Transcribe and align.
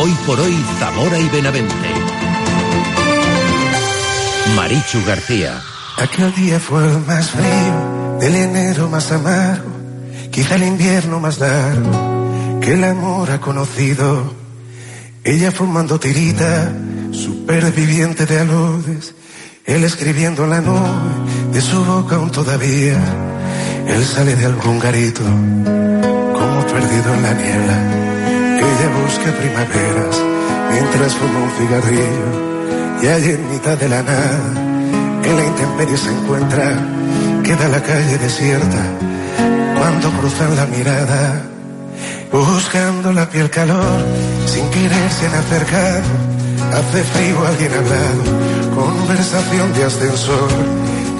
Hoy 0.00 0.16
por 0.26 0.40
hoy, 0.40 0.56
Zamora 0.78 1.18
y 1.18 1.28
Benavente. 1.28 1.74
Marichu 4.56 5.04
García. 5.06 5.60
Aquel 5.98 6.34
día 6.34 6.58
fue 6.58 6.84
el 6.86 6.98
más 7.06 7.30
frío, 7.30 8.18
del 8.20 8.34
enero 8.36 8.88
más 8.88 9.12
amargo, 9.12 9.70
quizá 10.30 10.54
el 10.54 10.62
invierno 10.62 11.20
más 11.20 11.38
largo 11.38 12.10
que 12.60 12.74
el 12.74 12.84
amor 12.84 13.30
ha 13.30 13.40
conocido. 13.40 14.34
Ella 15.24 15.50
fumando 15.50 15.98
tirita, 15.98 16.72
superviviente 17.12 18.26
de 18.26 18.40
aludes, 18.40 19.14
él 19.66 19.84
escribiendo 19.84 20.44
en 20.44 20.50
la 20.50 20.60
nube, 20.60 21.52
de 21.52 21.60
su 21.60 21.84
boca 21.84 22.16
aún 22.16 22.30
todavía. 22.30 22.98
Él 23.86 24.04
sale 24.04 24.36
de 24.36 24.46
algún 24.46 24.78
garito, 24.78 25.22
como 25.22 26.66
perdido 26.66 27.14
en 27.14 27.22
la 27.22 27.34
niebla. 27.34 27.99
Ella 28.60 28.88
busca 29.02 29.32
primaveras, 29.40 30.16
mientras 30.72 31.14
fuma 31.14 31.38
un 31.40 31.50
cigarrillo, 31.58 32.28
y 33.02 33.06
allí 33.06 33.30
en 33.30 33.50
mitad 33.50 33.76
de 33.78 33.88
la 33.88 34.02
nada 34.02 34.70
en 35.24 35.36
la 35.36 35.44
intemperie 35.44 35.96
se 35.96 36.10
encuentra, 36.10 36.74
queda 37.42 37.68
la 37.68 37.82
calle 37.82 38.18
desierta, 38.18 38.82
cuando 39.78 40.10
cruzan 40.18 40.56
la 40.56 40.66
mirada, 40.66 41.42
buscando 42.32 43.12
la 43.12 43.28
piel 43.28 43.50
calor, 43.50 44.04
sin 44.46 44.68
querer 44.70 45.10
se 45.10 45.26
han 45.26 45.34
acercado, 45.34 46.10
hace 46.72 47.02
frío 47.04 47.46
alguien 47.46 47.72
hablado, 47.72 48.22
conversación 48.74 49.72
de 49.74 49.84
ascensor, 49.84 50.48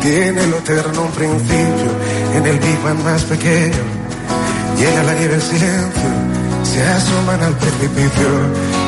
tiene 0.03 0.47
lo 0.47 0.59
eterno 0.59 1.03
un 1.03 1.13
principio, 1.13 1.91
en 2.35 2.47
el 2.47 2.59
vivan 2.59 3.05
más 3.05 3.23
pequeño, 3.25 3.85
llega 4.79 5.03
la 5.03 5.15
nieve 5.15 5.35
el 5.35 5.43
silencio, 5.43 6.30
se 6.63 6.83
asoman 6.83 7.43
al 7.43 7.57
precipicio 7.57 8.29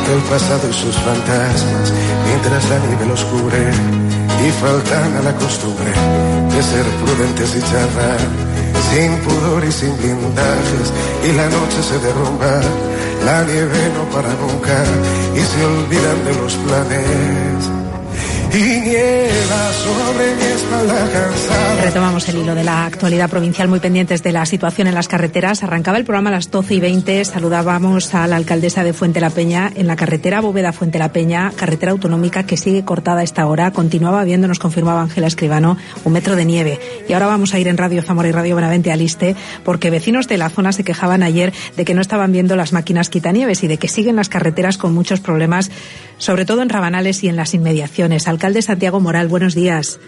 del 0.09 0.21
pasado 0.29 0.69
y 0.69 0.73
sus 0.73 0.97
fantasmas, 0.97 1.93
mientras 2.27 2.69
la 2.71 2.79
nieve 2.87 3.07
los 3.07 3.25
cubre 3.25 3.71
y 4.47 4.51
faltan 4.63 5.17
a 5.17 5.23
la 5.23 5.35
costumbre 5.37 5.91
de 6.51 6.63
ser 6.63 6.85
prudentes 7.03 7.57
y 7.57 7.61
charlar, 7.61 8.21
sin 8.91 9.17
pudor 9.19 9.65
y 9.65 9.73
sin 9.73 9.97
blindajes, 9.97 10.87
y 11.25 11.33
la 11.33 11.49
noche 11.49 11.83
se 11.83 11.99
derrumba, 11.99 12.61
la 13.25 13.45
nieve 13.45 13.81
no 13.97 14.05
para 14.15 14.33
nunca, 14.35 14.77
y 15.35 15.41
se 15.41 15.65
olvidan 15.65 16.25
de 16.25 16.35
los 16.43 16.55
planes 16.55 17.82
Retomamos 21.83 22.29
el 22.29 22.37
hilo 22.37 22.55
de 22.55 22.65
la 22.65 22.85
actualidad 22.85 23.31
provincial, 23.31 23.67
muy 23.69 23.81
pendientes 23.81 24.23
de 24.23 24.31
la 24.33 24.45
situación 24.45 24.89
en 24.89 24.95
las 24.95 25.09
carreteras. 25.09 25.63
Arrancaba 25.63 25.97
el 25.97 26.05
programa 26.05 26.29
a 26.29 26.33
las 26.33 26.51
12 26.51 26.75
y 26.75 26.81
20. 26.81 27.25
Saludábamos 27.25 28.15
a 28.15 28.27
la 28.27 28.37
alcaldesa 28.37 28.85
de 28.85 28.93
Fuente 28.93 29.21
la 29.21 29.31
Peña 29.31 29.73
en 29.75 29.87
la 29.87 29.97
carretera 29.97 30.43
Bóveda 30.43 30.73
Fuente 30.73 30.99
la 30.99 31.13
Peña, 31.13 31.51
carretera 31.57 31.93
autonómica 31.93 32.45
que 32.45 32.59
sigue 32.59 32.85
cortada 32.85 33.21
a 33.21 33.25
esta 33.25 33.47
hora. 33.47 33.71
Continuaba 33.71 34.23
viendo, 34.25 34.49
nos 34.49 34.59
confirmaba 34.59 35.01
Ángela 35.01 35.29
Escribano, 35.29 35.79
un 36.05 36.13
metro 36.13 36.37
de 36.37 36.45
nieve. 36.45 36.79
Y 37.09 37.15
ahora 37.15 37.29
vamos 37.29 37.55
a 37.55 37.59
ir 37.59 37.69
en 37.69 37.79
Radio 37.79 38.03
Zamora 38.03 38.29
y 38.29 38.33
Radio 38.33 38.57
Benavente 38.57 38.93
al 38.93 38.99
Liste, 38.99 39.35
porque 39.65 39.89
vecinos 39.89 40.29
de 40.29 40.37
la 40.37 40.51
zona 40.51 40.73
se 40.73 40.85
quejaban 40.85 41.23
ayer 41.23 41.55
de 41.77 41.87
que 41.87 41.95
no 41.95 42.03
estaban 42.03 42.33
viendo 42.33 42.55
las 42.55 42.75
máquinas 42.75 43.09
quitanieves 43.09 43.63
y 43.63 43.67
de 43.69 43.79
que 43.79 43.89
siguen 43.89 44.17
las 44.17 44.29
carreteras 44.29 44.77
con 44.77 44.93
muchos 44.93 45.21
problemas, 45.21 45.71
sobre 46.23 46.45
todo 46.45 46.63
en 46.63 46.69
Rabanales 46.69 47.25
y 47.25 47.29
en 47.29 47.35
las 47.35 47.53
inmediaciones 47.53 48.29
alcalde 48.29 48.63
Santiago 48.63 49.01
Moral, 49.01 49.27
buenos 49.27 49.57
días. 49.57 50.01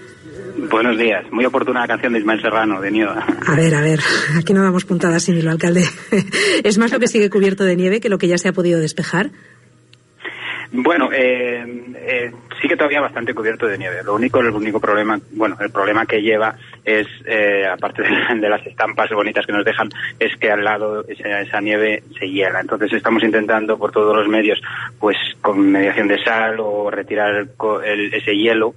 Buenos 0.70 0.96
días. 0.96 1.24
Muy 1.32 1.44
oportuna 1.44 1.80
la 1.80 1.88
canción 1.88 2.12
de 2.12 2.20
Ismael 2.20 2.40
Serrano, 2.40 2.80
de 2.80 2.92
nieve. 2.92 3.10
A 3.46 3.56
ver, 3.56 3.74
a 3.74 3.80
ver, 3.80 3.98
aquí 4.38 4.54
no 4.54 4.62
damos 4.62 4.84
puntadas 4.84 5.24
sin 5.24 5.36
hilo, 5.36 5.50
alcalde. 5.50 5.82
¿Es 6.64 6.78
más 6.78 6.92
lo 6.92 7.00
que 7.00 7.08
sigue 7.08 7.28
cubierto 7.30 7.64
de 7.64 7.74
nieve 7.74 8.00
que 8.00 8.08
lo 8.08 8.18
que 8.18 8.28
ya 8.28 8.38
se 8.38 8.48
ha 8.48 8.52
podido 8.52 8.78
despejar? 8.78 9.30
Bueno, 10.70 11.10
eh, 11.12 11.64
eh, 11.96 12.32
sí 12.62 12.68
que 12.68 12.76
todavía 12.76 13.00
bastante 13.00 13.34
cubierto 13.34 13.66
de 13.66 13.76
nieve. 13.76 14.04
Lo 14.04 14.14
único, 14.14 14.38
el 14.38 14.50
único 14.50 14.78
problema, 14.78 15.18
bueno, 15.32 15.56
el 15.60 15.70
problema 15.70 16.06
que 16.06 16.22
lleva 16.22 16.54
es, 16.84 17.06
eh, 17.24 17.66
aparte 17.66 18.02
de, 18.34 18.48
las 18.48 18.66
estampas 18.66 19.10
bonitas 19.10 19.46
que 19.46 19.52
nos 19.52 19.64
dejan, 19.64 19.88
es 20.18 20.36
que 20.36 20.50
al 20.50 20.64
lado 20.64 21.04
esa, 21.08 21.40
esa, 21.40 21.60
nieve 21.60 22.02
se 22.18 22.28
hiela. 22.28 22.60
Entonces 22.60 22.92
estamos 22.92 23.22
intentando 23.22 23.78
por 23.78 23.92
todos 23.92 24.16
los 24.16 24.28
medios, 24.28 24.60
pues 24.98 25.16
con 25.40 25.70
mediación 25.70 26.08
de 26.08 26.22
sal 26.22 26.56
o 26.60 26.90
retirar 26.90 27.46
el, 27.84 28.14
ese 28.14 28.36
hielo 28.36 28.74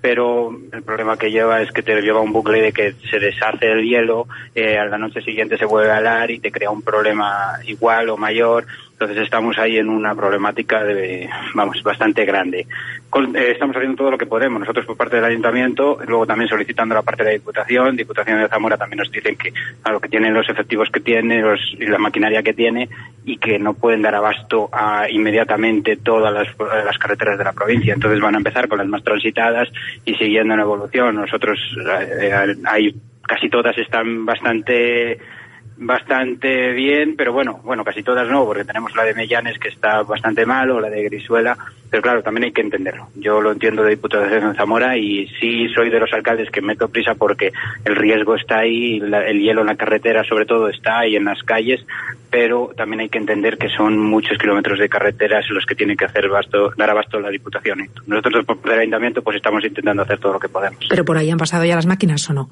pero 0.00 0.56
el 0.72 0.82
problema 0.82 1.16
que 1.16 1.30
lleva 1.30 1.60
es 1.60 1.72
que 1.72 1.82
te 1.82 2.00
lleva 2.00 2.20
un 2.20 2.32
bucle 2.32 2.62
de 2.62 2.72
que 2.72 2.94
se 3.10 3.18
deshace 3.18 3.70
el 3.70 3.82
hielo, 3.82 4.28
eh, 4.54 4.78
a 4.78 4.86
la 4.86 4.98
noche 4.98 5.20
siguiente 5.22 5.58
se 5.58 5.64
vuelve 5.64 5.90
a 5.90 5.98
helar 5.98 6.30
y 6.30 6.38
te 6.38 6.52
crea 6.52 6.70
un 6.70 6.82
problema 6.82 7.58
igual 7.66 8.08
o 8.10 8.16
mayor. 8.16 8.66
Entonces 9.00 9.18
estamos 9.22 9.56
ahí 9.58 9.76
en 9.76 9.88
una 9.88 10.12
problemática 10.12 10.82
de, 10.82 11.30
vamos, 11.54 11.80
bastante 11.84 12.24
grande. 12.24 12.66
Con, 13.08 13.36
eh, 13.36 13.52
estamos 13.52 13.76
haciendo 13.76 13.96
todo 13.96 14.10
lo 14.10 14.18
que 14.18 14.26
podemos, 14.26 14.58
nosotros 14.58 14.86
por 14.86 14.96
parte 14.96 15.14
del 15.14 15.24
ayuntamiento, 15.24 16.00
luego 16.04 16.26
también 16.26 16.48
solicitando 16.48 16.96
la 16.96 17.02
parte 17.02 17.22
de 17.22 17.30
la 17.30 17.34
Diputación, 17.34 17.94
Diputación 17.94 18.40
de 18.40 18.48
Zamora 18.48 18.76
también 18.76 18.98
nos 18.98 19.12
dicen 19.12 19.36
que 19.36 19.52
a 19.84 19.92
lo 19.92 20.00
que 20.00 20.08
tienen 20.08 20.34
los 20.34 20.48
efectivos 20.48 20.88
que 20.92 20.98
tiene 20.98 21.40
los, 21.40 21.60
y 21.78 21.86
la 21.86 21.98
maquinaria 21.98 22.42
que 22.42 22.54
tiene 22.54 22.88
y 23.24 23.36
que 23.36 23.56
no 23.60 23.74
pueden 23.74 24.02
dar 24.02 24.16
abasto 24.16 24.68
a 24.72 25.08
inmediatamente 25.08 25.98
todas 25.98 26.34
las, 26.34 26.48
las 26.84 26.98
carreteras 26.98 27.38
de 27.38 27.44
la 27.44 27.52
provincia. 27.52 27.94
Entonces 27.94 28.20
van 28.20 28.34
a 28.34 28.38
empezar 28.38 28.66
con 28.66 28.78
las 28.78 28.88
más 28.88 29.04
transitadas 29.04 29.68
y 30.04 30.16
siguiendo 30.16 30.54
en 30.54 30.60
evolución. 30.60 31.14
Nosotros, 31.14 31.56
eh, 32.20 32.32
hay, 32.64 32.92
casi 33.22 33.48
todas 33.48 33.78
están 33.78 34.26
bastante 34.26 35.20
bastante 35.80 36.72
bien, 36.72 37.14
pero 37.16 37.32
bueno, 37.32 37.60
bueno, 37.62 37.84
casi 37.84 38.02
todas 38.02 38.28
no, 38.28 38.44
porque 38.44 38.64
tenemos 38.64 38.94
la 38.96 39.04
de 39.04 39.14
Mellanes 39.14 39.58
que 39.58 39.68
está 39.68 40.02
bastante 40.02 40.44
mal 40.44 40.70
o 40.70 40.80
la 40.80 40.90
de 40.90 41.04
Grisuela, 41.04 41.56
pero 41.88 42.02
claro, 42.02 42.22
también 42.22 42.44
hay 42.44 42.52
que 42.52 42.62
entenderlo. 42.62 43.08
Yo 43.14 43.40
lo 43.40 43.52
entiendo 43.52 43.82
de 43.82 43.90
Diputación 43.90 44.50
de 44.50 44.58
Zamora 44.58 44.96
y 44.96 45.28
sí 45.40 45.68
soy 45.68 45.88
de 45.88 46.00
los 46.00 46.12
alcaldes 46.12 46.50
que 46.50 46.60
meto 46.60 46.88
prisa 46.88 47.14
porque 47.14 47.52
el 47.84 47.94
riesgo 47.94 48.34
está 48.34 48.58
ahí, 48.58 48.98
la, 48.98 49.26
el 49.26 49.40
hielo 49.40 49.60
en 49.60 49.68
la 49.68 49.76
carretera 49.76 50.24
sobre 50.24 50.46
todo 50.46 50.68
está 50.68 51.00
ahí 51.00 51.14
en 51.14 51.24
las 51.24 51.42
calles, 51.44 51.86
pero 52.28 52.72
también 52.76 53.00
hay 53.00 53.08
que 53.08 53.18
entender 53.18 53.56
que 53.56 53.68
son 53.68 53.98
muchos 53.98 54.36
kilómetros 54.36 54.80
de 54.80 54.88
carreteras 54.88 55.48
los 55.50 55.64
que 55.64 55.76
tiene 55.76 55.96
que 55.96 56.06
hacer 56.06 56.28
basto, 56.28 56.72
dar 56.76 56.90
abasto 56.90 57.20
la 57.20 57.30
Diputación. 57.30 57.88
Nosotros 58.06 58.44
por 58.44 58.72
el 58.72 58.80
Ayuntamiento 58.80 59.22
pues 59.22 59.36
estamos 59.36 59.64
intentando 59.64 60.02
hacer 60.02 60.18
todo 60.18 60.32
lo 60.32 60.40
que 60.40 60.48
podemos. 60.48 60.84
Pero 60.90 61.04
por 61.04 61.16
ahí 61.16 61.30
han 61.30 61.38
pasado 61.38 61.64
ya 61.64 61.76
las 61.76 61.86
máquinas 61.86 62.28
o 62.30 62.34
no? 62.34 62.50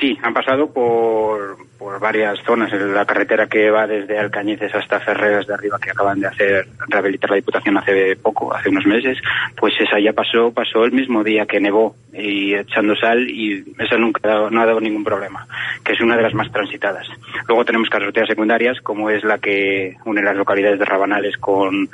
Sí, 0.00 0.16
han 0.22 0.32
pasado 0.32 0.72
por, 0.72 1.58
por 1.80 1.98
varias 1.98 2.38
zonas. 2.44 2.70
La 2.74 3.06
carretera 3.06 3.46
que 3.46 3.70
va 3.70 3.86
desde 3.86 4.18
Alcañices 4.18 4.74
hasta 4.74 5.00
Ferreras 5.00 5.46
de 5.46 5.54
arriba, 5.54 5.78
que 5.82 5.90
acaban 5.90 6.20
de 6.20 6.26
hacer 6.26 6.66
rehabilitar 6.88 7.30
la 7.30 7.36
Diputación 7.36 7.78
hace 7.78 8.16
poco, 8.16 8.54
hace 8.54 8.68
unos 8.68 8.84
meses, 8.84 9.16
pues 9.56 9.72
esa 9.80 9.98
ya 9.98 10.12
pasó, 10.12 10.52
pasó 10.52 10.84
el 10.84 10.92
mismo 10.92 11.24
día 11.24 11.46
que 11.46 11.58
nevó 11.58 11.96
y 12.12 12.54
echando 12.54 12.94
sal 12.96 13.30
y 13.30 13.64
esa 13.78 13.96
nunca 13.96 14.50
no 14.50 14.60
ha 14.60 14.66
dado 14.66 14.78
ningún 14.78 15.04
problema, 15.04 15.46
que 15.82 15.94
es 15.94 16.00
una 16.02 16.18
de 16.18 16.22
las 16.22 16.34
más 16.34 16.52
transitadas. 16.52 17.08
Luego 17.48 17.64
tenemos 17.64 17.88
carreteras 17.88 18.28
secundarias, 18.28 18.78
como 18.82 19.08
es 19.08 19.24
la 19.24 19.38
que 19.38 19.96
une 20.04 20.22
las 20.22 20.36
localidades 20.36 20.78
de 20.78 20.84
Rabanales 20.84 21.38
con 21.38 21.88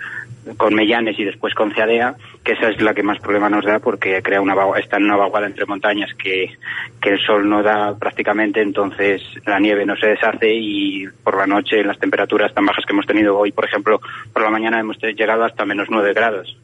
con 0.57 0.75
Mellanes 0.75 1.19
y 1.19 1.25
después 1.25 1.55
con 1.55 1.73
Ceadea, 1.73 2.15
que 2.45 2.53
esa 2.53 2.71
es 2.71 2.81
la 2.81 2.95
que 2.95 3.03
más 3.03 3.19
problema 3.19 3.49
nos 3.49 3.65
da 3.65 3.81
porque 3.81 4.23
crea 4.23 4.41
una 4.41 4.55
está 4.79 4.97
en 4.97 5.05
una 5.05 5.17
vaguada 5.17 5.47
entre 5.47 5.67
montañas 5.67 6.11
que, 6.15 6.53
que 7.01 7.11
el 7.11 7.19
sol 7.19 7.49
no 7.49 7.63
da 7.63 7.97
prácticamente, 7.99 8.63
entonces 8.63 9.23
la 9.45 9.59
nieve 9.59 9.76
no 9.85 9.97
se 9.97 10.09
deshace 10.09 10.49
y 10.53 11.07
por 11.25 11.37
la 11.37 11.47
noche 11.47 11.83
las 11.83 11.99
temperaturas 11.99 12.55
tan 12.55 12.65
bajas 12.65 12.85
que 12.87 12.93
hemos 12.93 13.07
tenido 13.07 13.37
hoy, 13.37 13.53
por 13.53 13.65
ejemplo, 13.65 14.01
por 14.33 14.43
la 14.43 14.51
mañana 14.51 14.81
hemos 14.81 14.97
llegado 14.99 15.45
hasta 15.45 15.65
menos 15.65 15.89
9 15.91 16.13
grados. 16.15 16.57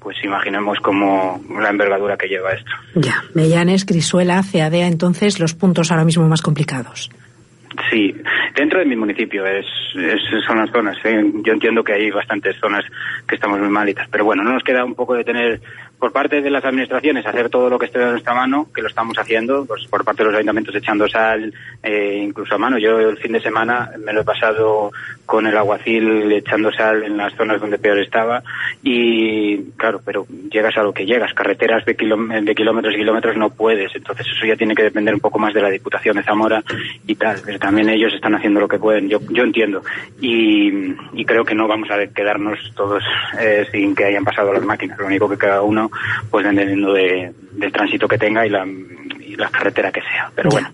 Pues 0.00 0.16
imaginemos 0.24 0.78
como 0.78 1.40
la 1.60 1.70
envergadura 1.70 2.16
que 2.16 2.28
lleva 2.28 2.52
esto. 2.52 2.70
Ya, 2.94 3.22
Mellanes, 3.34 3.84
Crisuela, 3.84 4.42
Ceadea, 4.42 4.86
entonces 4.86 5.40
los 5.40 5.54
puntos 5.54 5.90
ahora 5.90 6.04
mismo 6.04 6.26
más 6.28 6.40
complicados. 6.40 7.10
Sí, 7.90 8.14
dentro 8.54 8.80
de 8.80 8.86
mi 8.86 8.96
municipio 8.96 9.44
es, 9.46 9.66
son 10.46 10.58
las 10.58 10.70
zonas. 10.70 10.96
¿eh? 11.04 11.22
Yo 11.44 11.52
entiendo 11.52 11.82
que 11.82 11.92
hay 11.92 12.10
bastantes 12.10 12.56
zonas 12.58 12.84
que 13.26 13.36
estamos 13.36 13.58
muy 13.60 13.68
malitas, 13.68 14.08
pero 14.10 14.24
bueno, 14.24 14.42
no 14.42 14.52
nos 14.52 14.62
queda 14.62 14.84
un 14.84 14.94
poco 14.94 15.14
de 15.14 15.24
tener 15.24 15.60
por 15.98 16.12
parte 16.12 16.40
de 16.40 16.50
las 16.50 16.64
administraciones 16.64 17.26
hacer 17.26 17.48
todo 17.48 17.68
lo 17.68 17.78
que 17.78 17.86
esté 17.86 18.00
en 18.00 18.12
nuestra 18.12 18.34
mano, 18.34 18.68
que 18.74 18.82
lo 18.82 18.88
estamos 18.88 19.18
haciendo, 19.18 19.64
pues 19.66 19.86
por 19.86 20.04
parte 20.04 20.22
de 20.22 20.30
los 20.30 20.34
ayuntamientos 20.36 20.74
echando 20.74 21.08
sal, 21.08 21.52
eh, 21.82 22.20
incluso 22.22 22.54
a 22.54 22.58
mano. 22.58 22.78
Yo 22.78 22.98
el 22.98 23.16
fin 23.18 23.32
de 23.32 23.40
semana 23.40 23.90
me 23.98 24.12
lo 24.12 24.20
he 24.20 24.24
pasado 24.24 24.90
con 25.26 25.46
el 25.46 25.56
aguacil 25.56 26.32
echando 26.32 26.72
sal 26.72 27.02
en 27.02 27.16
las 27.16 27.34
zonas 27.34 27.60
donde 27.60 27.78
peor 27.78 27.98
estaba 27.98 28.42
y 28.82 29.58
claro, 29.76 30.00
pero 30.04 30.26
llegas 30.50 30.76
a 30.76 30.82
lo 30.82 30.92
que 30.92 31.04
llegas, 31.04 31.34
carreteras 31.34 31.84
de, 31.84 31.92
de 31.94 32.54
kilómetros 32.54 32.94
y 32.94 32.98
kilómetros 32.98 33.36
no 33.36 33.50
puedes, 33.50 33.94
entonces 33.94 34.26
eso 34.26 34.46
ya 34.46 34.56
tiene 34.56 34.74
que 34.74 34.84
depender 34.84 35.14
un 35.14 35.20
poco 35.20 35.38
más 35.38 35.52
de 35.52 35.60
la 35.60 35.70
Diputación 35.70 36.16
de 36.16 36.22
Zamora 36.22 36.62
y 37.06 37.14
tal, 37.14 37.36
pero 37.44 37.58
también 37.58 37.88
ellos 37.88 38.12
están 38.14 38.34
haciendo 38.34 38.60
lo 38.60 38.68
que 38.68 38.78
pueden, 38.78 39.08
yo, 39.08 39.20
yo 39.30 39.42
entiendo. 39.42 39.82
Y, 40.20 40.94
creo 41.28 41.44
que 41.44 41.54
no 41.54 41.68
vamos 41.68 41.90
a 41.90 42.06
quedarnos 42.06 42.58
todos 42.74 43.04
eh, 43.38 43.66
sin 43.70 43.94
que 43.94 44.06
hayan 44.06 44.24
pasado 44.24 44.50
las 44.50 44.64
máquinas, 44.64 44.98
lo 44.98 45.04
único 45.04 45.28
que 45.28 45.36
cada 45.36 45.60
uno 45.60 45.87
pues 46.30 46.44
dependiendo 46.44 46.92
de, 46.92 47.32
del 47.52 47.72
tránsito 47.72 48.08
que 48.08 48.18
tenga 48.18 48.46
y 48.46 48.50
la, 48.50 48.66
y 48.66 49.36
la 49.36 49.50
carretera 49.50 49.92
que 49.92 50.00
sea. 50.02 50.30
Pero 50.34 50.50
bueno, 50.50 50.70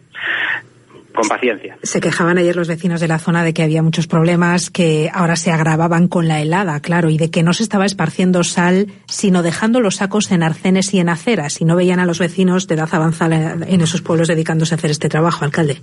con 1.15 1.29
paciencia. 1.29 1.79
Se 1.83 2.01
quejaban 2.01 2.39
ayer 2.39 2.57
los 2.57 2.69
vecinos 2.69 3.01
de 3.01 3.09
la 3.09 3.19
zona 3.19 3.45
de 3.45 3.55
que 3.55 3.63
había 3.63 3.83
muchos 3.83 4.07
problemas 4.07 4.71
que 4.71 5.11
ahora 5.13 5.37
se 5.37 5.53
agravaban 5.53 6.09
con 6.09 6.29
la 6.29 6.41
helada, 6.41 6.81
claro, 6.81 7.09
y 7.09 7.17
de 7.17 7.31
que 7.31 7.43
no 7.43 7.55
se 7.55 7.63
estaba 7.63 7.87
esparciendo 7.87 8.43
sal, 8.43 8.89
sino 9.07 9.43
dejando 9.43 9.81
los 9.81 9.97
sacos 9.97 10.31
en 10.33 10.43
arcenes 10.43 10.93
y 10.93 10.99
en 10.99 11.09
aceras, 11.09 11.61
y 11.61 11.65
no 11.65 11.77
veían 11.77 12.01
a 12.01 12.07
los 12.07 12.19
vecinos 12.19 12.67
de 12.67 12.75
edad 12.75 12.89
avanzada 12.93 13.57
en 13.67 13.81
esos 13.81 14.03
pueblos 14.03 14.29
dedicándose 14.29 14.75
a 14.75 14.77
hacer 14.77 14.91
este 14.91 15.09
trabajo, 15.09 15.45
alcalde. 15.45 15.81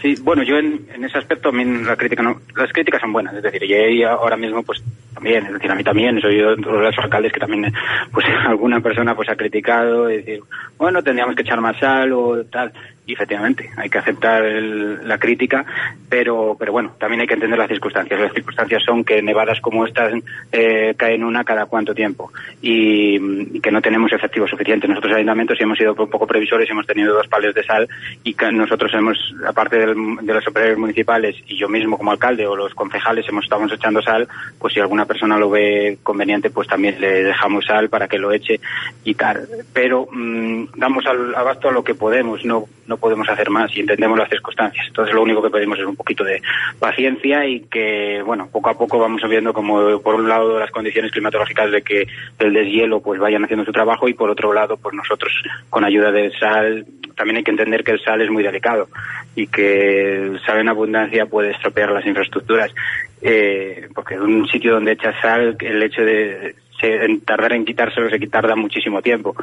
Sí, 0.00 0.14
bueno, 0.22 0.42
yo 0.42 0.56
en, 0.56 0.86
ese 1.04 1.18
aspecto 1.18 1.52
la 1.52 1.96
crítica 1.96 2.22
no, 2.22 2.40
las 2.56 2.72
críticas 2.72 3.02
son 3.02 3.12
buenas, 3.12 3.34
es 3.34 3.42
decir, 3.42 3.62
y 3.64 4.02
ahora 4.02 4.36
mismo 4.36 4.62
pues 4.62 4.82
también, 5.12 5.44
es 5.44 5.52
decir, 5.52 5.70
a 5.70 5.74
mí 5.74 5.84
también, 5.84 6.18
soy 6.20 6.38
yo 6.38 6.56
de 6.56 6.62
los 6.62 6.98
alcaldes 6.98 7.32
que 7.32 7.40
también 7.40 7.70
pues 8.10 8.24
alguna 8.46 8.80
persona 8.80 9.14
pues 9.14 9.28
ha 9.28 9.36
criticado, 9.36 10.08
es 10.08 10.24
decir, 10.24 10.42
bueno, 10.78 11.02
tendríamos 11.02 11.36
que 11.36 11.42
echar 11.42 11.60
más 11.60 11.78
sal 11.78 12.12
o 12.12 12.42
tal, 12.44 12.72
y 13.06 13.14
efectivamente 13.14 13.70
hay 13.76 13.88
que 13.88 13.98
aceptar 13.98 14.42
la 14.42 15.18
crítica, 15.18 15.64
pero, 16.08 16.56
pero 16.58 16.72
bueno, 16.72 16.92
también 16.98 17.20
hay 17.20 17.26
que 17.26 17.34
entender 17.34 17.58
las 17.58 17.68
circunstancias. 17.68 18.20
Las 18.20 18.32
circunstancias 18.32 18.82
son 18.84 19.04
que 19.04 19.22
nevadas 19.22 19.60
como 19.60 19.86
estas 19.86 20.12
eh, 20.52 20.94
caen 20.96 21.24
una 21.24 21.44
cada 21.44 21.66
cuánto 21.66 21.94
tiempo 21.94 22.32
y, 22.60 23.60
que 23.60 23.70
no 23.70 23.80
tenemos 23.82 24.12
efectivo 24.12 24.46
suficiente. 24.46 24.88
Nosotros 24.88 25.14
ayuntamientos 25.14 25.60
hemos 25.60 25.78
sido 25.78 25.94
un 25.98 26.10
poco 26.10 26.26
previsores 26.26 26.68
y 26.68 26.72
hemos 26.72 26.86
tenido 26.86 27.14
dos 27.14 27.28
pales 27.28 27.54
de 27.54 27.64
sal 27.64 27.88
y 28.24 28.34
nosotros 28.52 28.92
hemos, 28.94 29.34
aparte 29.46 29.78
de 29.78 29.94
los 29.94 30.44
superiores 30.44 30.78
municipales 30.78 31.36
y 31.46 31.56
yo 31.56 31.68
mismo 31.68 31.98
como 31.98 32.12
alcalde 32.12 32.46
o 32.46 32.56
los 32.56 32.74
concejales 32.74 33.28
hemos 33.28 33.44
estado 33.44 33.60
echando 33.74 34.02
sal, 34.02 34.28
pues 34.58 34.74
si 34.74 34.80
alguna 34.80 35.04
persona 35.04 35.38
lo 35.38 35.50
ve 35.50 35.98
conveniente, 36.02 36.50
pues 36.50 36.68
también 36.68 37.00
le 37.00 37.24
dejamos 37.24 37.66
sal 37.66 37.88
para 37.88 38.08
que 38.08 38.18
lo 38.18 38.32
eche 38.32 38.60
y 39.04 39.14
tal. 39.14 39.46
Pero 39.72 40.06
mm, 40.10 40.66
damos 40.76 41.06
al 41.06 41.34
abasto 41.34 41.68
a 41.68 41.72
lo 41.72 41.84
que 41.84 41.94
podemos, 41.94 42.44
no, 42.44 42.66
no 42.90 42.96
podemos 42.96 43.28
hacer 43.28 43.48
más 43.50 43.74
y 43.76 43.80
entendemos 43.80 44.18
las 44.18 44.28
circunstancias. 44.28 44.84
Entonces 44.88 45.14
lo 45.14 45.22
único 45.22 45.40
que 45.40 45.48
pedimos 45.48 45.78
es 45.78 45.86
un 45.86 45.94
poquito 45.94 46.24
de 46.24 46.42
paciencia 46.78 47.46
y 47.46 47.60
que, 47.60 48.20
bueno, 48.26 48.48
poco 48.50 48.68
a 48.68 48.76
poco 48.76 48.98
vamos 48.98 49.22
viendo 49.28 49.52
como 49.52 50.00
por 50.00 50.16
un 50.16 50.28
lado 50.28 50.58
las 50.58 50.72
condiciones 50.72 51.12
climatológicas 51.12 51.70
de 51.70 51.82
que 51.82 52.08
el 52.40 52.52
deshielo 52.52 53.00
pues 53.00 53.20
vayan 53.20 53.44
haciendo 53.44 53.64
su 53.64 53.72
trabajo 53.72 54.08
y 54.08 54.14
por 54.14 54.28
otro 54.28 54.52
lado 54.52 54.76
pues 54.76 54.92
nosotros 54.94 55.32
con 55.70 55.84
ayuda 55.84 56.10
de 56.10 56.32
sal 56.38 56.84
también 57.16 57.36
hay 57.36 57.44
que 57.44 57.52
entender 57.52 57.84
que 57.84 57.92
el 57.92 58.00
sal 58.02 58.20
es 58.22 58.30
muy 58.30 58.42
delicado 58.42 58.88
y 59.36 59.46
que 59.46 60.16
el 60.16 60.40
sal 60.44 60.58
en 60.58 60.68
abundancia 60.68 61.26
puede 61.26 61.52
estropear 61.52 61.92
las 61.92 62.04
infraestructuras 62.04 62.74
eh, 63.22 63.88
porque 63.94 64.14
en 64.14 64.22
un 64.22 64.48
sitio 64.48 64.72
donde 64.72 64.92
echas 64.92 65.14
sal 65.22 65.56
el 65.60 65.82
hecho 65.82 66.02
de 66.02 66.56
en 66.82 67.20
tardar 67.20 67.52
en 67.52 67.64
quitárselo 67.64 68.10
se 68.10 68.18
tarda 68.28 68.56
muchísimo 68.56 69.02
tiempo 69.02 69.34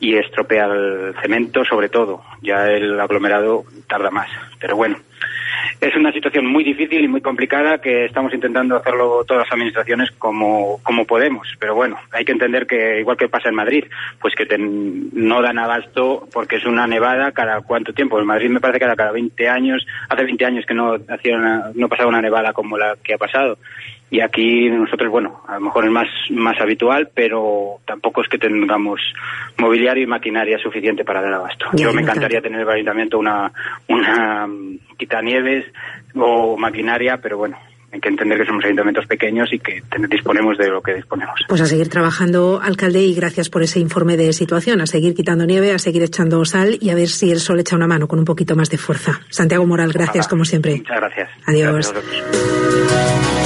y 0.00 0.16
estropea 0.16 0.66
el 0.66 1.14
cemento 1.20 1.64
sobre 1.64 1.88
todo, 1.88 2.22
ya 2.42 2.70
el 2.70 3.00
aglomerado 3.00 3.64
tarda 3.86 4.10
más, 4.10 4.28
pero 4.60 4.76
bueno. 4.76 4.96
Es 5.80 5.94
una 5.96 6.12
situación 6.12 6.46
muy 6.46 6.64
difícil 6.64 7.04
y 7.04 7.08
muy 7.08 7.20
complicada 7.20 7.78
que 7.78 8.06
estamos 8.06 8.32
intentando 8.32 8.76
hacerlo 8.76 9.24
todas 9.26 9.44
las 9.44 9.52
administraciones 9.52 10.10
como, 10.12 10.80
como 10.82 11.04
podemos. 11.04 11.48
Pero 11.58 11.74
bueno, 11.74 11.98
hay 12.12 12.24
que 12.24 12.32
entender 12.32 12.66
que, 12.66 13.00
igual 13.00 13.16
que 13.16 13.28
pasa 13.28 13.48
en 13.48 13.54
Madrid, 13.54 13.84
pues 14.20 14.34
que 14.34 14.46
no 14.58 15.42
dan 15.42 15.58
abasto 15.58 16.28
porque 16.32 16.56
es 16.56 16.66
una 16.66 16.86
nevada 16.86 17.32
cada 17.32 17.60
cuánto 17.60 17.92
tiempo. 17.92 18.18
En 18.18 18.26
Madrid 18.26 18.50
me 18.50 18.60
parece 18.60 18.78
que 18.78 18.94
cada 18.94 19.12
20 19.12 19.48
años, 19.48 19.86
hace 20.08 20.24
20 20.24 20.44
años 20.44 20.66
que 20.66 20.74
no, 20.74 20.98
hacía 21.08 21.38
no 21.74 21.88
pasaba 21.88 22.08
una 22.08 22.22
nevada 22.22 22.52
como 22.52 22.78
la 22.78 22.96
que 23.02 23.14
ha 23.14 23.18
pasado 23.18 23.58
y 24.10 24.20
aquí 24.20 24.68
nosotros, 24.70 25.10
bueno, 25.10 25.42
a 25.48 25.54
lo 25.54 25.60
mejor 25.62 25.84
es 25.86 25.90
más, 25.90 26.08
más 26.30 26.60
habitual, 26.60 27.10
pero 27.14 27.80
tampoco 27.84 28.22
es 28.22 28.28
que 28.28 28.38
tengamos 28.38 29.00
mobiliario 29.58 30.04
y 30.04 30.06
maquinaria 30.06 30.58
suficiente 30.58 31.04
para 31.04 31.22
dar 31.22 31.34
abasto. 31.34 31.66
Yo 31.72 31.92
me 31.92 32.02
encantaría 32.02 32.40
tener 32.40 32.60
el 32.60 32.68
ayuntamiento 32.68 33.18
una, 33.18 33.52
una 33.88 34.46
mm, 34.46 34.78
quitanieves 34.96 35.64
o 36.14 36.56
maquinaria, 36.56 37.18
pero 37.20 37.38
bueno, 37.38 37.58
hay 37.94 38.00
que 38.00 38.08
entender 38.08 38.38
que 38.38 38.44
somos 38.44 38.64
ayuntamientos 38.64 39.06
pequeños 39.06 39.52
y 39.52 39.58
que 39.60 39.80
disponemos 40.08 40.58
de 40.58 40.68
lo 40.68 40.82
que 40.82 40.94
disponemos. 40.94 41.34
Pues 41.48 41.60
a 41.60 41.66
seguir 41.66 41.88
trabajando, 41.88 42.60
alcalde, 42.60 43.02
y 43.02 43.14
gracias 43.14 43.48
por 43.48 43.62
ese 43.62 43.78
informe 43.78 44.16
de 44.16 44.32
situación, 44.32 44.80
a 44.80 44.86
seguir 44.86 45.14
quitando 45.14 45.46
nieve, 45.46 45.72
a 45.72 45.78
seguir 45.78 46.02
echando 46.02 46.44
sal 46.44 46.76
y 46.80 46.90
a 46.90 46.96
ver 46.96 47.08
si 47.08 47.30
el 47.30 47.38
sol 47.38 47.60
echa 47.60 47.76
una 47.76 47.86
mano 47.86 48.08
con 48.08 48.18
un 48.18 48.24
poquito 48.24 48.56
más 48.56 48.68
de 48.68 48.78
fuerza. 48.78 49.20
Santiago 49.30 49.64
Moral, 49.64 49.92
gracias 49.92 50.26
como 50.26 50.44
siempre. 50.44 50.76
Muchas 50.76 50.96
gracias. 50.96 51.30
Adiós. 51.46 51.94
y 53.40 53.43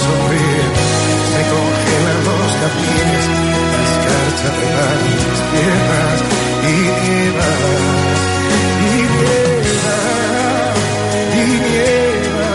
se 0.00 1.42
congelan 1.52 2.18
los 2.24 2.52
escarcha 3.84 4.48
de 4.54 4.66
mis 5.04 5.38
piernas 5.52 6.18
y 6.62 6.74
y 6.74 7.34
y 11.34 11.46
nieva. 11.68 12.50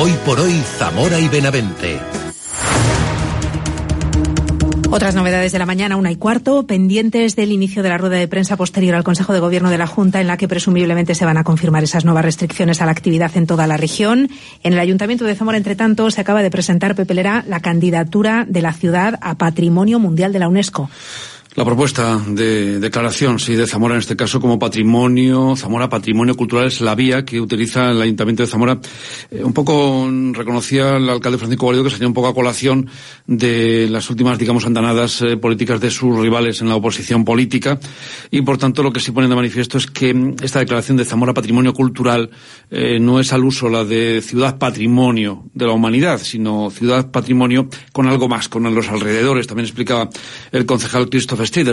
Hoy 0.00 0.12
por 0.24 0.40
hoy, 0.40 0.62
Zamora 0.78 1.18
y 1.18 1.28
Benavente. 1.28 2.00
Otras 4.94 5.14
novedades 5.14 5.52
de 5.52 5.58
la 5.58 5.64
mañana, 5.64 5.96
una 5.96 6.12
y 6.12 6.16
cuarto, 6.16 6.66
pendientes 6.66 7.34
del 7.34 7.50
inicio 7.50 7.82
de 7.82 7.88
la 7.88 7.96
rueda 7.96 8.16
de 8.16 8.28
prensa 8.28 8.58
posterior 8.58 8.94
al 8.94 9.04
Consejo 9.04 9.32
de 9.32 9.40
Gobierno 9.40 9.70
de 9.70 9.78
la 9.78 9.86
Junta, 9.86 10.20
en 10.20 10.26
la 10.26 10.36
que 10.36 10.48
presumiblemente 10.48 11.14
se 11.14 11.24
van 11.24 11.38
a 11.38 11.44
confirmar 11.44 11.82
esas 11.82 12.04
nuevas 12.04 12.26
restricciones 12.26 12.82
a 12.82 12.84
la 12.84 12.92
actividad 12.92 13.34
en 13.34 13.46
toda 13.46 13.66
la 13.66 13.78
región. 13.78 14.28
En 14.62 14.74
el 14.74 14.78
Ayuntamiento 14.78 15.24
de 15.24 15.34
Zamora, 15.34 15.56
entre 15.56 15.76
tanto, 15.76 16.10
se 16.10 16.20
acaba 16.20 16.42
de 16.42 16.50
presentar 16.50 16.94
Pepelera 16.94 17.42
la 17.48 17.60
candidatura 17.60 18.44
de 18.46 18.60
la 18.60 18.74
ciudad 18.74 19.18
a 19.22 19.36
Patrimonio 19.36 19.98
Mundial 19.98 20.30
de 20.30 20.40
la 20.40 20.48
UNESCO. 20.48 20.90
La 21.54 21.66
propuesta 21.66 22.18
de 22.28 22.80
declaración, 22.80 23.38
sí, 23.38 23.54
de 23.54 23.66
Zamora 23.66 23.92
en 23.92 24.00
este 24.00 24.16
caso 24.16 24.40
como 24.40 24.58
patrimonio, 24.58 25.54
Zamora 25.54 25.90
Patrimonio 25.90 26.34
Cultural 26.34 26.68
es 26.68 26.80
la 26.80 26.94
vía 26.94 27.26
que 27.26 27.42
utiliza 27.42 27.90
el 27.90 28.00
Ayuntamiento 28.00 28.42
de 28.42 28.46
Zamora. 28.46 28.80
Eh, 29.30 29.44
un 29.44 29.52
poco 29.52 30.08
reconocía 30.32 30.96
el 30.96 31.10
alcalde 31.10 31.36
Francisco 31.36 31.66
Guarido 31.66 31.84
que 31.84 31.90
sería 31.90 32.08
un 32.08 32.14
poco 32.14 32.28
a 32.28 32.34
colación 32.34 32.88
de 33.26 33.86
las 33.90 34.08
últimas, 34.08 34.38
digamos, 34.38 34.64
andanadas 34.64 35.20
eh, 35.20 35.36
políticas 35.36 35.78
de 35.78 35.90
sus 35.90 36.18
rivales 36.18 36.62
en 36.62 36.70
la 36.70 36.76
oposición 36.76 37.22
política 37.22 37.78
y 38.30 38.40
por 38.40 38.56
tanto 38.56 38.82
lo 38.82 38.90
que 38.90 39.00
se 39.00 39.12
pone 39.12 39.28
de 39.28 39.34
manifiesto 39.34 39.76
es 39.76 39.86
que 39.86 40.34
esta 40.42 40.60
declaración 40.60 40.96
de 40.96 41.04
Zamora 41.04 41.34
Patrimonio 41.34 41.74
Cultural 41.74 42.30
eh, 42.70 42.98
no 42.98 43.20
es 43.20 43.30
al 43.34 43.44
uso 43.44 43.68
la 43.68 43.84
de 43.84 44.22
ciudad 44.22 44.56
patrimonio 44.56 45.50
de 45.52 45.66
la 45.66 45.72
humanidad, 45.72 46.18
sino 46.18 46.70
ciudad 46.70 47.10
patrimonio 47.10 47.68
con 47.92 48.08
algo 48.08 48.26
más, 48.26 48.48
con 48.48 48.74
los 48.74 48.88
alrededores. 48.88 49.46
También 49.46 49.66
explicaba 49.66 50.08
el 50.50 50.64
concejal 50.64 51.10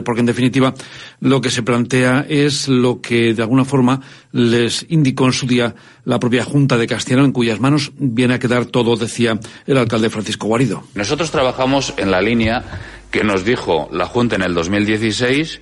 Porque 0.03 0.21
en 0.21 0.25
definitiva 0.25 0.73
lo 1.19 1.41
que 1.41 1.49
se 1.49 1.63
plantea 1.63 2.25
es 2.27 2.67
lo 2.67 3.01
que 3.01 3.33
de 3.33 3.41
alguna 3.41 3.65
forma 3.65 4.01
les 4.31 4.85
indicó 4.89 5.25
en 5.25 5.33
su 5.33 5.47
día 5.47 5.75
la 6.05 6.19
propia 6.19 6.43
Junta 6.43 6.77
de 6.77 6.87
Castellano, 6.87 7.25
en 7.25 7.31
cuyas 7.31 7.59
manos 7.59 7.91
viene 7.97 8.35
a 8.35 8.39
quedar 8.39 8.65
todo, 8.65 8.95
decía 8.95 9.39
el 9.67 9.77
alcalde 9.77 10.09
Francisco 10.09 10.47
Guarido. 10.47 10.83
Nosotros 10.95 11.31
trabajamos 11.31 11.93
en 11.97 12.11
la 12.11 12.21
línea 12.21 12.63
que 13.11 13.23
nos 13.23 13.43
dijo 13.45 13.89
la 13.91 14.05
Junta 14.05 14.35
en 14.35 14.43
el 14.43 14.53
2016. 14.53 15.61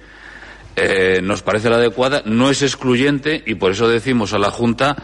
Eh, 0.76 1.22
nos 1.24 1.42
parece 1.42 1.70
la 1.70 1.78
adecuada, 1.78 2.22
no 2.26 2.52
es 2.52 2.62
excluyente 2.62 3.44
y 3.46 3.56
por 3.56 3.72
eso 3.72 3.88
decimos 3.88 4.34
a 4.34 4.38
la 4.38 4.52
Junta 4.52 4.96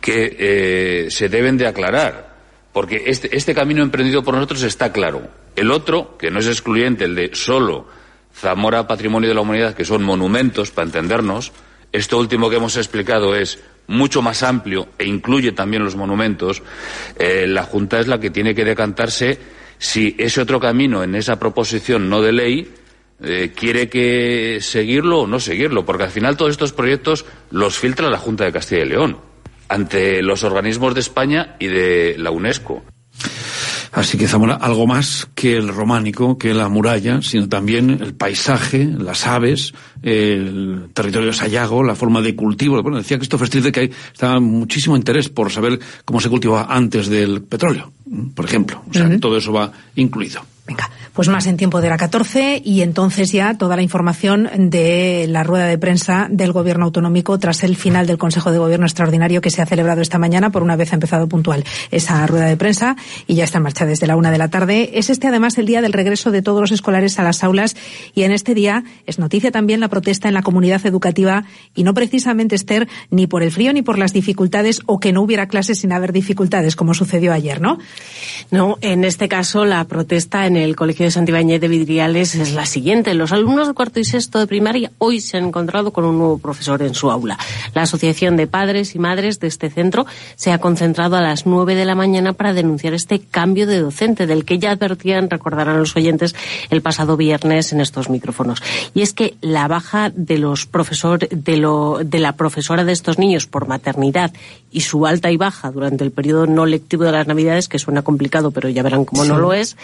que 0.00 0.36
eh, 0.38 1.10
se 1.10 1.28
deben 1.28 1.56
de 1.56 1.66
aclarar, 1.66 2.36
porque 2.72 3.02
este, 3.06 3.36
este 3.36 3.54
camino 3.54 3.82
emprendido 3.82 4.22
por 4.22 4.34
nosotros 4.34 4.62
está 4.62 4.92
claro. 4.92 5.28
El 5.56 5.72
otro, 5.72 6.16
que 6.16 6.30
no 6.30 6.38
es 6.38 6.46
excluyente, 6.46 7.04
el 7.04 7.14
de 7.16 7.30
solo 7.32 7.88
Zamora 8.36 8.86
Patrimonio 8.86 9.28
de 9.28 9.34
la 9.34 9.40
Humanidad, 9.40 9.74
que 9.74 9.84
son 9.84 10.02
monumentos, 10.02 10.70
para 10.70 10.86
entendernos, 10.86 11.52
Esto 11.92 12.18
último 12.18 12.50
que 12.50 12.56
hemos 12.56 12.76
explicado 12.76 13.34
es 13.34 13.58
mucho 13.86 14.20
más 14.20 14.42
amplio 14.42 14.88
e 14.98 15.06
incluye 15.06 15.52
también 15.52 15.84
los 15.84 15.96
monumentos. 15.96 16.62
Eh, 17.18 17.46
la 17.46 17.62
Junta 17.62 18.00
es 18.00 18.08
la 18.08 18.20
que 18.20 18.30
tiene 18.30 18.54
que 18.54 18.64
decantarse 18.64 19.38
si 19.78 20.14
ese 20.18 20.40
otro 20.40 20.60
camino 20.60 21.02
en 21.02 21.14
esa 21.14 21.38
proposición 21.38 22.10
no 22.10 22.20
de 22.20 22.32
ley 22.32 22.74
eh, 23.22 23.52
quiere 23.54 23.88
que 23.88 24.58
seguirlo 24.60 25.20
o 25.20 25.26
no 25.26 25.40
seguirlo, 25.40 25.86
porque 25.86 26.04
al 26.04 26.10
final 26.10 26.36
todos 26.36 26.50
estos 26.50 26.72
proyectos 26.72 27.24
los 27.50 27.78
filtra 27.78 28.10
la 28.10 28.18
Junta 28.18 28.44
de 28.44 28.52
Castilla 28.52 28.82
y 28.82 28.88
León 28.88 29.18
ante 29.68 30.22
los 30.22 30.44
organismos 30.44 30.94
de 30.94 31.00
España 31.00 31.56
y 31.58 31.66
de 31.68 32.16
la 32.18 32.30
UNESCO. 32.30 32.82
Así 33.92 34.18
que 34.18 34.28
Zamora, 34.28 34.54
algo 34.54 34.86
más 34.86 35.28
que 35.34 35.56
el 35.56 35.68
románico, 35.68 36.38
que 36.38 36.54
la 36.54 36.68
muralla, 36.68 37.22
sino 37.22 37.48
también 37.48 37.90
el 37.90 38.14
paisaje, 38.14 38.84
las 38.84 39.26
aves, 39.26 39.72
el 40.02 40.88
territorio 40.92 41.28
de 41.28 41.34
Sayago, 41.34 41.82
la 41.82 41.94
forma 41.94 42.22
de 42.22 42.34
cultivo. 42.34 42.82
Bueno, 42.82 42.98
decía 42.98 43.18
Christopher 43.18 43.44
Street 43.44 43.72
que 43.72 43.80
hay 43.80 43.90
está 44.12 44.40
muchísimo 44.40 44.96
interés 44.96 45.28
por 45.28 45.50
saber 45.50 45.78
cómo 46.04 46.20
se 46.20 46.28
cultivaba 46.28 46.66
antes 46.68 47.08
del 47.08 47.42
petróleo, 47.42 47.92
por 48.34 48.44
ejemplo. 48.44 48.82
O 48.88 48.92
sea, 48.92 49.18
todo 49.18 49.36
eso 49.36 49.52
va 49.52 49.72
incluido. 49.96 50.40
Venga, 50.66 50.90
pues 51.12 51.28
más 51.28 51.46
en 51.46 51.56
tiempo 51.56 51.80
de 51.80 51.88
la 51.88 51.96
14 51.96 52.60
y 52.64 52.82
entonces 52.82 53.30
ya 53.30 53.54
toda 53.54 53.76
la 53.76 53.82
información 53.82 54.50
de 54.68 55.26
la 55.28 55.44
rueda 55.44 55.66
de 55.66 55.78
prensa 55.78 56.26
del 56.28 56.50
Gobierno 56.50 56.86
autonómico 56.86 57.38
tras 57.38 57.62
el 57.62 57.76
final 57.76 58.08
del 58.08 58.18
Consejo 58.18 58.50
de 58.50 58.58
Gobierno 58.58 58.84
extraordinario 58.84 59.40
que 59.40 59.50
se 59.50 59.62
ha 59.62 59.66
celebrado 59.66 60.00
esta 60.00 60.18
mañana. 60.18 60.50
Por 60.50 60.64
una 60.64 60.74
vez 60.74 60.90
ha 60.90 60.96
empezado 60.96 61.28
puntual 61.28 61.64
esa 61.92 62.26
rueda 62.26 62.46
de 62.46 62.56
prensa 62.56 62.96
y 63.28 63.36
ya 63.36 63.44
está 63.44 63.58
en 63.58 63.62
marcha 63.62 63.86
desde 63.86 64.08
la 64.08 64.16
una 64.16 64.32
de 64.32 64.38
la 64.38 64.48
tarde. 64.48 64.90
Es 64.94 65.08
este 65.08 65.28
además 65.28 65.56
el 65.56 65.66
día 65.66 65.82
del 65.82 65.92
regreso 65.92 66.32
de 66.32 66.42
todos 66.42 66.60
los 66.60 66.72
escolares 66.72 67.20
a 67.20 67.22
las 67.22 67.44
aulas 67.44 67.76
y 68.12 68.24
en 68.24 68.32
este 68.32 68.52
día 68.52 68.82
es 69.06 69.20
noticia 69.20 69.52
también 69.52 69.78
la 69.78 69.88
protesta 69.88 70.26
en 70.26 70.34
la 70.34 70.42
comunidad 70.42 70.84
educativa 70.84 71.44
y 71.76 71.84
no 71.84 71.94
precisamente 71.94 72.56
Esther 72.56 72.88
ni 73.10 73.28
por 73.28 73.44
el 73.44 73.52
frío 73.52 73.72
ni 73.72 73.82
por 73.82 73.98
las 73.98 74.12
dificultades 74.12 74.82
o 74.86 74.98
que 74.98 75.12
no 75.12 75.22
hubiera 75.22 75.46
clases 75.46 75.78
sin 75.78 75.92
haber 75.92 76.12
dificultades 76.12 76.74
como 76.74 76.92
sucedió 76.92 77.32
ayer, 77.32 77.60
¿no? 77.60 77.78
No, 78.50 78.78
en 78.80 79.04
este 79.04 79.28
caso 79.28 79.64
la 79.64 79.84
protesta 79.84 80.46
en 80.46 80.55
el 80.56 80.76
Colegio 80.76 81.04
de 81.04 81.10
Santibáñez 81.10 81.60
de 81.60 81.68
Vidriales 81.68 82.34
es 82.34 82.52
la 82.52 82.66
siguiente. 82.66 83.14
Los 83.14 83.32
alumnos 83.32 83.68
de 83.68 83.74
cuarto 83.74 84.00
y 84.00 84.04
sexto 84.04 84.38
de 84.38 84.46
primaria 84.46 84.90
hoy 84.98 85.20
se 85.20 85.36
han 85.36 85.46
encontrado 85.46 85.92
con 85.92 86.04
un 86.04 86.18
nuevo 86.18 86.38
profesor 86.38 86.82
en 86.82 86.94
su 86.94 87.10
aula. 87.10 87.38
La 87.74 87.82
Asociación 87.82 88.36
de 88.36 88.46
Padres 88.46 88.94
y 88.94 88.98
Madres 88.98 89.40
de 89.40 89.46
este 89.46 89.70
centro 89.70 90.06
se 90.34 90.52
ha 90.52 90.58
concentrado 90.58 91.16
a 91.16 91.20
las 91.20 91.46
nueve 91.46 91.74
de 91.74 91.84
la 91.84 91.94
mañana 91.94 92.32
para 92.32 92.52
denunciar 92.52 92.94
este 92.94 93.20
cambio 93.20 93.66
de 93.66 93.80
docente 93.80 94.26
del 94.26 94.44
que 94.44 94.58
ya 94.58 94.72
advertían, 94.72 95.30
recordarán 95.30 95.78
los 95.78 95.96
oyentes, 95.96 96.34
el 96.70 96.82
pasado 96.82 97.16
viernes 97.16 97.72
en 97.72 97.80
estos 97.80 98.08
micrófonos. 98.08 98.62
Y 98.94 99.02
es 99.02 99.12
que 99.12 99.34
la 99.40 99.68
baja 99.68 100.10
de 100.14 100.38
los 100.38 100.66
profesores, 100.66 101.28
de, 101.32 101.56
lo, 101.56 102.00
de 102.04 102.18
la 102.18 102.36
profesora 102.36 102.84
de 102.84 102.92
estos 102.92 103.18
niños 103.18 103.46
por 103.46 103.68
maternidad 103.68 104.32
y 104.76 104.82
su 104.82 105.06
alta 105.06 105.30
y 105.30 105.38
baja 105.38 105.70
durante 105.70 106.04
el 106.04 106.10
periodo 106.10 106.46
no 106.46 106.66
lectivo 106.66 107.04
de 107.04 107.12
las 107.12 107.26
Navidades, 107.26 107.66
que 107.66 107.78
suena 107.78 108.02
complicado, 108.02 108.50
pero 108.50 108.68
ya 108.68 108.82
verán 108.82 109.06
cómo 109.06 109.24
no 109.24 109.38
lo 109.38 109.54
es, 109.54 109.74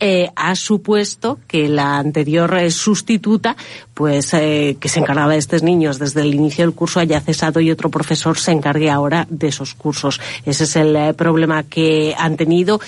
eh, 0.00 0.28
ha 0.36 0.54
supuesto 0.54 1.38
que 1.48 1.66
la 1.66 1.96
anterior 1.96 2.54
eh, 2.58 2.70
sustituta, 2.70 3.56
pues 3.94 4.34
eh, 4.34 4.76
que 4.80 4.88
se 4.88 5.00
encargaba 5.00 5.32
de 5.32 5.38
estos 5.38 5.62
niños 5.62 5.98
desde 5.98 6.22
el 6.22 6.34
inicio 6.34 6.64
del 6.64 6.74
curso, 6.74 7.00
haya 7.00 7.20
cesado 7.20 7.60
y 7.60 7.70
otro 7.70 7.90
profesor 7.90 8.38
se 8.38 8.52
encargue 8.52 8.90
ahora 8.90 9.26
de 9.30 9.48
esos 9.48 9.74
cursos. 9.74 10.20
Ese 10.44 10.64
es 10.64 10.76
el 10.76 11.14
problema 11.14 11.62
que 11.62 12.14
han 12.18 12.36
tenido 12.36 12.80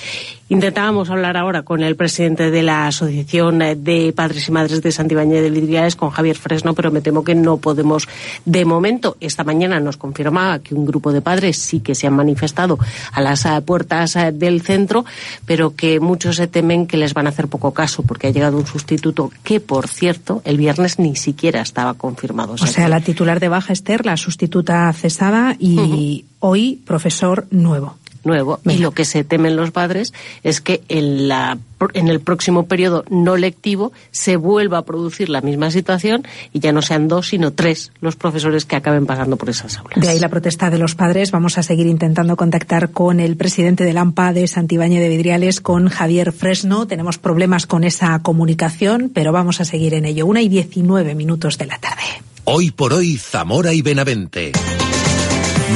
Intentábamos 0.49 1.11
hablar 1.11 1.37
ahora 1.37 1.65
con 1.65 1.83
el 1.83 1.97
presidente 1.97 2.53
de 2.53 2.63
la 2.63 2.87
Asociación 2.87 3.59
de 3.59 4.13
Padres 4.15 4.47
y 4.47 4.53
Madres 4.53 4.81
de 4.81 4.93
Santibáñez 4.93 5.43
de 5.43 5.51
Vidriales, 5.51 5.97
con 5.97 6.11
Javier 6.11 6.37
Fresno, 6.37 6.73
pero 6.73 6.93
me 6.93 7.01
temo 7.01 7.25
que 7.25 7.35
no 7.35 7.57
podemos 7.57 8.07
de 8.45 8.65
momento. 8.65 9.17
Esta 9.19 9.43
mañana 9.43 9.81
nos 9.81 9.97
confirmaba 9.97 10.61
que 10.61 10.77
un 10.77 10.87
grupo 10.87 11.13
de 11.13 11.21
padres 11.21 11.59
sí 11.59 11.81
que 11.81 11.97
se 11.97 12.07
han 12.07 12.15
manifestado 12.15 12.79
a 13.11 13.21
las 13.23 13.45
eh, 13.45 13.61
puertas 13.63 14.15
eh, 14.15 14.31
del 14.31 14.63
centro, 14.63 15.05
pero 15.47 15.75
que 15.75 15.99
muchos 15.99 16.37
se 16.37 16.47
temen 16.47 16.87
que 16.87 16.97
les 16.97 17.13
van 17.13 17.27
a 17.27 17.31
hacer 17.31 17.49
poco 17.49 17.75
caso 17.75 18.05
porque 18.05 18.29
ha 18.29 18.31
llegado 18.31 18.57
un 18.57 18.67
sustituto 18.67 19.33
que, 19.43 19.59
por 19.59 19.89
cierto, 19.89 20.43
el 20.45 20.59
viernes 20.59 20.96
ni 20.99 21.17
siquiera 21.17 21.61
estaba 21.61 21.95
confirmado. 21.95 22.55
O 22.55 22.59
sea, 22.59 22.89
la 22.89 23.01
titular 23.01 23.41
de 23.41 23.49
baja 23.49 23.73
Esther, 23.73 24.05
la 24.07 24.17
sustituta 24.17 24.93
cesada 24.93 25.57
y 25.59 26.25
hoy 26.41 26.83
profesor 26.87 27.47
nuevo 27.51 27.97
nuevo. 28.27 28.61
Y 28.65 28.79
lo 28.79 28.91
que 28.91 29.05
se 29.05 29.25
temen 29.25 29.57
los 29.57 29.71
padres 29.71 30.13
es 30.43 30.61
que 30.61 30.83
en, 30.89 31.29
la, 31.29 31.59
en 31.95 32.09
el 32.09 32.21
próximo 32.21 32.67
periodo 32.67 33.05
no 33.09 33.37
lectivo 33.37 33.93
se 34.11 34.37
vuelva 34.37 34.79
a 34.79 34.83
producir 34.85 35.29
la 35.29 35.41
misma 35.41 35.71
situación 35.71 36.27
y 36.53 36.61
ya 36.61 36.73
no 36.73 36.83
sean 36.83 37.09
dos, 37.09 37.29
sino 37.29 37.53
tres 37.53 37.93
los 38.01 38.17
profesores 38.17 38.65
que 38.65 38.77
acaben 38.77 39.07
pasando 39.07 39.37
por 39.37 39.49
esas 39.49 39.79
aulas. 39.79 40.01
De 40.01 40.09
ahí 40.09 40.19
la 40.19 40.29
protesta 40.29 40.71
de 40.71 40.79
los 40.79 40.95
padres. 40.95 41.31
Vamos 41.31 41.59
a 41.59 41.63
seguir 41.63 41.87
intentando 41.87 42.37
contactar 42.37 42.91
con 42.91 43.21
el 43.21 43.37
presidente 43.37 43.85
del 43.85 43.99
AMPA 43.99 44.33
de 44.33 44.47
Santibáñez 44.47 45.01
de 45.01 45.09
Vidriales, 45.09 45.61
con 45.61 45.89
Javier 45.89 46.33
Fresno. 46.33 46.87
Tenemos 46.87 47.19
problemas 47.19 47.67
con 47.67 47.85
esa 47.85 48.19
comunicación, 48.21 49.11
pero 49.15 49.33
vamos 49.33 49.61
a 49.61 49.65
seguir 49.65 49.95
en 49.95 50.05
ello. 50.05 50.27
Una 50.27 50.43
y 50.43 50.49
diecinueve 50.49 51.15
minutos 51.15 51.59
de 51.59 51.67
la 51.67 51.79
tarde. 51.79 52.03
Hoy 52.45 52.71
por 52.71 52.93
hoy, 52.93 53.17
Zamora 53.17 53.73
y 53.73 53.83
Benavente. 53.83 54.53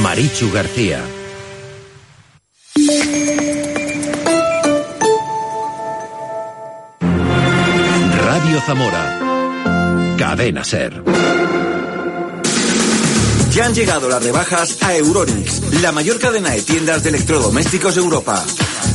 Marichu 0.01 0.51
García. 0.51 1.01
Zamora. 8.59 9.19
Cadena 10.17 10.63
Ser. 10.63 11.01
Ya 13.51 13.65
han 13.65 13.73
llegado 13.73 14.09
las 14.09 14.23
rebajas 14.23 14.77
a 14.81 14.95
Euronix, 14.95 15.61
la 15.81 15.91
mayor 15.91 16.19
cadena 16.19 16.49
de 16.49 16.61
tiendas 16.61 17.03
de 17.03 17.09
electrodomésticos 17.09 17.95
de 17.95 18.01
Europa. 18.01 18.43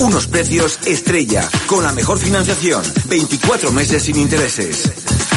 Unos 0.00 0.26
precios 0.26 0.78
estrella, 0.86 1.48
con 1.66 1.82
la 1.82 1.92
mejor 1.92 2.18
financiación, 2.18 2.82
24 3.08 3.72
meses 3.72 4.02
sin 4.02 4.16
intereses. 4.16 4.92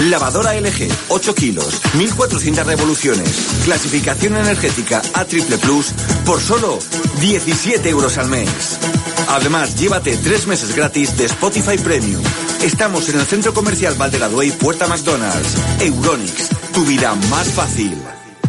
Lavadora 0.09 0.53
LG, 0.59 0.89
8 1.09 1.35
kilos, 1.35 1.81
1400 1.95 2.65
revoluciones. 2.65 3.29
Clasificación 3.65 4.37
energética 4.37 5.01
A 5.13 5.25
triple 5.25 5.57
plus 5.57 5.93
por 6.25 6.41
solo 6.41 6.79
17 7.19 7.89
euros 7.89 8.17
al 8.17 8.29
mes. 8.29 8.79
Además, 9.29 9.79
llévate 9.79 10.17
tres 10.17 10.47
meses 10.47 10.75
gratis 10.75 11.15
de 11.15 11.25
Spotify 11.25 11.77
Premium. 11.77 12.21
Estamos 12.63 13.07
en 13.09 13.19
el 13.19 13.25
Centro 13.27 13.53
Comercial 13.53 13.93
Valdegaduey, 13.93 14.49
Puerta 14.51 14.87
McDonald's. 14.87 15.55
Euronix, 15.81 16.49
tu 16.73 16.83
vida 16.83 17.13
más 17.29 17.47
fácil. 17.49 17.95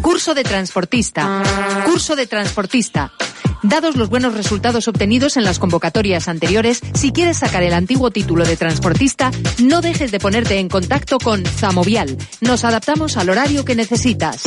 Curso 0.01 0.35
de 0.35 0.43
transportista. 0.43 1.43
Curso 1.85 2.17
de 2.17 2.27
transportista. 2.27 3.13
Dados 3.63 3.97
los 3.97 4.09
buenos 4.09 4.33
resultados 4.33 4.89
obtenidos 4.89 5.37
en 5.37 5.45
las 5.45 5.59
convocatorias 5.59 6.29
anteriores, 6.29 6.81
si 6.95 7.13
quieres 7.13 7.37
sacar 7.37 7.63
el 7.63 7.75
antiguo 7.75 8.11
título 8.11 8.47
de 8.47 8.57
transportista, 8.57 9.31
no 9.59 9.83
dejes 9.83 10.11
de 10.11 10.19
ponerte 10.19 10.59
en 10.59 10.71
contacto 10.71 11.19
con 11.19 11.45
Zamovial. 11.45 12.17
Nos 12.41 12.65
adaptamos 12.65 13.19
al 13.19 13.29
horario 13.29 13.67
que 13.67 13.75
necesitas. 13.75 14.45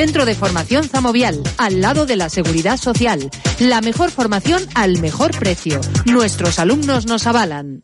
Centro 0.00 0.24
de 0.24 0.34
Formación 0.34 0.88
Zamovial, 0.88 1.42
al 1.58 1.82
lado 1.82 2.06
de 2.06 2.16
la 2.16 2.30
Seguridad 2.30 2.78
Social. 2.78 3.28
La 3.58 3.82
mejor 3.82 4.10
formación 4.10 4.66
al 4.74 4.98
mejor 4.98 5.38
precio. 5.38 5.78
Nuestros 6.06 6.58
alumnos 6.58 7.04
nos 7.04 7.26
avalan. 7.26 7.82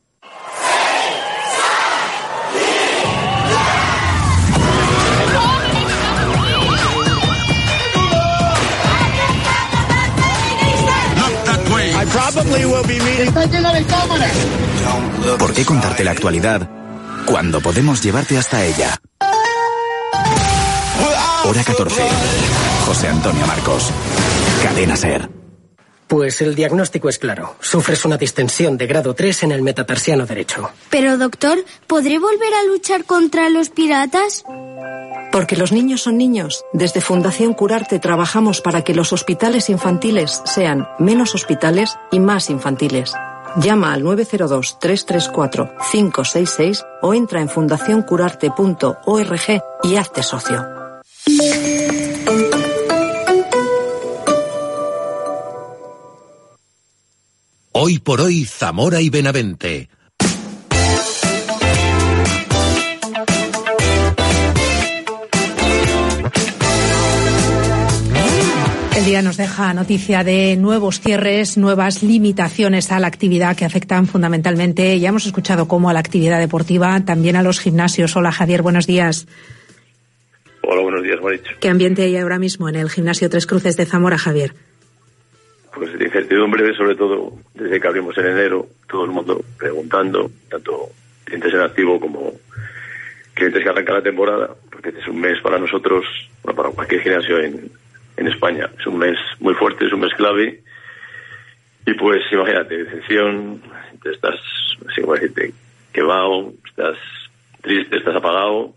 ¿Por 15.38 15.52
qué 15.52 15.66
contarte 15.66 16.02
la 16.02 16.12
actualidad 16.12 16.70
cuando 17.26 17.60
podemos 17.60 18.02
llevarte 18.02 18.38
hasta 18.38 18.64
ella? 18.64 18.98
Hora 21.48 21.62
14. 21.62 22.02
José 22.86 23.06
Antonio 23.06 23.46
Marcos. 23.46 23.92
Cadena 24.64 24.96
Ser. 24.96 25.30
Pues 26.08 26.40
el 26.40 26.56
diagnóstico 26.56 27.08
es 27.08 27.20
claro. 27.20 27.54
Sufres 27.60 28.04
una 28.04 28.16
distensión 28.16 28.76
de 28.76 28.88
grado 28.88 29.14
3 29.14 29.44
en 29.44 29.52
el 29.52 29.62
metatarsiano 29.62 30.26
derecho. 30.26 30.70
Pero 30.90 31.18
doctor, 31.18 31.64
¿podré 31.86 32.18
volver 32.18 32.52
a 32.52 32.64
luchar 32.64 33.04
contra 33.04 33.48
los 33.48 33.68
piratas? 33.68 34.44
Porque 35.30 35.56
los 35.56 35.70
niños 35.70 36.02
son 36.02 36.18
niños. 36.18 36.64
Desde 36.72 37.00
Fundación 37.00 37.54
Curarte 37.54 38.00
trabajamos 38.00 38.60
para 38.60 38.82
que 38.82 38.94
los 38.94 39.12
hospitales 39.12 39.70
infantiles 39.70 40.42
sean 40.46 40.88
menos 40.98 41.36
hospitales 41.36 41.96
y 42.10 42.18
más 42.18 42.50
infantiles. 42.50 43.12
Llama 43.58 43.92
al 43.92 44.02
902-334-566 44.02 46.84
o 47.02 47.14
entra 47.14 47.40
en 47.40 47.48
fundacioncurarte.org 47.48 49.62
y 49.84 49.96
hazte 49.96 50.24
socio. 50.24 50.75
Hoy 57.72 57.98
por 57.98 58.20
hoy, 58.20 58.44
Zamora 58.44 59.00
y 59.00 59.10
Benavente. 59.10 59.88
El 68.96 69.04
día 69.04 69.20
nos 69.22 69.36
deja 69.36 69.74
noticia 69.74 70.24
de 70.24 70.56
nuevos 70.56 71.00
cierres, 71.00 71.56
nuevas 71.58 72.02
limitaciones 72.02 72.90
a 72.92 73.00
la 73.00 73.08
actividad 73.08 73.56
que 73.56 73.64
afectan 73.64 74.06
fundamentalmente, 74.06 74.98
ya 74.98 75.10
hemos 75.10 75.26
escuchado 75.26 75.68
cómo 75.68 75.90
a 75.90 75.92
la 75.92 76.00
actividad 76.00 76.38
deportiva, 76.38 77.00
también 77.04 77.36
a 77.36 77.42
los 77.42 77.60
gimnasios. 77.60 78.16
Hola 78.16 78.32
Javier, 78.32 78.62
buenos 78.62 78.86
días. 78.86 79.26
Hola, 80.76 80.82
buenos 80.82 81.04
días, 81.04 81.22
Maricho. 81.22 81.52
¿Qué 81.58 81.70
ambiente 81.70 82.02
hay 82.02 82.18
ahora 82.18 82.38
mismo 82.38 82.68
en 82.68 82.76
el 82.76 82.90
gimnasio 82.90 83.30
Tres 83.30 83.46
Cruces 83.46 83.78
de 83.78 83.86
Zamora, 83.86 84.18
Javier? 84.18 84.52
Pues 85.74 85.98
de 85.98 86.04
incertidumbre, 86.04 86.76
sobre 86.76 86.94
todo 86.94 87.32
desde 87.54 87.80
que 87.80 87.88
abrimos 87.88 88.18
en 88.18 88.26
enero, 88.26 88.66
todo 88.86 89.06
el 89.06 89.10
mundo 89.10 89.42
preguntando, 89.56 90.30
tanto 90.50 90.90
clientes 91.24 91.54
en 91.54 91.60
activo 91.60 91.98
como 91.98 92.30
clientes 93.32 93.62
que 93.62 93.68
arrancan 93.70 93.94
la 93.94 94.02
temporada, 94.02 94.50
porque 94.70 94.90
es 94.90 95.08
un 95.08 95.18
mes 95.18 95.40
para 95.40 95.58
nosotros, 95.58 96.04
bueno, 96.42 96.54
para 96.54 96.74
cualquier 96.74 97.00
gimnasio 97.00 97.38
en, 97.40 97.70
en 98.18 98.26
España. 98.26 98.68
Es 98.78 98.86
un 98.86 98.98
mes 98.98 99.16
muy 99.40 99.54
fuerte, 99.54 99.86
es 99.86 99.92
un 99.94 100.00
mes 100.00 100.12
clave. 100.12 100.60
Y 101.86 101.94
pues 101.94 102.20
imagínate, 102.30 102.84
decepción, 102.84 103.62
te 104.02 104.10
estás, 104.10 104.34
así 104.90 105.00
como 105.00 105.14
decirte, 105.14 105.54
quemado, 105.94 106.52
estás 106.68 106.98
triste, 107.62 107.96
estás 107.96 108.16
apagado. 108.16 108.74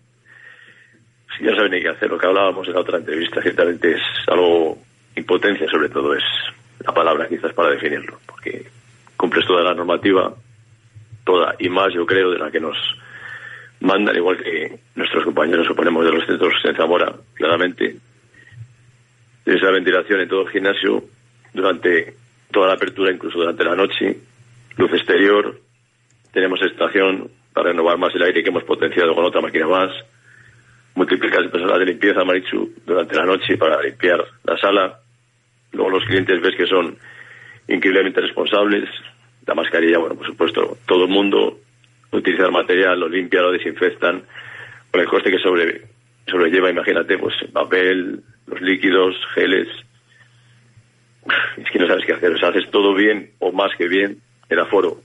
Ya 1.39 1.55
sabes 1.55 1.71
ni 1.71 1.81
qué 1.81 1.89
hacer, 1.89 2.09
lo 2.09 2.17
que 2.17 2.27
hablábamos 2.27 2.67
en 2.67 2.73
la 2.73 2.81
otra 2.81 2.97
entrevista, 2.97 3.41
ciertamente 3.41 3.93
es 3.93 4.01
algo, 4.27 4.77
impotencia 5.15 5.69
sobre 5.69 5.89
todo, 5.89 6.13
es 6.13 6.23
la 6.85 6.93
palabra 6.93 7.27
quizás 7.27 7.53
para 7.53 7.69
definirlo, 7.69 8.19
porque 8.25 8.65
cumples 9.15 9.45
toda 9.45 9.63
la 9.63 9.73
normativa, 9.73 10.33
toda 11.23 11.55
y 11.59 11.69
más 11.69 11.93
yo 11.93 12.05
creo 12.05 12.31
de 12.31 12.39
la 12.39 12.51
que 12.51 12.59
nos 12.59 12.77
mandan, 13.79 14.15
igual 14.15 14.37
que 14.37 14.79
nuestros 14.95 15.23
compañeros 15.23 15.65
suponemos 15.65 16.05
de 16.05 16.11
los 16.11 16.25
centros 16.25 16.53
en 16.65 16.75
Zamora, 16.75 17.13
claramente, 17.35 17.95
Tienes 19.49 19.63
la 19.63 19.71
ventilación 19.71 20.21
en 20.21 20.29
todo 20.29 20.43
el 20.43 20.49
gimnasio 20.49 21.03
durante 21.55 22.13
toda 22.51 22.67
la 22.67 22.73
apertura, 22.73 23.11
incluso 23.11 23.39
durante 23.39 23.63
la 23.63 23.75
noche, 23.75 24.15
luz 24.77 24.93
exterior, 24.93 25.59
tenemos 26.31 26.61
estación 26.61 27.31
para 27.51 27.69
renovar 27.69 27.97
más 27.97 28.13
el 28.13 28.21
aire 28.21 28.43
que 28.43 28.49
hemos 28.49 28.63
potenciado 28.63 29.15
con 29.15 29.25
otra 29.25 29.41
máquina 29.41 29.67
más, 29.67 29.89
multiplicas 30.95 31.39
el 31.39 31.49
personal 31.49 31.79
de 31.79 31.85
limpieza, 31.85 32.23
Marichu, 32.23 32.69
durante 32.85 33.15
la 33.15 33.25
noche 33.25 33.57
para 33.57 33.81
limpiar 33.81 34.23
la 34.43 34.57
sala, 34.57 34.99
luego 35.71 35.91
los 35.91 36.05
clientes 36.05 36.41
ves 36.41 36.55
que 36.55 36.65
son 36.65 36.97
increíblemente 37.67 38.21
responsables, 38.21 38.89
la 39.45 39.55
mascarilla, 39.55 39.99
bueno, 39.99 40.15
por 40.15 40.25
supuesto, 40.25 40.77
todo 40.85 41.05
el 41.05 41.09
mundo 41.09 41.59
utiliza 42.11 42.45
el 42.45 42.51
material, 42.51 42.99
lo 42.99 43.07
limpia, 43.07 43.41
lo 43.41 43.51
desinfectan, 43.51 44.23
con 44.91 45.01
el 45.01 45.07
coste 45.07 45.31
que 45.31 45.39
sobre, 45.39 45.81
sobrelleva, 46.27 46.69
imagínate, 46.69 47.17
pues 47.17 47.35
papel, 47.53 48.21
los 48.47 48.61
líquidos, 48.61 49.15
geles. 49.33 49.67
Es 51.57 51.69
que 51.71 51.79
no 51.79 51.87
sabes 51.87 52.05
qué 52.05 52.13
hacer. 52.13 52.31
O 52.31 52.37
sea, 52.39 52.49
haces 52.49 52.69
todo 52.71 52.93
bien 52.93 53.31
o 53.39 53.51
más 53.51 53.71
que 53.77 53.87
bien 53.87 54.17
el 54.49 54.59
aforo 54.59 54.97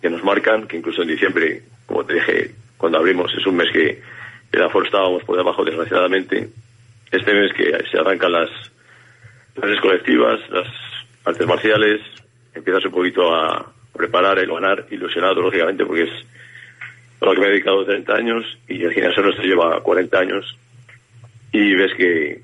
que 0.00 0.10
nos 0.10 0.24
marcan, 0.24 0.66
que 0.66 0.76
incluso 0.76 1.02
en 1.02 1.08
diciembre, 1.08 1.62
como 1.86 2.04
te 2.04 2.14
dije, 2.14 2.50
cuando 2.76 2.98
abrimos, 2.98 3.32
es 3.38 3.46
un 3.46 3.56
mes 3.56 3.70
que 3.72 4.02
el 4.52 4.62
aforo 4.62 4.84
estábamos 4.84 5.24
por 5.24 5.36
debajo, 5.36 5.64
desgraciadamente. 5.64 6.48
Este 7.10 7.34
mes 7.34 7.52
que 7.52 7.72
se 7.90 7.98
arrancan 7.98 8.32
las 8.32 8.50
clases 9.54 9.80
colectivas, 9.80 10.40
las 10.50 10.68
artes 11.24 11.46
marciales, 11.46 12.00
empiezas 12.54 12.84
un 12.84 12.92
poquito 12.92 13.34
a 13.34 13.72
preparar 13.92 14.38
el 14.38 14.50
ganar, 14.50 14.86
ilusionado, 14.90 15.40
lógicamente, 15.40 15.84
porque 15.84 16.04
es 16.04 16.26
a 17.20 17.26
lo 17.26 17.34
que 17.34 17.40
me 17.40 17.46
he 17.46 17.50
dedicado 17.50 17.84
30 17.84 18.14
años 18.14 18.58
y 18.68 18.82
el 18.82 18.92
gimnasio 18.92 19.22
nuestro 19.22 19.44
lleva 19.44 19.80
40 19.82 20.18
años. 20.18 20.56
Y 21.52 21.74
ves 21.74 21.92
que 21.94 22.40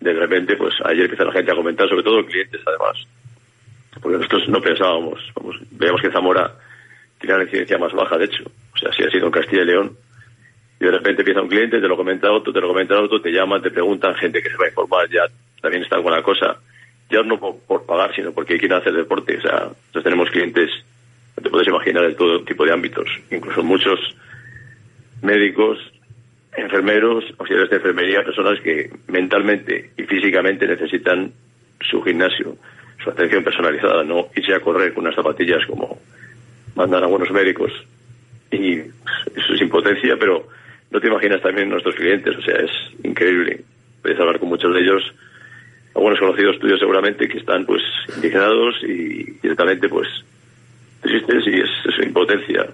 de 0.00 0.12
repente, 0.14 0.56
pues 0.56 0.74
ayer 0.84 1.04
empieza 1.04 1.24
la 1.24 1.32
gente 1.32 1.52
a 1.52 1.56
comentar, 1.56 1.88
sobre 1.88 2.02
todo 2.02 2.24
clientes 2.24 2.60
además, 2.66 3.06
porque 4.00 4.16
nosotros 4.16 4.48
no 4.48 4.60
pensábamos, 4.60 5.20
vamos, 5.34 5.56
veíamos 5.70 6.00
que 6.00 6.10
Zamora 6.10 6.52
tiene 7.20 7.36
la 7.36 7.44
incidencia 7.44 7.78
más 7.78 7.92
baja, 7.92 8.16
de 8.16 8.24
hecho, 8.24 8.44
o 8.74 8.78
sea, 8.78 8.90
si 8.92 9.02
ha 9.02 9.10
sido 9.10 9.26
en 9.26 9.32
Castilla 9.32 9.62
y 9.62 9.66
León, 9.66 9.96
y 10.80 10.84
de 10.86 10.90
repente 10.92 11.20
empieza 11.20 11.42
un 11.42 11.48
cliente, 11.48 11.78
te 11.78 11.86
lo 11.86 11.96
comenta 11.96 12.32
otro, 12.32 12.54
te 12.54 12.60
lo 12.60 12.68
comenta 12.68 12.98
otro, 12.98 13.20
te 13.20 13.30
llaman, 13.30 13.60
te 13.60 13.70
preguntan, 13.70 14.14
gente 14.14 14.42
que 14.42 14.48
se 14.48 14.56
va 14.56 14.64
a 14.64 14.68
informar, 14.68 15.08
ya 15.10 15.26
también 15.60 15.82
está 15.82 15.96
alguna 15.96 16.22
cosa, 16.22 16.56
ya 17.10 17.22
no 17.22 17.38
por, 17.38 17.84
pagar, 17.84 18.14
sino 18.14 18.32
porque 18.32 18.58
quieren 18.58 18.78
hacer 18.78 18.94
deporte, 18.94 19.36
o 19.36 19.42
sea, 19.42 19.68
nosotros 19.68 20.04
tenemos 20.04 20.30
clientes, 20.30 20.70
te 21.40 21.50
puedes 21.50 21.68
imaginar, 21.68 22.06
de 22.06 22.14
todo 22.14 22.42
tipo 22.44 22.64
de 22.64 22.72
ámbitos, 22.72 23.06
incluso 23.30 23.62
muchos 23.62 24.00
médicos, 25.20 25.78
enfermeros, 26.56 27.24
auxiliares 27.38 27.68
de 27.68 27.76
enfermería, 27.76 28.24
personas 28.24 28.58
que 28.60 28.90
mentalmente 29.08 29.90
y 29.98 30.04
físicamente 30.04 30.66
necesitan 30.66 31.30
su 31.90 32.00
gimnasio, 32.02 32.56
su 33.04 33.10
atención 33.10 33.44
personalizada, 33.44 34.02
no 34.02 34.28
irse 34.34 34.54
a 34.54 34.60
correr 34.60 34.94
con 34.94 35.04
unas 35.04 35.14
zapatillas 35.14 35.64
como 35.66 35.98
mandan 36.74 37.04
a 37.04 37.06
buenos 37.06 37.30
médicos. 37.30 37.70
Y 38.50 38.78
eso 38.78 39.54
es 39.54 39.60
impotencia, 39.60 40.16
pero 40.18 40.48
no 40.90 41.00
te 41.00 41.06
imaginas 41.06 41.42
también 41.42 41.68
nuestros 41.68 41.94
clientes, 41.94 42.36
o 42.36 42.42
sea, 42.42 42.56
es 42.56 42.70
increíble. 43.04 43.62
Puedes 44.02 44.18
hablar 44.18 44.38
con 44.38 44.48
muchos 44.48 44.74
de 44.74 44.80
ellos, 44.80 45.02
algunos 45.94 46.18
conocidos 46.18 46.58
tuyos 46.58 46.80
seguramente, 46.80 47.28
que 47.28 47.38
están 47.38 47.64
pues 47.64 47.82
indignados 48.16 48.74
y 48.82 49.38
directamente 49.42 49.88
pues 49.88 50.08
tristes 51.00 51.44
y 51.46 51.60
es, 51.60 51.70
es 51.86 52.06
impotencia. 52.06 52.66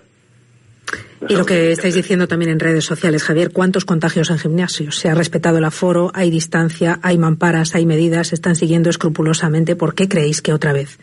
Y 1.29 1.35
lo 1.35 1.45
que 1.45 1.73
estáis 1.73 1.95
diciendo 1.95 2.29
también 2.29 2.53
en 2.53 2.61
redes 2.61 2.85
sociales, 2.85 3.25
Javier, 3.25 3.51
¿cuántos 3.53 3.85
contagios 3.85 4.31
en 4.31 4.39
gimnasios? 4.39 4.97
Se 4.97 5.09
ha 5.09 5.15
respetado 5.15 5.59
el 5.59 5.65
aforo, 5.65 6.11
hay 6.15 6.31
distancia, 6.31 7.01
hay 7.03 7.19
mamparas, 7.19 7.75
hay 7.75 7.87
medidas, 7.87 8.29
se 8.29 8.35
están 8.35 8.55
siguiendo 8.55 8.91
escrupulosamente. 8.91 9.77
¿Por 9.77 9.95
qué 9.95 10.09
creéis 10.09 10.43
que 10.43 10.53
otra 10.53 10.73
vez? 10.73 10.99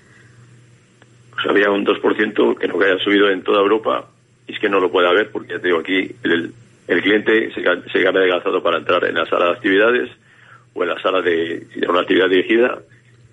Pues 1.31 1.45
había 1.49 1.69
un 1.71 1.85
2% 1.85 2.57
que 2.57 2.67
no 2.67 2.81
haya 2.81 2.97
subido 3.03 3.29
en 3.29 3.43
toda 3.43 3.59
Europa 3.59 4.07
y 4.47 4.53
es 4.53 4.59
que 4.59 4.69
no 4.69 4.79
lo 4.79 4.91
puede 4.91 5.09
haber 5.09 5.31
porque 5.31 5.53
ya 5.53 5.59
te 5.59 5.67
digo 5.67 5.79
aquí 5.79 6.15
el, 6.23 6.53
el 6.87 7.01
cliente 7.01 7.51
se, 7.53 7.61
se 7.61 8.03
cambia 8.03 8.23
de 8.23 8.29
calzado 8.29 8.61
para 8.61 8.77
entrar 8.77 9.03
en 9.05 9.15
la 9.15 9.25
sala 9.25 9.45
de 9.45 9.51
actividades 9.51 10.09
o 10.73 10.83
en 10.83 10.89
la 10.89 11.01
sala 11.01 11.21
de 11.21 11.65
una 11.87 12.01
actividad 12.01 12.29
dirigida, 12.29 12.79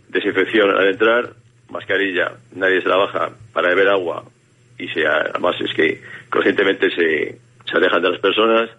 desinfección 0.08 0.70
al 0.70 0.88
entrar, 0.88 1.30
mascarilla, 1.70 2.32
nadie 2.54 2.82
se 2.82 2.88
la 2.88 2.96
baja 2.96 3.30
para 3.52 3.68
beber 3.68 3.88
agua 3.88 4.24
y 4.80 4.88
sea, 4.88 5.16
además 5.30 5.56
es 5.60 5.72
que 5.74 6.00
conscientemente 6.30 6.90
se, 6.90 7.38
se 7.64 7.76
alejan 7.76 8.02
de 8.02 8.10
las 8.10 8.20
personas. 8.20 8.70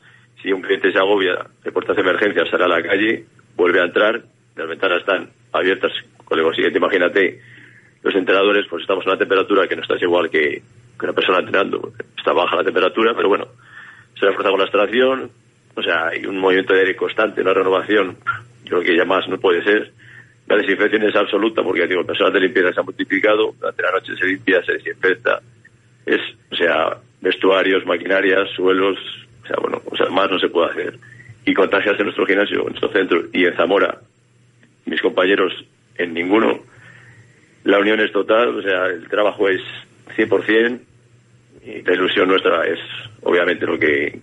Si 0.42 0.52
un 0.52 0.62
cliente 0.62 0.92
se 0.92 0.98
agobia 0.98 1.46
de 1.64 1.72
puertas 1.72 1.96
de 1.96 2.02
emergencia, 2.02 2.46
sale 2.50 2.64
a 2.64 2.68
la 2.68 2.82
calle, 2.82 3.26
vuelve 3.56 3.80
a 3.80 3.86
entrar, 3.86 4.22
las 4.56 4.68
ventanas 4.68 5.00
están 5.00 5.30
abiertas. 5.54 5.92
Con 6.26 6.40
el 6.40 6.56
siguiente, 6.56 6.80
imagínate, 6.80 7.40
los 8.02 8.16
entrenadores, 8.16 8.66
pues 8.70 8.82
estamos 8.82 9.06
a 9.06 9.12
una 9.12 9.20
temperatura 9.20 9.68
que 9.68 9.76
no 9.76 9.84
está 9.84 9.96
igual 10.00 10.30
que, 10.30 10.62
que 11.00 11.06
una 11.06 11.14
persona 11.14 11.40
entrenando. 11.40 11.94
Está 12.18 12.34
baja 12.34 12.56
la 12.56 12.64
temperatura, 12.64 13.14
pero 13.16 13.30
bueno, 13.30 13.48
se 14.20 14.26
refuerza 14.26 14.50
con 14.50 14.60
la 14.60 14.66
extracción, 14.66 15.32
o 15.76 15.82
sea, 15.82 16.08
hay 16.08 16.26
un 16.26 16.38
movimiento 16.38 16.74
de 16.74 16.82
aire 16.82 16.96
constante, 16.96 17.42
una 17.42 17.54
renovación, 17.54 18.18
yo 18.64 18.80
creo 18.80 18.82
que 18.82 18.98
ya 18.98 19.06
más 19.06 19.28
no 19.28 19.38
puede 19.40 19.64
ser. 19.64 19.92
La 20.48 20.58
desinfección 20.58 21.04
es 21.04 21.16
absoluta 21.16 21.64
porque 21.64 21.88
digo, 21.88 22.02
el 22.02 22.06
personal 22.06 22.34
de 22.34 22.42
limpieza 22.42 22.74
se 22.74 22.80
ha 22.80 22.84
multiplicado, 22.84 23.54
durante 23.60 23.84
la 23.84 23.92
noche 23.92 24.16
se 24.18 24.26
limpia, 24.26 24.64
se 24.64 24.74
desinfecta, 24.74 25.42
es, 26.06 26.20
o 26.52 26.56
sea, 26.56 26.98
vestuarios, 27.22 27.86
maquinarias, 27.86 28.50
suelos, 28.56 28.98
o 29.44 29.48
sea, 29.48 29.56
bueno, 29.62 29.82
o 29.86 29.96
sea, 29.96 30.10
más 30.10 30.30
no 30.30 30.40
se 30.40 30.50
puede 30.50 30.72
hacer. 30.72 31.00
Y 31.46 31.54
contagias 31.54 31.98
en 31.98 32.06
nuestro 32.06 32.26
gimnasio, 32.26 32.60
en 32.62 32.66
nuestro 32.66 32.92
centro 32.92 33.24
y 33.32 33.46
en 33.46 33.56
Zamora, 33.56 33.98
mis 34.86 35.02
compañeros 35.02 35.54
en 35.98 36.14
ninguno. 36.14 36.60
La 37.64 37.80
unión 37.80 38.00
es 38.00 38.12
total, 38.12 38.58
o 38.58 38.62
sea, 38.62 38.88
el 38.88 39.08
trabajo 39.08 39.48
es 39.48 39.62
100% 40.18 40.80
y 41.64 41.82
la 41.84 41.94
ilusión 41.94 42.28
nuestra 42.28 42.66
es 42.66 42.80
obviamente 43.24 43.66
lo 43.66 43.78
que 43.78 44.20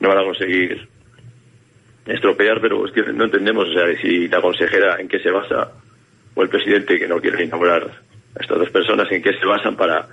no 0.00 0.08
van 0.08 0.18
a 0.18 0.24
conseguir 0.24 0.88
estropear, 2.06 2.60
pero 2.60 2.84
no 3.14 3.24
entendemos, 3.24 3.68
o 3.68 3.72
sea, 3.72 4.00
si 4.00 4.28
la 4.28 4.40
consejera 4.40 4.96
en 4.98 5.08
qué 5.08 5.18
se 5.18 5.30
basa 5.30 5.72
o 6.34 6.42
el 6.42 6.48
presidente 6.48 6.98
que 6.98 7.08
no 7.08 7.20
quiere 7.20 7.44
inaugurar 7.44 7.82
a 7.82 8.40
estas 8.40 8.58
dos 8.58 8.70
personas 8.70 9.10
en 9.10 9.22
qué 9.22 9.32
se 9.34 9.44
basan 9.44 9.76
para 9.76 10.08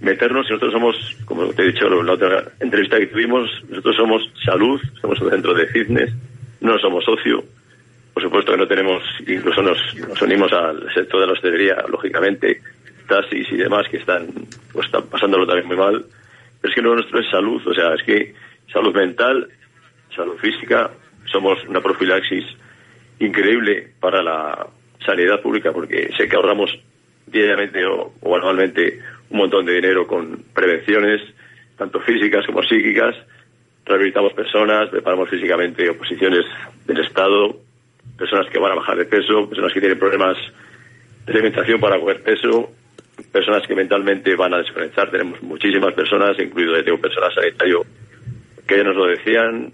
meternos. 0.00 0.46
Nosotros 0.50 0.72
somos, 0.72 1.16
como 1.24 1.46
te 1.54 1.62
he 1.62 1.72
dicho 1.72 1.86
en 1.86 2.06
la 2.06 2.12
otra 2.12 2.44
entrevista 2.60 2.98
que 2.98 3.06
tuvimos, 3.06 3.48
nosotros 3.68 3.96
somos 3.96 4.30
salud, 4.44 4.80
somos 5.00 5.20
un 5.20 5.30
centro 5.30 5.54
de 5.54 5.66
fitness, 5.68 6.12
no 6.60 6.78
somos 6.78 7.04
socio. 7.04 7.42
Por 8.12 8.22
supuesto 8.22 8.52
que 8.52 8.58
no 8.58 8.66
tenemos, 8.66 9.02
incluso 9.26 9.62
nos, 9.62 9.78
nos 9.96 10.20
unimos 10.20 10.52
al 10.52 10.92
sector 10.92 11.20
de 11.20 11.26
la 11.26 11.32
hostelería, 11.32 11.76
lógicamente, 11.88 12.60
taxis 13.08 13.50
y 13.52 13.56
demás 13.56 13.88
que 13.88 13.98
están, 13.98 14.26
pues 14.72 14.86
están 14.86 15.06
pasándolo 15.06 15.46
también 15.46 15.68
muy 15.68 15.76
mal. 15.76 16.04
Es 16.62 16.74
que 16.74 16.82
lo 16.82 16.94
nuestro 16.94 17.18
es 17.20 17.28
salud, 17.30 17.66
o 17.66 17.74
sea, 17.74 17.94
es 17.94 18.02
que 18.02 18.34
salud 18.72 18.94
mental, 18.94 19.48
salud 20.14 20.36
física, 20.38 20.90
somos 21.30 21.62
una 21.66 21.80
profilaxis 21.80 22.44
increíble 23.18 23.92
para 24.00 24.22
la 24.22 24.66
sanidad 25.04 25.40
pública 25.40 25.72
porque 25.72 26.10
sé 26.16 26.28
que 26.28 26.36
ahorramos 26.36 26.70
diariamente 27.26 27.84
o, 27.86 28.12
o 28.20 28.36
anualmente 28.36 29.00
un 29.30 29.38
montón 29.38 29.64
de 29.64 29.74
dinero 29.74 30.06
con 30.06 30.44
prevenciones, 30.54 31.20
tanto 31.76 32.00
físicas 32.00 32.46
como 32.46 32.62
psíquicas. 32.62 33.16
Rehabilitamos 33.84 34.32
personas, 34.34 34.90
preparamos 34.90 35.28
físicamente 35.28 35.88
oposiciones 35.88 36.44
del 36.86 37.00
Estado, 37.00 37.56
personas 38.16 38.48
que 38.48 38.58
van 38.58 38.72
a 38.72 38.76
bajar 38.76 38.96
de 38.96 39.06
peso, 39.06 39.48
personas 39.48 39.72
que 39.72 39.80
tienen 39.80 39.98
problemas 39.98 40.36
de 41.26 41.32
alimentación 41.32 41.80
para 41.80 41.98
coger 41.98 42.22
peso, 42.22 42.70
personas 43.32 43.66
que 43.66 43.74
mentalmente 43.74 44.36
van 44.36 44.54
a 44.54 44.58
desconectar. 44.58 45.10
Tenemos 45.10 45.42
muchísimas 45.42 45.94
personas, 45.94 46.38
incluido 46.38 46.84
tengo 46.84 47.00
personal 47.00 47.34
sanitario, 47.34 47.84
que 48.66 48.76
ya 48.76 48.84
nos 48.84 48.94
lo 48.94 49.06
decían, 49.06 49.72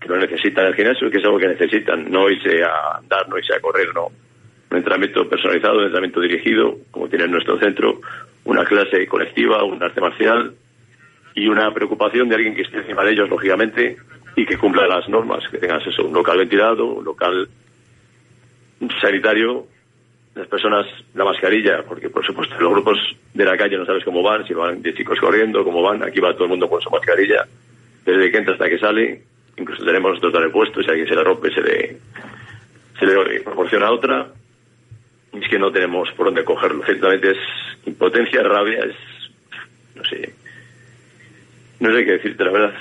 que 0.00 0.08
lo 0.08 0.16
necesitan 0.16 0.66
el 0.66 0.74
gimnasio, 0.74 1.10
que 1.10 1.18
es 1.18 1.24
algo 1.24 1.38
que 1.38 1.48
necesitan, 1.48 2.10
no 2.10 2.30
irse 2.30 2.62
a 2.62 2.98
andar, 2.98 3.28
no 3.28 3.36
irse 3.36 3.54
a 3.54 3.60
correr, 3.60 3.88
no. 3.92 4.06
Un 4.70 4.76
entrenamiento 4.78 5.28
personalizado, 5.28 5.78
un 5.78 5.84
entrenamiento 5.84 6.20
dirigido, 6.20 6.76
como 6.90 7.08
tiene 7.08 7.24
en 7.24 7.32
nuestro 7.32 7.58
centro, 7.58 8.00
una 8.44 8.64
clase 8.64 9.06
colectiva, 9.06 9.64
un 9.64 9.82
arte 9.82 10.00
marcial 10.00 10.54
y 11.34 11.48
una 11.48 11.72
preocupación 11.74 12.28
de 12.28 12.36
alguien 12.36 12.54
que 12.54 12.62
esté 12.62 12.78
encima 12.78 13.02
de 13.04 13.12
ellos, 13.12 13.28
lógicamente, 13.28 13.96
y 14.36 14.46
que 14.46 14.58
cumpla 14.58 14.86
las 14.86 15.08
normas, 15.08 15.44
que 15.50 15.58
tengas 15.58 15.84
eso, 15.86 16.04
un 16.04 16.14
local 16.14 16.38
ventilado, 16.38 16.84
un 16.86 17.04
local 17.04 17.48
sanitario, 19.00 19.66
las 20.36 20.46
personas 20.48 20.86
la 21.14 21.24
mascarilla, 21.24 21.82
porque 21.82 22.10
por 22.10 22.24
supuesto 22.24 22.54
los 22.60 22.70
grupos 22.70 22.98
de 23.32 23.44
la 23.44 23.56
calle 23.56 23.78
no 23.78 23.86
sabes 23.86 24.04
cómo 24.04 24.22
van, 24.22 24.46
si 24.46 24.52
van 24.52 24.82
de 24.82 24.94
chicos 24.94 25.18
corriendo, 25.18 25.64
cómo 25.64 25.82
van, 25.82 26.02
aquí 26.02 26.20
va 26.20 26.34
todo 26.34 26.44
el 26.44 26.50
mundo 26.50 26.68
con 26.68 26.80
su 26.82 26.90
mascarilla, 26.90 27.46
desde 28.04 28.30
que 28.30 28.36
entra 28.36 28.52
hasta 28.52 28.68
que 28.68 28.78
sale, 28.78 29.22
incluso 29.56 29.82
tenemos 29.82 30.10
nosotros 30.12 30.44
el 30.44 30.50
puesto, 30.50 30.82
si 30.82 30.90
alguien 30.90 31.08
se 31.08 31.14
le 31.14 31.24
rompe 31.24 31.50
se 31.50 31.62
le, 31.62 31.96
se 32.98 33.06
le 33.06 33.40
proporciona 33.40 33.90
otra, 33.90 34.26
y 35.32 35.42
es 35.42 35.48
que 35.48 35.58
no 35.58 35.72
tenemos 35.72 36.10
por 36.12 36.26
dónde 36.26 36.44
cogerlo, 36.44 36.84
ciertamente 36.84 37.30
es 37.30 37.38
impotencia, 37.86 38.42
rabia, 38.42 38.80
es, 38.84 38.96
no 39.94 40.04
sé, 40.04 40.34
no 41.80 41.94
sé 41.94 42.04
qué 42.04 42.12
decirte 42.12 42.44
la 42.44 42.50
verdad. 42.52 42.74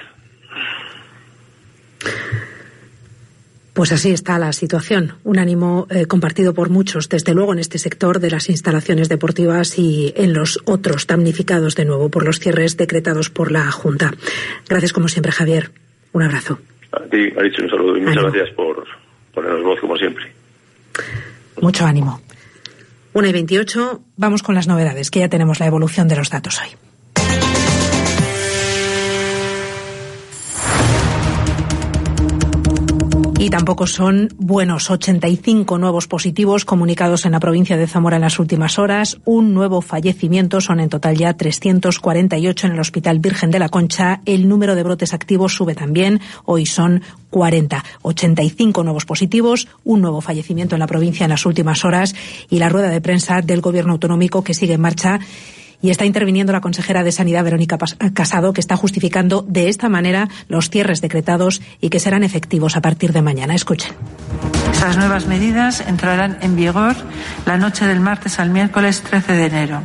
Pues 3.75 3.91
así 3.91 4.11
está 4.11 4.39
la 4.39 4.53
situación. 4.53 5.15
Un 5.25 5.37
ánimo 5.37 5.85
eh, 5.89 6.05
compartido 6.05 6.53
por 6.53 6.69
muchos, 6.69 7.09
desde 7.09 7.33
luego 7.33 7.51
en 7.51 7.59
este 7.59 7.77
sector 7.77 8.21
de 8.21 8.31
las 8.31 8.47
instalaciones 8.47 9.09
deportivas 9.09 9.77
y 9.77 10.13
en 10.15 10.33
los 10.33 10.61
otros 10.63 11.07
damnificados 11.07 11.75
de 11.75 11.83
nuevo 11.83 12.07
por 12.07 12.23
los 12.23 12.39
cierres 12.39 12.77
decretados 12.77 13.29
por 13.29 13.51
la 13.51 13.69
Junta. 13.71 14.13
Gracias 14.69 14.93
como 14.93 15.09
siempre, 15.09 15.33
Javier. 15.33 15.71
Un 16.13 16.23
abrazo. 16.23 16.57
A 16.93 17.01
ti, 17.01 17.17
dicho 17.17 17.63
un 17.63 17.69
saludo 17.69 17.97
y 17.97 18.01
muchas 18.01 18.23
gracias 18.23 18.49
por 18.51 18.87
ponernos 19.33 19.63
voz 19.63 19.81
como 19.81 19.97
siempre. 19.97 20.31
Mucho 21.61 21.85
ánimo. 21.85 22.21
Una 23.11 23.27
y 23.27 23.33
28, 23.33 24.01
vamos 24.15 24.41
con 24.41 24.55
las 24.55 24.69
novedades, 24.69 25.11
que 25.11 25.19
ya 25.19 25.27
tenemos 25.27 25.59
la 25.59 25.65
evolución 25.65 26.07
de 26.07 26.15
los 26.15 26.29
datos 26.29 26.61
hoy. 26.61 26.69
Y 33.37 33.49
tampoco 33.49 33.85
son 33.85 34.29
buenos. 34.37 34.89
85 34.89 35.77
nuevos 35.77 36.07
positivos 36.07 36.63
comunicados 36.63 37.25
en 37.25 37.33
la 37.33 37.41
provincia 37.41 37.75
de 37.75 37.85
Zamora 37.85 38.15
en 38.15 38.21
las 38.21 38.39
últimas 38.39 38.79
horas. 38.79 39.17
Un 39.25 39.53
nuevo 39.53 39.81
fallecimiento. 39.81 40.61
Son 40.61 40.79
en 40.79 40.89
total 40.89 41.17
ya 41.17 41.33
348 41.33 42.67
en 42.67 42.73
el 42.73 42.79
Hospital 42.79 43.19
Virgen 43.19 43.51
de 43.51 43.59
la 43.59 43.67
Concha. 43.67 44.21
El 44.25 44.47
número 44.47 44.73
de 44.73 44.83
brotes 44.83 45.13
activos 45.13 45.53
sube 45.53 45.75
también. 45.75 46.21
Hoy 46.45 46.65
son 46.65 47.03
40. 47.29 47.83
85 48.03 48.83
nuevos 48.83 49.05
positivos. 49.05 49.67
Un 49.83 50.01
nuevo 50.01 50.21
fallecimiento 50.21 50.75
en 50.75 50.79
la 50.79 50.87
provincia 50.87 51.25
en 51.25 51.31
las 51.31 51.45
últimas 51.45 51.83
horas. 51.83 52.15
Y 52.49 52.59
la 52.59 52.69
rueda 52.69 52.89
de 52.89 53.01
prensa 53.01 53.41
del 53.41 53.59
Gobierno 53.59 53.93
autonómico 53.93 54.45
que 54.45 54.53
sigue 54.53 54.75
en 54.75 54.81
marcha 54.81 55.19
y 55.85 55.91
está 55.91 56.03
interviniendo 56.03 56.51
la 56.51 56.61
consejera 56.61 57.03
de 57.03 57.11
Sanidad, 57.11 57.43
Verónica 57.43 57.77
Casado, 58.15 58.53
que 58.53 58.59
está 58.61 58.75
justificando 58.75 59.45
de 59.47 59.69
esta 59.69 59.87
manera 59.87 60.29
los 60.47 60.71
cierres 60.71 60.99
decretados 60.99 61.61
y 61.79 61.89
que 61.89 61.99
serán 61.99 62.23
efectivos 62.23 62.75
a 62.75 62.81
partir 62.81 63.13
de 63.13 63.21
mañana. 63.21 63.53
Escuchen. 63.53 63.93
Esas 64.71 64.97
nuevas 64.97 65.27
medidas 65.27 65.81
entrarán 65.87 66.39
en 66.41 66.55
vigor 66.55 66.95
la 67.45 67.57
noche 67.57 67.85
del 67.85 67.99
martes 67.99 68.39
al 68.39 68.49
miércoles 68.49 69.03
13 69.03 69.33
de 69.33 69.45
enero. 69.45 69.81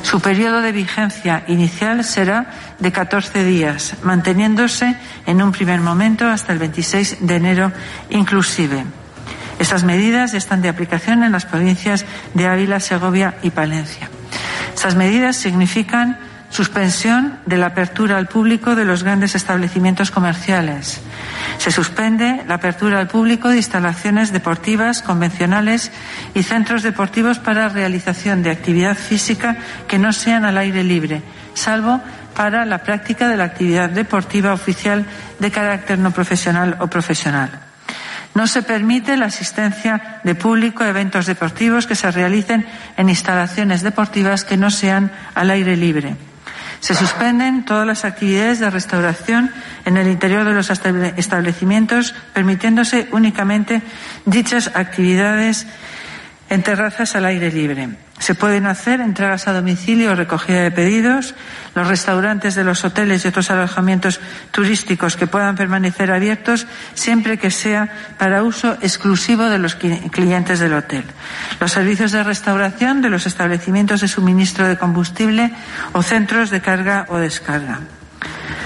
Su 0.00 0.20
periodo 0.20 0.62
de 0.62 0.72
vigencia 0.72 1.44
inicial 1.48 2.02
será 2.02 2.50
de 2.78 2.90
14 2.90 3.44
días, 3.44 3.94
manteniéndose 4.02 4.96
en 5.26 5.42
un 5.42 5.52
primer 5.52 5.80
momento 5.80 6.26
hasta 6.26 6.54
el 6.54 6.60
26 6.60 7.18
de 7.20 7.36
enero 7.36 7.72
inclusive. 8.08 8.86
Estas 9.58 9.84
medidas 9.84 10.32
están 10.32 10.62
de 10.62 10.70
aplicación 10.70 11.24
en 11.24 11.32
las 11.32 11.44
provincias 11.44 12.06
de 12.32 12.46
Ávila, 12.46 12.80
Segovia 12.80 13.36
y 13.42 13.50
Palencia. 13.50 14.08
Estas 14.74 14.94
medidas 14.94 15.36
significan 15.36 16.18
suspensión 16.50 17.38
de 17.46 17.58
la 17.58 17.66
apertura 17.66 18.16
al 18.16 18.28
público 18.28 18.74
de 18.74 18.84
los 18.84 19.02
grandes 19.02 19.34
establecimientos 19.34 20.10
comerciales. 20.10 21.00
Se 21.58 21.70
suspende 21.70 22.44
la 22.46 22.54
apertura 22.54 23.00
al 23.00 23.08
público 23.08 23.48
de 23.48 23.56
instalaciones 23.56 24.32
deportivas 24.32 25.02
convencionales 25.02 25.90
y 26.34 26.42
centros 26.42 26.82
deportivos 26.82 27.38
para 27.38 27.68
realización 27.68 28.42
de 28.42 28.50
actividad 28.50 28.96
física 28.96 29.56
que 29.88 29.98
no 29.98 30.12
sean 30.12 30.44
al 30.44 30.58
aire 30.58 30.84
libre, 30.84 31.22
salvo 31.54 32.00
para 32.34 32.64
la 32.64 32.82
práctica 32.82 33.28
de 33.28 33.36
la 33.36 33.44
actividad 33.44 33.90
deportiva 33.90 34.52
oficial 34.52 35.06
de 35.38 35.50
carácter 35.50 35.98
no 35.98 36.10
profesional 36.10 36.76
o 36.80 36.86
profesional. 36.86 37.65
No 38.36 38.46
se 38.46 38.60
permite 38.60 39.16
la 39.16 39.32
asistencia 39.32 40.20
de 40.22 40.34
público 40.34 40.84
a 40.84 40.90
eventos 40.90 41.24
deportivos 41.24 41.86
que 41.86 41.94
se 41.94 42.10
realicen 42.10 42.66
en 42.98 43.08
instalaciones 43.08 43.80
deportivas 43.80 44.44
que 44.44 44.58
no 44.58 44.70
sean 44.70 45.10
al 45.34 45.48
aire 45.48 45.74
libre. 45.74 46.16
Se 46.80 46.94
suspenden 46.94 47.64
todas 47.64 47.86
las 47.86 48.04
actividades 48.04 48.60
de 48.60 48.68
restauración 48.68 49.50
en 49.86 49.96
el 49.96 50.08
interior 50.08 50.44
de 50.44 50.52
los 50.52 50.68
establecimientos, 50.68 52.14
permitiéndose 52.34 53.08
únicamente 53.10 53.80
dichas 54.26 54.70
actividades 54.74 55.66
en 56.50 56.62
terrazas 56.62 57.16
al 57.16 57.24
aire 57.24 57.50
libre. 57.50 57.88
Se 58.18 58.34
pueden 58.34 58.66
hacer 58.66 59.00
entregas 59.00 59.46
a 59.46 59.52
domicilio 59.52 60.12
o 60.12 60.14
recogida 60.14 60.62
de 60.62 60.70
pedidos. 60.70 61.34
Los 61.74 61.86
restaurantes 61.86 62.54
de 62.54 62.64
los 62.64 62.84
hoteles 62.84 63.24
y 63.24 63.28
otros 63.28 63.50
alojamientos 63.50 64.20
turísticos 64.50 65.16
que 65.16 65.26
puedan 65.26 65.54
permanecer 65.54 66.10
abiertos 66.10 66.66
siempre 66.94 67.38
que 67.38 67.50
sea 67.50 67.88
para 68.18 68.42
uso 68.42 68.78
exclusivo 68.80 69.44
de 69.44 69.58
los 69.58 69.74
clientes 69.76 70.58
del 70.60 70.72
hotel. 70.72 71.04
Los 71.60 71.72
servicios 71.72 72.12
de 72.12 72.22
restauración 72.22 73.02
de 73.02 73.10
los 73.10 73.26
establecimientos 73.26 74.00
de 74.00 74.08
suministro 74.08 74.66
de 74.66 74.78
combustible 74.78 75.52
o 75.92 76.02
centros 76.02 76.50
de 76.50 76.60
carga 76.60 77.06
o 77.08 77.18
descarga. 77.18 77.80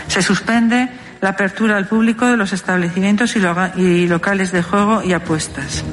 Se 0.07 0.23
suspende 0.23 0.89
la 1.21 1.31
apertura 1.31 1.77
al 1.77 1.87
público 1.87 2.27
de 2.27 2.37
los 2.37 2.53
establecimientos 2.53 3.37
y 3.37 4.07
locales 4.07 4.53
de 4.53 4.63
juego 4.63 5.03
y 5.03 5.13
apuestas. 5.13 5.85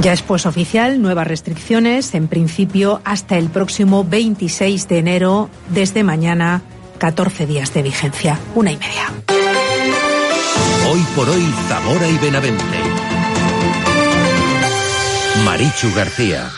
Ya 0.00 0.12
es 0.12 0.22
pues 0.22 0.46
oficial, 0.46 1.02
nuevas 1.02 1.26
restricciones, 1.26 2.14
en 2.14 2.28
principio 2.28 3.00
hasta 3.04 3.36
el 3.36 3.48
próximo 3.48 4.04
26 4.04 4.86
de 4.86 4.98
enero, 4.98 5.50
desde 5.70 6.04
mañana, 6.04 6.62
14 6.98 7.46
días 7.46 7.74
de 7.74 7.82
vigencia, 7.82 8.38
una 8.54 8.70
y 8.70 8.76
media. 8.76 9.12
Hoy 10.90 11.00
por 11.16 11.28
hoy, 11.28 11.44
Zamora 11.68 12.08
y 12.08 12.16
Benavente. 12.18 12.64
Marichu 15.44 15.92
García. 15.94 16.48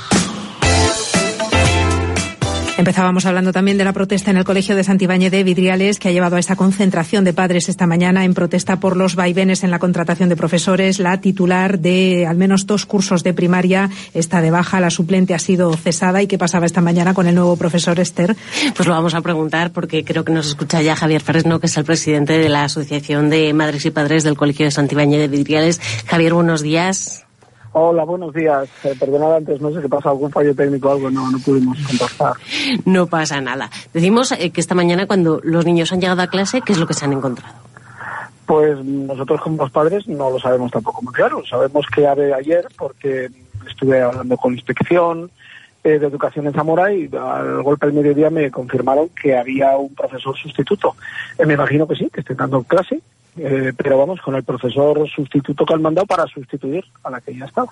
Empezábamos 2.81 3.27
hablando 3.27 3.53
también 3.53 3.77
de 3.77 3.85
la 3.85 3.93
protesta 3.93 4.31
en 4.31 4.39
el 4.39 4.45
Colegio 4.45 4.75
de 4.75 4.85
Santibáñez 4.85 5.31
de 5.31 5.45
Vidriales, 5.45 5.99
que 5.99 6.09
ha 6.09 6.13
llevado 6.13 6.37
a 6.37 6.39
esa 6.39 6.57
concentración 6.57 7.25
de 7.25 7.35
padres 7.35 7.69
esta 7.69 7.87
mañana 7.87 8.25
en 8.25 8.33
protesta 8.33 8.81
por 8.81 8.97
los 8.97 9.17
vaivenes 9.17 9.63
en 9.65 9.71
la 9.71 9.79
contratación 9.79 10.31
de 10.31 10.37
profesores. 10.37 10.99
La 10.99 11.21
titular 11.21 11.79
de 11.79 12.27
al 12.27 12.39
menos 12.39 12.65
dos 12.65 12.87
cursos 12.87 13.23
de 13.23 13.35
primaria 13.35 13.91
está 14.15 14.41
de 14.41 14.51
baja, 14.51 14.81
la 14.81 14.89
suplente 14.89 15.35
ha 15.35 15.39
sido 15.39 15.75
cesada. 15.75 16.23
¿Y 16.23 16.27
qué 16.27 16.39
pasaba 16.39 16.65
esta 16.65 16.81
mañana 16.81 17.13
con 17.13 17.27
el 17.27 17.35
nuevo 17.35 17.55
profesor 17.59 18.01
Esther? 18.01 18.35
Pues 18.75 18.89
lo 18.89 18.95
vamos 18.95 19.13
a 19.13 19.21
preguntar 19.21 19.73
porque 19.73 20.03
creo 20.03 20.25
que 20.25 20.33
nos 20.33 20.47
escucha 20.47 20.81
ya 20.81 20.97
Javier 20.97 21.21
Fresno, 21.21 21.61
que 21.61 21.67
es 21.67 21.77
el 21.77 21.85
presidente 21.85 22.39
de 22.39 22.49
la 22.49 22.65
Asociación 22.65 23.29
de 23.29 23.53
Madres 23.53 23.85
y 23.85 23.91
Padres 23.91 24.25
del 24.25 24.39
Colegio 24.39 24.65
de 24.65 24.71
Santibáñez 24.71 25.21
de 25.21 25.29
Vidriales. 25.29 25.83
Javier, 26.07 26.33
buenos 26.33 26.63
días. 26.63 27.27
Hola, 27.73 28.05
buenos 28.05 28.35
días. 28.35 28.69
Eh, 28.85 28.95
perdonad 28.99 29.37
antes, 29.37 29.61
no 29.61 29.73
sé 29.73 29.81
qué 29.81 29.89
pasa, 29.89 30.11
algún 30.11 30.31
fallo 30.31 30.55
técnico 30.55 30.89
o 30.89 30.93
algo, 30.93 31.11
no, 31.11 31.31
no 31.31 31.39
pudimos 31.39 31.79
contactar. 31.87 32.33
No 32.85 33.07
pasa 33.07 33.41
nada. 33.41 33.71
Decimos 33.93 34.33
eh, 34.33 34.51
que 34.51 34.61
esta 34.61 34.75
mañana 34.75 35.07
cuando 35.07 35.41
los 35.45 35.65
niños 35.65 35.93
han 35.93 36.01
llegado 36.01 36.23
a 36.23 36.27
clase, 36.27 36.63
¿qué 36.63 36.73
es 36.73 36.79
lo 36.79 36.87
que 36.87 36.95
se 36.95 37.05
han 37.05 37.13
encontrado? 37.13 37.55
Pues 38.45 38.85
nosotros 38.85 39.41
como 39.41 39.69
padres 39.69 40.09
no 40.09 40.31
lo 40.31 40.41
sabemos 40.41 40.73
tampoco 40.73 41.03
muy 41.03 41.15
claro. 41.15 41.45
Sabemos 41.47 41.87
que 41.95 42.07
ayer 42.09 42.67
porque 42.77 43.31
estuve 43.69 44.03
hablando 44.03 44.37
con 44.37 44.55
inspección 44.55 45.31
eh, 45.85 45.99
de 45.99 46.07
educación 46.07 46.47
en 46.47 46.53
Zamora 46.53 46.93
y 46.93 47.09
al 47.17 47.63
golpe 47.63 47.87
del 47.87 47.95
mediodía 47.95 48.29
me 48.29 48.51
confirmaron 48.51 49.09
que 49.11 49.37
había 49.37 49.77
un 49.77 49.95
profesor 49.95 50.37
sustituto. 50.37 50.97
Eh, 51.39 51.47
me 51.47 51.55
imagino 51.55 51.87
que 51.87 51.95
sí, 51.95 52.11
que 52.13 52.21
estén 52.21 52.37
dando 52.37 52.65
clase 52.65 53.01
eh, 53.37 53.73
pero 53.77 53.99
vamos, 53.99 54.21
con 54.21 54.35
el 54.35 54.45
profesor 54.45 55.09
sustituto 55.09 55.65
que 55.65 55.75
han 55.75 55.83
mandado 55.83 56.07
para 56.07 56.27
sustituir 56.27 56.85
a 57.03 57.11
la 57.11 57.21
que 57.21 57.37
ya 57.37 57.45
estaba. 57.45 57.69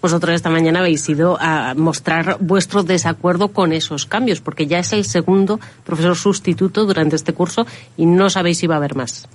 Vosotros 0.00 0.34
esta 0.34 0.50
mañana 0.50 0.80
habéis 0.80 1.08
ido 1.08 1.38
a 1.40 1.74
mostrar 1.74 2.36
vuestro 2.40 2.82
desacuerdo 2.82 3.48
con 3.48 3.72
esos 3.72 4.06
cambios, 4.06 4.40
porque 4.40 4.66
ya 4.66 4.78
es 4.78 4.92
el 4.92 5.04
segundo 5.04 5.60
profesor 5.84 6.16
sustituto 6.16 6.84
durante 6.84 7.16
este 7.16 7.32
curso 7.32 7.66
y 7.96 8.06
no 8.06 8.28
sabéis 8.28 8.58
si 8.58 8.66
va 8.66 8.74
a 8.74 8.78
haber 8.78 8.96
más. 8.96 9.28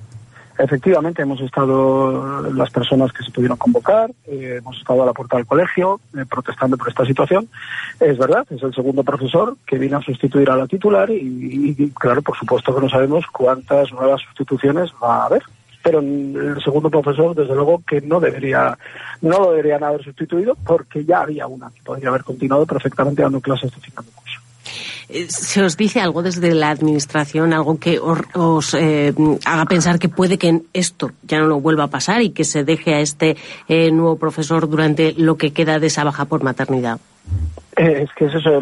Efectivamente, 0.58 1.22
hemos 1.22 1.40
estado 1.42 2.42
las 2.52 2.72
personas 2.72 3.14
que 3.14 3.24
se 3.24 3.32
pudieron 3.32 3.58
convocar, 3.58 4.10
eh, 4.26 4.56
hemos 4.58 4.78
estado 4.78 5.04
a 5.04 5.06
la 5.06 5.14
puerta 5.14 5.38
del 5.38 5.46
colegio 5.46 6.00
eh, 6.18 6.26
protestando 6.28 6.78
por 6.78 6.90
esta 6.90 7.06
situación. 7.06 7.48
Es 8.00 8.18
verdad, 8.18 8.46
es 8.50 8.64
el 8.64 8.74
segundo 8.74 9.04
profesor 9.04 9.56
que 9.68 9.78
viene 9.78 9.98
a 9.98 10.02
sustituir 10.02 10.50
a 10.50 10.56
la 10.56 10.66
titular 10.66 11.12
y, 11.12 11.92
claro, 11.92 12.24
por 12.24 12.36
supuesto 12.36 12.74
que 12.74 12.82
no 12.82 12.90
sabemos 12.90 13.26
cuántas 13.28 13.92
nuevas 13.92 14.22
sustituciones 14.22 14.92
va 15.02 15.22
a 15.22 15.26
haber. 15.28 15.44
Pero 15.84 16.00
el 16.00 16.60
segundo 16.64 16.90
profesor, 16.90 17.36
desde 17.36 17.54
luego, 17.54 17.84
que 17.88 18.02
no 18.02 18.20
debería, 18.20 18.78
no 19.22 19.40
lo 19.40 19.52
deberían 19.52 19.84
haber 19.84 20.04
sustituido 20.04 20.58
porque 20.66 21.06
ya 21.06 21.22
había 21.22 21.46
una 21.46 21.70
que 21.70 21.82
podría 21.84 22.10
haber 22.10 22.24
continuado 22.24 22.66
perfectamente 22.66 23.22
dando 23.22 23.40
clases 23.40 23.72
de 23.72 23.80
final 23.80 24.04
de 24.04 24.12
curso. 24.12 24.47
Eh, 25.10 25.28
¿Se 25.30 25.62
os 25.62 25.78
dice 25.78 26.02
algo 26.02 26.22
desde 26.22 26.54
la 26.54 26.70
Administración, 26.70 27.54
algo 27.54 27.80
que 27.80 28.00
os, 28.00 28.20
os 28.34 28.74
eh, 28.74 29.14
haga 29.46 29.66
pensar 29.66 30.00
que 30.00 30.10
puede 30.10 30.38
que 30.38 30.62
esto 30.74 31.12
ya 31.24 31.40
no 31.40 31.48
lo 31.48 31.60
vuelva 31.60 31.86
a 31.86 31.88
pasar 31.88 32.22
y 32.22 32.32
que 32.32 32.44
se 32.44 32.64
deje 32.64 32.94
a 32.94 33.00
este 33.00 33.38
eh, 33.68 33.92
nuevo 33.92 34.18
profesor 34.18 34.70
durante 34.70 35.14
lo 35.14 35.38
que 35.38 35.52
queda 35.52 35.80
de 35.80 35.88
esa 35.88 36.04
baja 36.04 36.26
por 36.26 36.44
maternidad? 36.44 37.00
Eh, 37.76 38.04
es 38.04 38.10
que 38.16 38.26
es 38.26 38.34
eso. 38.36 38.60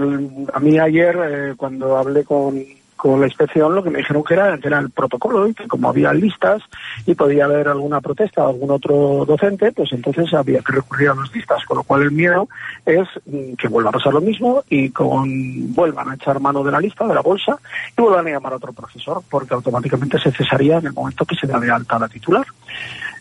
A 0.53 0.59
mí 0.59 0.79
ayer, 0.79 1.55
cuando 1.57 1.97
hablé 1.97 2.23
con, 2.23 2.63
con 2.95 3.19
la 3.19 3.27
inspección 3.27 3.75
lo 3.75 3.83
que 3.83 3.89
me 3.89 3.99
dijeron 3.99 4.23
que 4.23 4.33
era, 4.33 4.57
que 4.57 4.67
el 4.67 4.89
protocolo 4.89 5.47
y 5.47 5.53
que 5.53 5.67
como 5.67 5.89
había 5.89 6.13
listas 6.13 6.61
y 7.05 7.13
podía 7.13 7.45
haber 7.45 7.67
alguna 7.67 8.01
protesta 8.01 8.43
o 8.43 8.49
algún 8.49 8.71
otro 8.71 9.25
docente, 9.25 9.71
pues 9.71 9.91
entonces 9.91 10.33
había 10.33 10.61
que 10.61 10.73
recurrir 10.73 11.09
a 11.09 11.15
las 11.15 11.33
listas, 11.33 11.63
con 11.65 11.77
lo 11.77 11.83
cual 11.83 12.03
el 12.03 12.11
miedo 12.11 12.47
es 12.85 13.07
mm, 13.25 13.53
que 13.55 13.67
vuelva 13.67 13.89
a 13.89 13.93
pasar 13.93 14.13
lo 14.13 14.21
mismo 14.21 14.63
y 14.69 14.89
con 14.89 15.73
vuelvan 15.73 16.09
a 16.09 16.15
echar 16.15 16.39
mano 16.39 16.63
de 16.63 16.71
la 16.71 16.79
lista, 16.79 17.05
de 17.05 17.15
la 17.15 17.21
bolsa 17.21 17.57
y 17.97 18.01
vuelvan 18.01 18.27
a 18.27 18.31
llamar 18.31 18.53
a 18.53 18.57
otro 18.57 18.73
profesor, 18.73 19.21
porque 19.29 19.53
automáticamente 19.53 20.19
se 20.19 20.31
cesaría 20.31 20.77
en 20.77 20.87
el 20.87 20.93
momento 20.93 21.25
que 21.25 21.35
se 21.35 21.47
da 21.47 21.59
de 21.59 21.71
alta 21.71 21.99
la 21.99 22.07
titular. 22.07 22.45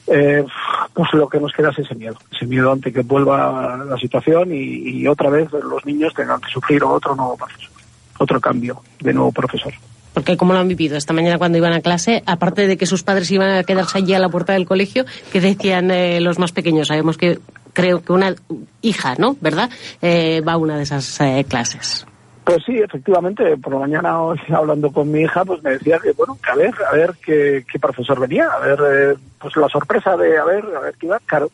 Eh, 0.06 0.44
pues 0.92 1.12
lo 1.14 1.28
que 1.28 1.40
nos 1.40 1.52
queda 1.52 1.70
es 1.70 1.78
ese 1.78 1.94
miedo, 1.94 2.16
ese 2.30 2.46
miedo 2.46 2.70
ante 2.70 2.92
que 2.92 3.00
vuelva 3.00 3.78
la 3.78 3.96
situación 3.96 4.52
y, 4.52 5.00
y 5.00 5.08
otra 5.08 5.30
vez 5.30 5.50
los 5.50 5.84
niños 5.86 6.12
tengan 6.14 6.40
que 6.42 6.50
sufrir 6.50 6.84
otro 6.84 7.16
nuevo 7.16 7.36
profesor 7.38 7.83
otro 8.24 8.40
cambio 8.40 8.82
de 9.00 9.12
nuevo 9.12 9.32
profesor. 9.32 9.72
Porque 10.12 10.36
¿cómo 10.36 10.52
lo 10.52 10.60
han 10.60 10.68
vivido? 10.68 10.96
Esta 10.96 11.12
mañana 11.12 11.38
cuando 11.38 11.58
iban 11.58 11.72
a 11.72 11.80
clase, 11.80 12.22
aparte 12.26 12.68
de 12.68 12.76
que 12.76 12.86
sus 12.86 13.02
padres 13.02 13.30
iban 13.32 13.50
a 13.50 13.64
quedarse 13.64 13.98
allí 13.98 14.14
a 14.14 14.20
la 14.20 14.28
puerta 14.28 14.52
del 14.52 14.64
colegio, 14.64 15.04
¿qué 15.32 15.40
decían 15.40 15.90
eh, 15.90 16.20
los 16.20 16.38
más 16.38 16.52
pequeños? 16.52 16.88
Sabemos 16.88 17.18
que 17.18 17.40
creo 17.72 18.02
que 18.02 18.12
una 18.12 18.34
hija, 18.80 19.16
¿no? 19.18 19.36
¿Verdad? 19.40 19.68
Eh, 20.00 20.40
va 20.40 20.52
a 20.52 20.56
una 20.56 20.76
de 20.76 20.84
esas 20.84 21.20
eh, 21.20 21.44
clases. 21.48 22.06
Pues 22.44 22.62
sí, 22.64 22.76
efectivamente, 22.76 23.56
por 23.56 23.72
la 23.72 23.80
mañana 23.80 24.20
hoy 24.20 24.38
hablando 24.54 24.92
con 24.92 25.10
mi 25.10 25.22
hija, 25.22 25.44
pues 25.44 25.62
me 25.62 25.70
decía 25.70 25.98
que, 25.98 26.12
bueno, 26.12 26.38
que 26.42 26.50
a 26.50 26.54
ver, 26.54 26.74
a 26.90 26.94
ver 26.94 27.14
qué, 27.24 27.64
qué 27.70 27.78
profesor 27.78 28.20
venía, 28.20 28.46
a 28.48 28.60
ver, 28.60 28.78
eh, 28.90 29.14
pues 29.38 29.56
la 29.56 29.68
sorpresa 29.68 30.16
de, 30.16 30.38
a 30.38 30.44
ver, 30.44 30.64
a 30.76 30.80
ver 30.80 30.94
qué 30.98 31.06
iba, 31.06 31.18
claro, 31.20 31.50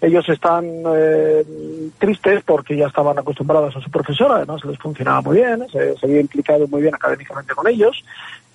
ellos 0.00 0.28
están 0.28 0.64
eh, 0.94 1.44
tristes 1.98 2.42
porque 2.44 2.76
ya 2.76 2.86
estaban 2.86 3.18
acostumbrados 3.18 3.76
a 3.76 3.80
su 3.80 3.90
profesor, 3.90 4.32
además 4.32 4.64
les 4.64 4.78
funcionaba 4.78 5.20
muy 5.22 5.38
bien, 5.38 5.66
se, 5.70 5.96
se 5.96 6.06
había 6.06 6.20
implicado 6.20 6.66
muy 6.68 6.82
bien 6.82 6.94
académicamente 6.94 7.54
con 7.54 7.66
ellos 7.68 8.04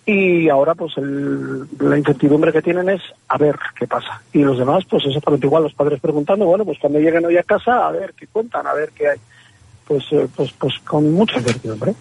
y 0.06 0.49
ahora 0.49 0.73
pues 0.73 0.97
el, 0.97 1.67
la 1.80 1.97
incertidumbre 1.97 2.51
que 2.51 2.62
tienen 2.62 2.89
es 2.89 3.01
a 3.27 3.38
ver 3.38 3.58
qué 3.77 3.88
pasa. 3.88 4.21
Y 4.34 4.39
los 4.39 4.58
demás 4.58 4.84
pues 4.89 5.06
exactamente 5.06 5.45
igual, 5.45 5.63
los 5.63 5.73
padres 5.73 5.99
preguntando, 5.99 6.45
bueno, 6.45 6.65
pues 6.65 6.80
cuando 6.80 6.99
lleguen 6.99 7.25
hoy 7.25 7.38
a 7.38 7.43
casa 7.43 7.88
a 7.88 7.91
ver 7.91 8.13
qué 8.17 8.27
cuentan, 8.27 8.65
a 8.65 8.73
ver 8.73 8.91
qué 8.95 9.10
hay. 9.10 9.19
Pues, 9.88 10.06
eh, 10.12 10.27
pues, 10.36 10.51
pues 10.54 10.73
con 10.86 11.12
mucha 11.12 11.38
incertidumbre. 11.38 11.93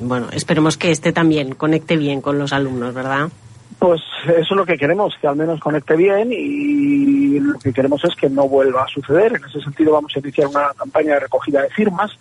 Bueno, 0.00 0.28
esperemos 0.32 0.76
que 0.76 0.90
este 0.90 1.12
también 1.12 1.54
conecte 1.54 1.96
bien 1.96 2.20
con 2.20 2.38
los 2.38 2.52
alumnos, 2.52 2.94
¿verdad? 2.94 3.28
Pues 3.78 4.00
eso 4.24 4.38
es 4.40 4.50
lo 4.50 4.64
que 4.64 4.78
queremos, 4.78 5.14
que 5.20 5.26
al 5.26 5.36
menos 5.36 5.60
conecte 5.60 5.96
bien 5.96 6.30
y 6.32 7.38
lo 7.40 7.58
que 7.58 7.72
queremos 7.72 8.02
es 8.04 8.14
que 8.14 8.30
no 8.30 8.48
vuelva 8.48 8.84
a 8.84 8.88
suceder. 8.88 9.34
En 9.34 9.44
ese 9.44 9.60
sentido 9.60 9.92
vamos 9.92 10.12
a 10.14 10.20
iniciar 10.20 10.46
una 10.48 10.68
campaña 10.76 11.14
de 11.14 11.20
recogida 11.20 11.62
de 11.62 11.70
firmas 11.70 12.12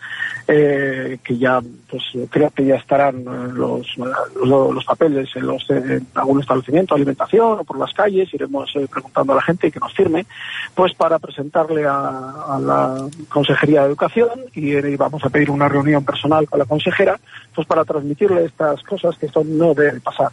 eh, 0.47 1.19
que 1.23 1.37
ya, 1.37 1.61
pues 1.89 2.03
creo 2.29 2.49
que 2.49 2.65
ya 2.65 2.75
estarán 2.75 3.21
eh, 3.21 3.53
los, 3.53 3.95
los, 4.43 4.85
papeles 4.85 5.29
en, 5.35 5.47
los, 5.47 5.69
en 5.69 6.05
algún 6.15 6.41
establecimiento, 6.41 6.95
alimentación 6.95 7.59
o 7.59 7.63
por 7.63 7.77
las 7.77 7.93
calles. 7.93 8.33
Iremos 8.33 8.69
eh, 8.75 8.87
preguntando 8.91 9.33
a 9.33 9.37
la 9.37 9.41
gente 9.41 9.71
que 9.71 9.79
nos 9.79 9.93
firme, 9.93 10.25
pues 10.75 10.93
para 10.95 11.19
presentarle 11.19 11.85
a, 11.85 12.59
la 12.59 13.07
Consejería 13.29 13.81
de 13.81 13.87
Educación 13.87 14.29
y, 14.53 14.75
y 14.75 14.95
vamos 14.95 15.23
a 15.23 15.29
pedir 15.29 15.49
una 15.49 15.69
reunión 15.69 16.03
personal 16.03 16.49
con 16.49 16.59
la 16.59 16.65
consejera, 16.65 17.19
pues 17.53 17.67
para 17.67 17.85
transmitirle 17.85 18.45
estas 18.45 18.81
cosas 18.83 19.17
que 19.17 19.27
esto 19.27 19.43
no 19.45 19.73
debe 19.73 20.01
pasar 20.01 20.31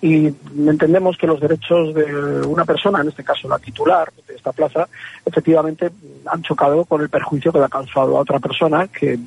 y 0.00 0.26
entendemos 0.26 1.16
que 1.16 1.26
los 1.26 1.40
derechos 1.40 1.94
de 1.94 2.42
una 2.46 2.64
persona, 2.64 3.00
en 3.00 3.08
este 3.08 3.24
caso 3.24 3.48
la 3.48 3.58
titular 3.58 4.12
de 4.28 4.34
esta 4.34 4.52
plaza, 4.52 4.88
efectivamente 5.24 5.90
han 6.26 6.42
chocado 6.42 6.84
con 6.84 7.00
el 7.00 7.08
perjuicio 7.08 7.52
que 7.52 7.58
le 7.58 7.64
ha 7.64 7.68
causado 7.68 8.16
a 8.16 8.20
otra 8.20 8.38
persona 8.38 8.86
que 8.88 9.18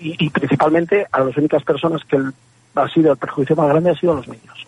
y, 0.00 0.26
y 0.26 0.30
principalmente 0.30 1.06
a 1.10 1.20
las 1.20 1.36
únicas 1.36 1.62
personas 1.64 2.02
que 2.04 2.18
ha 2.74 2.88
sido 2.88 3.12
el 3.12 3.18
perjuicio 3.18 3.56
más 3.56 3.68
grande 3.68 3.90
ha 3.90 3.96
sido 3.96 4.14
los 4.14 4.28
niños. 4.28 4.66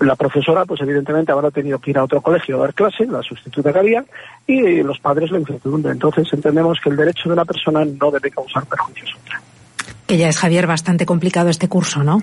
La 0.00 0.14
profesora, 0.14 0.64
pues 0.64 0.80
evidentemente 0.80 1.32
habrá 1.32 1.50
tenido 1.50 1.78
que 1.78 1.90
ir 1.90 1.98
a 1.98 2.04
otro 2.04 2.20
colegio 2.20 2.56
a 2.56 2.60
dar 2.60 2.74
clase, 2.74 3.06
la 3.06 3.22
sustituta 3.22 3.72
que 3.72 3.78
había, 3.80 4.04
y 4.46 4.82
los 4.82 4.98
padres 5.00 5.30
la 5.30 5.40
incertidumbre. 5.40 5.90
Entonces 5.90 6.28
entendemos 6.32 6.78
que 6.82 6.90
el 6.90 6.96
derecho 6.96 7.28
de 7.28 7.32
una 7.32 7.44
persona 7.44 7.84
no 7.84 8.10
debe 8.10 8.30
causar 8.30 8.64
perjuicios 8.66 9.10
a 9.14 9.18
otra. 9.18 9.42
Que 10.06 10.16
ya 10.16 10.28
es, 10.28 10.38
Javier, 10.38 10.66
bastante 10.66 11.04
complicado 11.04 11.48
este 11.48 11.68
curso, 11.68 12.04
¿no? 12.04 12.22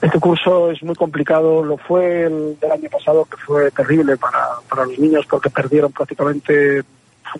Este 0.00 0.20
curso 0.20 0.70
es 0.70 0.82
muy 0.82 0.94
complicado, 0.94 1.64
lo 1.64 1.76
fue 1.76 2.24
el 2.24 2.58
del 2.60 2.72
año 2.72 2.90
pasado, 2.90 3.24
que 3.24 3.36
fue 3.38 3.70
terrible 3.70 4.16
para, 4.16 4.48
para 4.68 4.84
los 4.84 4.98
niños 4.98 5.24
porque 5.26 5.50
perdieron 5.50 5.92
prácticamente 5.92 6.82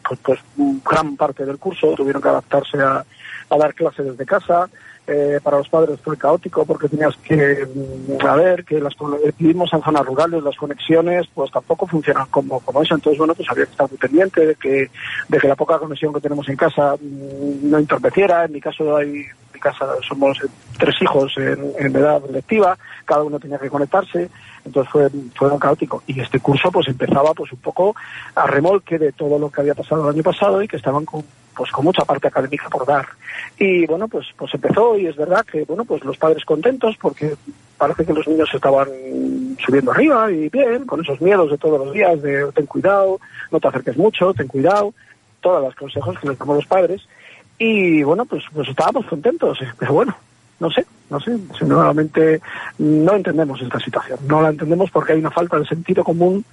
pues, 0.03 0.21
pues 0.23 0.41
gran 0.85 1.17
parte 1.17 1.45
del 1.45 1.59
curso, 1.59 1.95
tuvieron 1.95 2.23
que 2.23 2.29
adaptarse 2.29 2.79
a, 2.81 3.05
a 3.51 3.57
dar 3.57 3.75
clases 3.75 4.07
desde 4.07 4.27
casa. 4.27 4.69
Eh, 5.07 5.39
para 5.43 5.59
los 5.59 5.69
padres 5.69 6.01
fue 6.01 6.17
caótico 6.17 6.65
porque 6.65 6.89
tenías 6.89 7.15
que 7.17 7.37
mm, 7.67 8.27
a 8.27 8.37
ver 8.37 8.65
que 8.65 8.81
las 8.81 8.95
vivimos 9.37 9.71
en 9.75 9.83
zonas 9.83 10.07
rurales 10.07 10.43
las 10.43 10.57
conexiones 10.57 11.27
pues 11.35 11.51
tampoco 11.51 11.87
funcionan 11.87 12.25
como 12.31 12.59
como 12.61 12.83
eso 12.83 12.95
entonces 12.95 13.19
bueno 13.19 13.35
pues 13.35 13.47
había 13.51 13.67
que 13.67 13.73
estar 13.73 13.87
muy 13.87 13.99
pendiente 13.99 14.47
de 14.47 14.55
que 14.55 14.91
de 15.29 15.39
que 15.39 15.47
la 15.47 15.57
poca 15.57 15.79
conexión 15.79 16.15
que 16.15 16.23
tenemos 16.23 16.49
en 16.49 16.57
casa 16.57 16.97
mmm, 16.99 17.69
no 17.69 17.79
interferiera 17.79 18.47
en 18.47 18.53
mi 18.53 18.63
caso 18.63 18.97
hay 18.97 19.27
mi 19.55 19.61
casa 19.61 19.87
somos 20.07 20.39
tres 20.79 20.95
hijos 21.01 21.33
en, 21.39 21.97
edad 21.97 22.21
lectiva 22.31 22.77
cada 23.05 23.23
uno 23.23 23.39
tenía 23.39 23.59
que 23.59 23.71
conectarse 23.71 24.29
entonces 24.65 24.91
fue, 24.91 25.09
fue 25.35 25.59
caótico. 25.59 26.03
Y 26.07 26.19
este 26.21 26.41
curso 26.41 26.71
pues 26.73 26.89
empezaba 26.89 27.35
pues 27.35 27.53
un 27.53 27.59
poco 27.59 27.95
a 28.35 28.47
remolque 28.47 28.99
de 28.99 29.13
todo 29.13 29.39
lo 29.39 29.51
que 29.51 29.61
había 29.61 29.75
pasado 29.75 30.09
el 30.09 30.15
año 30.15 30.23
pasado 30.23 30.63
y 30.63 30.69
que 30.69 30.77
estaban 30.77 31.05
con, 31.05 31.23
pues 31.55 31.71
con 31.71 31.85
mucha 31.85 32.05
parte 32.05 32.29
académica 32.29 32.69
por 32.69 32.87
dar. 32.87 33.07
Y 33.59 33.87
bueno, 33.87 34.09
pues, 34.09 34.27
pues 34.37 34.53
empezó 34.55 34.97
y 34.97 35.07
es 35.07 35.17
verdad 35.17 35.45
que 35.45 35.65
bueno, 35.65 35.85
pues 35.85 36.03
los 36.05 36.17
padres 36.17 36.45
contentos 36.45 36.97
porque 37.01 37.35
parece 37.77 38.07
que 38.07 38.15
los 38.15 38.27
niños 38.27 38.49
estaban 38.55 38.89
subiendo 39.65 39.93
arriba 39.93 40.31
y 40.31 40.49
bien, 40.49 40.87
con 40.87 41.01
esos 41.03 41.21
miedos 41.21 41.51
de 41.51 41.59
todos 41.59 41.85
los 41.85 41.93
días 41.93 42.23
de 42.23 42.51
ten 42.53 42.67
cuidado, 42.67 43.21
no 43.51 43.61
te 43.61 43.69
acerques 43.69 43.97
mucho, 43.97 44.33
ten 44.33 44.49
cuidado, 44.49 44.95
todos 45.41 45.63
los 45.63 45.75
consejos 45.75 46.19
que 46.19 46.29
les 46.29 46.39
damos 46.39 46.57
los 46.57 46.67
padres. 46.67 47.07
Y 47.59 48.03
bueno, 48.03 48.25
pues, 48.25 48.45
pues 48.53 48.69
estábamos 48.69 49.07
contentos, 49.07 49.59
pero 49.79 49.93
bueno, 49.93 50.17
no 50.61 50.71
sé, 50.71 50.85
no 51.11 51.21
sé, 51.21 51.37
nuevamente 51.63 52.41
no 52.79 53.15
entendemos 53.15 53.61
esta 53.61 53.79
situación. 53.79 54.19
No 54.27 54.43
la 54.43 54.51
entendemos 54.51 54.91
porque 54.91 55.13
hay 55.13 55.19
una 55.19 55.31
falta 55.31 55.59
de 55.59 55.67
sentido 55.67 56.03
común 56.03 56.45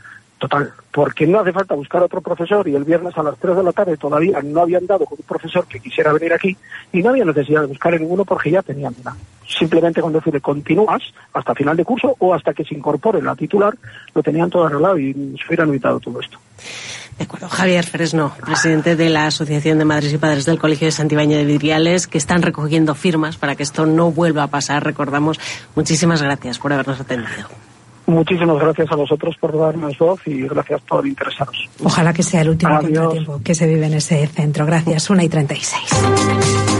total. 0.41 0.73
Porque 0.91 1.27
no 1.27 1.39
hace 1.39 1.53
falta 1.53 1.75
buscar 1.75 2.01
otro 2.01 2.19
profesor 2.19 2.67
y 2.67 2.75
el 2.75 2.83
viernes 2.83 3.15
a 3.17 3.23
las 3.23 3.37
3 3.37 3.57
de 3.57 3.63
la 3.63 3.71
tarde 3.71 3.95
todavía 3.95 4.41
no 4.41 4.61
habían 4.61 4.87
dado 4.87 5.05
con 5.05 5.17
un 5.19 5.25
profesor 5.25 5.65
que 5.67 5.79
quisiera 5.79 6.11
venir 6.11 6.33
aquí 6.33 6.57
y 6.91 7.01
no 7.01 7.11
había 7.11 7.23
necesidad 7.23 7.61
de 7.61 7.67
buscar 7.67 7.97
ninguno 7.99 8.25
porque 8.25 8.51
ya 8.51 8.63
tenían 8.63 8.95
una. 9.01 9.15
Simplemente 9.47 10.01
con 10.01 10.11
decirle 10.11 10.41
continúas 10.41 11.01
hasta 11.33 11.53
final 11.53 11.77
de 11.77 11.85
curso 11.85 12.15
o 12.17 12.33
hasta 12.33 12.53
que 12.53 12.65
se 12.65 12.73
incorpore 12.73 13.21
la 13.21 13.35
titular, 13.35 13.75
lo 14.15 14.23
tenían 14.23 14.49
todo 14.49 14.65
arreglado 14.65 14.97
y 14.97 15.13
se 15.13 15.47
hubieran 15.47 15.69
evitado 15.69 15.99
todo 15.99 16.19
esto. 16.19 16.39
De 17.17 17.25
acuerdo. 17.25 17.49
Javier 17.49 17.85
Fresno, 17.85 18.33
presidente 18.45 18.95
de 18.95 19.09
la 19.09 19.27
Asociación 19.27 19.77
de 19.77 19.85
Madres 19.85 20.13
y 20.13 20.17
Padres 20.17 20.45
del 20.45 20.57
Colegio 20.57 20.87
de 20.87 20.91
Santibáñez 20.91 21.37
de 21.37 21.45
Vidriales, 21.45 22.07
que 22.07 22.17
están 22.17 22.41
recogiendo 22.41 22.95
firmas 22.95 23.37
para 23.37 23.55
que 23.55 23.63
esto 23.63 23.85
no 23.85 24.11
vuelva 24.11 24.43
a 24.43 24.47
pasar. 24.47 24.83
Recordamos, 24.83 25.39
muchísimas 25.75 26.21
gracias 26.21 26.59
por 26.59 26.73
habernos 26.73 26.99
atendido. 26.99 27.47
Muchísimas 28.07 28.59
gracias 28.59 28.91
a 28.91 28.95
vosotros 28.95 29.35
por 29.39 29.57
darnos 29.57 29.97
voz 29.97 30.19
y 30.25 30.41
gracias 30.41 30.81
por 30.81 31.07
interesaros. 31.07 31.69
Ojalá 31.83 32.13
que 32.13 32.23
sea 32.23 32.41
el 32.41 32.49
último 32.49 32.79
tiempo 32.79 33.41
que 33.43 33.55
se 33.55 33.67
vive 33.67 33.85
en 33.85 33.93
ese 33.93 34.27
centro. 34.27 34.65
Gracias. 34.65 35.09
Una 35.09 35.23
y 35.23 35.29
36. 35.29 36.70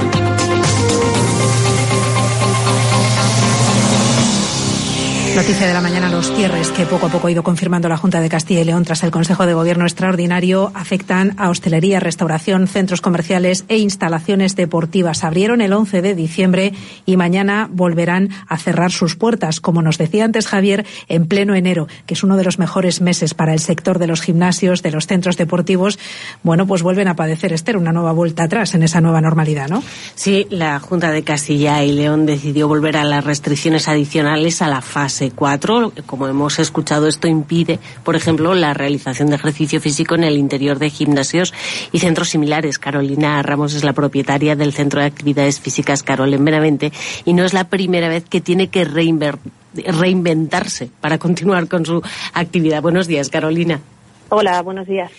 Noticia 5.36 5.65
de 5.65 5.74
la 5.74 5.80
mañana, 5.80 6.10
los 6.10 6.30
cierres 6.34 6.72
que 6.72 6.86
poco 6.86 7.06
a 7.06 7.10
poco 7.10 7.28
ha 7.28 7.32
ido 7.32 7.41
confirmando 7.41 7.88
la 7.88 7.96
Junta 7.96 8.20
de 8.20 8.28
Castilla 8.28 8.62
y 8.62 8.65
León 8.65 8.84
tras 8.84 9.02
el 9.04 9.12
Consejo 9.12 9.46
de 9.46 9.54
Gobierno 9.54 9.86
Extraordinario 9.86 10.72
afectan 10.76 11.34
a 11.38 11.50
hostelería, 11.50 12.02
restauración, 12.02 12.67
centros 12.67 13.00
comerciales 13.00 13.63
e 13.70 13.78
instalaciones 13.78 14.58
deportivas. 14.58 15.24
Abrieron 15.24 15.62
el 15.62 15.72
11 15.72 16.02
de 16.02 16.15
diciembre 16.15 16.74
y 17.06 17.15
mañana 17.15 17.70
volverán 17.72 18.30
a 18.48 18.58
cerrar 18.58 18.91
sus 18.91 19.15
puertas, 19.15 19.62
como 19.62 19.82
nos 19.82 19.98
decía 19.98 20.26
antes 20.26 20.48
Javier, 20.48 20.86
en 21.08 21.26
pleno 21.28 21.56
enero, 21.56 21.88
que 22.06 22.13
es 22.13 22.24
uno 22.24 22.36
de 22.36 22.44
los 22.44 22.60
mejores 22.60 23.00
meses 23.00 23.34
para 23.34 23.54
el 23.54 23.60
sector 23.60 24.00
de 24.00 24.08
los 24.08 24.22
gimnasios, 24.22 24.84
de 24.84 24.91
los 24.91 25.08
centros 25.08 25.38
deportivos. 25.38 25.98
Bueno, 26.44 26.67
pues 26.67 26.84
vuelven 26.84 27.08
a 27.08 27.15
padecer, 27.15 27.54
Esther, 27.54 27.78
una 27.78 27.94
nueva 27.94 28.12
vuelta 28.12 28.44
atrás 28.44 28.76
en 28.76 28.84
esa 28.84 29.00
nueva 29.00 29.22
normalidad, 29.22 29.70
¿no? 29.70 29.82
Sí, 30.13 30.46
la 30.50 30.80
Junta 30.82 31.10
de 31.10 31.24
Castilla 31.24 31.84
y 31.84 31.94
León 31.94 32.26
decidió 32.26 32.67
volver 32.67 32.98
a 32.98 33.06
las 33.06 33.24
restricciones 33.24 33.88
adicionales 33.88 34.62
a 34.62 34.67
la 34.67 34.82
fase 34.82 35.21
4. 35.30 35.94
Como 36.08 36.28
hemos 36.28 36.58
escuchado, 36.58 37.08
esto 37.08 37.28
impide, 37.28 37.78
por 38.04 38.16
ejemplo, 38.16 38.56
la 38.56 38.74
realización 38.74 39.30
de 39.30 39.36
ejercicio 39.36 39.80
físico 39.80 40.16
en 40.16 40.24
el 40.24 40.38
interior 40.38 40.80
de 40.80 40.90
gimnasios 40.90 41.54
y 41.92 42.00
centros 42.00 42.30
similares. 42.30 42.80
Carolina 42.80 43.44
Ramos 43.44 43.76
es 43.76 43.84
la 43.84 43.94
propietaria 43.94 44.56
del 44.56 44.74
Centro 44.74 45.02
de 45.02 45.06
Actividades 45.06 45.60
Físicas 45.60 46.02
Carol 46.02 46.34
en 46.34 46.44
Benavente 46.44 46.92
y 47.26 47.34
no 47.34 47.46
es 47.46 47.54
la 47.54 47.66
primera 47.66 48.10
vez 48.10 48.26
que 48.28 48.42
tiene 48.42 48.70
que 48.70 48.86
reinventarse 48.86 50.90
para 51.00 51.20
continuar 51.20 51.68
con 51.68 51.86
su 51.86 52.02
actividad. 52.34 52.82
Buenos 52.82 53.06
días, 53.06 53.30
Carolina. 53.30 53.82
Hola, 54.30 54.62
buenos 54.62 54.88
días. 54.88 55.12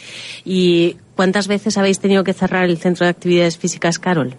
¿Y 0.45 0.97
cuántas 1.15 1.47
veces 1.47 1.77
habéis 1.77 2.01
tenido 2.01 2.25
que 2.25 2.33
cerrar 2.33 2.65
el 2.65 2.79
Centro 2.79 3.05
de 3.05 3.11
Actividades 3.11 3.59
Físicas 3.59 3.99
Carol? 3.99 4.35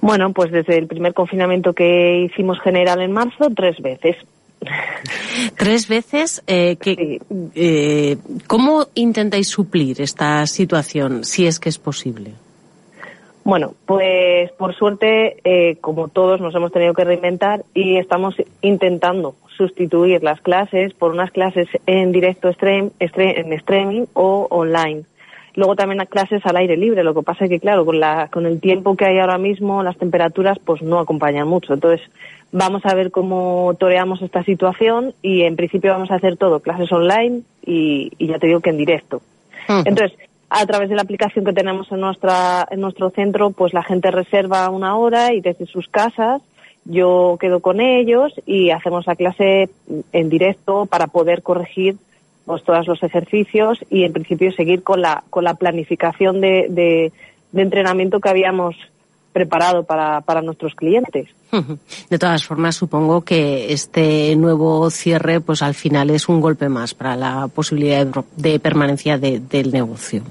Bueno, 0.00 0.32
pues 0.32 0.50
desde 0.50 0.78
el 0.78 0.86
primer 0.86 1.14
confinamiento 1.14 1.72
que 1.72 2.22
hicimos 2.22 2.60
general 2.60 3.02
en 3.02 3.12
marzo, 3.12 3.48
tres 3.54 3.80
veces. 3.80 4.16
Tres 5.56 5.88
veces. 5.88 6.42
Eh, 6.46 6.76
que, 6.76 7.20
eh, 7.54 8.16
¿Cómo 8.46 8.88
intentáis 8.94 9.48
suplir 9.48 10.02
esta 10.02 10.46
situación, 10.46 11.24
si 11.24 11.46
es 11.46 11.58
que 11.58 11.70
es 11.70 11.78
posible? 11.78 12.32
Bueno, 13.42 13.74
pues 13.86 14.52
por 14.52 14.74
suerte, 14.74 15.38
eh, 15.44 15.76
como 15.80 16.08
todos, 16.08 16.40
nos 16.40 16.54
hemos 16.54 16.72
tenido 16.72 16.92
que 16.92 17.04
reinventar 17.04 17.64
y 17.74 17.96
estamos 17.96 18.34
intentando 18.60 19.34
sustituir 19.56 20.22
las 20.22 20.40
clases 20.40 20.92
por 20.94 21.10
unas 21.10 21.30
clases 21.30 21.68
en 21.86 22.12
directo 22.12 22.52
stream, 22.52 22.90
en 22.98 23.52
streaming 23.54 24.04
o 24.12 24.46
online. 24.50 25.04
Luego 25.60 25.76
también 25.76 26.00
a 26.00 26.06
clases 26.06 26.40
al 26.46 26.56
aire 26.56 26.74
libre. 26.78 27.04
Lo 27.04 27.12
que 27.12 27.20
pasa 27.20 27.44
es 27.44 27.50
que, 27.50 27.60
claro, 27.60 27.84
con, 27.84 28.00
la, 28.00 28.28
con 28.28 28.46
el 28.46 28.62
tiempo 28.62 28.96
que 28.96 29.04
hay 29.04 29.18
ahora 29.18 29.36
mismo, 29.36 29.82
las 29.82 29.98
temperaturas 29.98 30.58
pues 30.58 30.80
no 30.80 30.98
acompañan 30.98 31.46
mucho. 31.46 31.74
Entonces, 31.74 32.00
vamos 32.50 32.80
a 32.86 32.94
ver 32.94 33.10
cómo 33.10 33.74
toreamos 33.78 34.22
esta 34.22 34.42
situación 34.42 35.12
y 35.20 35.42
en 35.42 35.56
principio 35.56 35.92
vamos 35.92 36.10
a 36.10 36.14
hacer 36.14 36.38
todo, 36.38 36.60
clases 36.60 36.90
online 36.90 37.42
y, 37.62 38.10
ya 38.18 38.38
te 38.38 38.46
digo 38.46 38.60
que 38.60 38.70
en 38.70 38.78
directo. 38.78 39.20
Entonces, 39.68 40.18
a 40.48 40.64
través 40.64 40.88
de 40.88 40.96
la 40.96 41.02
aplicación 41.02 41.44
que 41.44 41.52
tenemos 41.52 41.92
en, 41.92 42.00
nuestra, 42.00 42.66
en 42.70 42.80
nuestro 42.80 43.10
centro, 43.10 43.50
pues 43.50 43.74
la 43.74 43.82
gente 43.82 44.10
reserva 44.10 44.70
una 44.70 44.96
hora 44.96 45.34
y 45.34 45.42
desde 45.42 45.66
sus 45.66 45.88
casas 45.88 46.40
yo 46.86 47.36
quedo 47.38 47.60
con 47.60 47.82
ellos 47.82 48.32
y 48.46 48.70
hacemos 48.70 49.06
la 49.06 49.14
clase 49.14 49.68
en 50.12 50.30
directo 50.30 50.86
para 50.86 51.06
poder 51.08 51.42
corregir 51.42 51.96
pues, 52.50 52.64
todos 52.64 52.88
los 52.88 53.00
ejercicios 53.04 53.78
y 53.90 54.02
en 54.02 54.12
principio 54.12 54.50
seguir 54.50 54.82
con 54.82 55.00
la, 55.00 55.22
con 55.30 55.44
la 55.44 55.54
planificación 55.54 56.40
de, 56.40 56.66
de, 56.68 57.12
entrenamiento 57.54 58.18
que 58.18 58.28
habíamos 58.28 58.74
preparado 59.32 59.84
para, 59.84 60.20
para 60.22 60.42
nuestros 60.42 60.74
clientes. 60.74 61.28
De 62.10 62.18
todas 62.18 62.44
formas, 62.44 62.74
supongo 62.74 63.20
que 63.20 63.72
este 63.72 64.34
nuevo 64.34 64.90
cierre, 64.90 65.40
pues 65.40 65.62
al 65.62 65.74
final 65.74 66.10
es 66.10 66.28
un 66.28 66.40
golpe 66.40 66.68
más 66.68 66.92
para 66.92 67.14
la 67.14 67.46
posibilidad 67.46 68.04
de, 68.34 68.58
permanencia 68.58 69.16
del 69.16 69.70
negocio. 69.70 70.24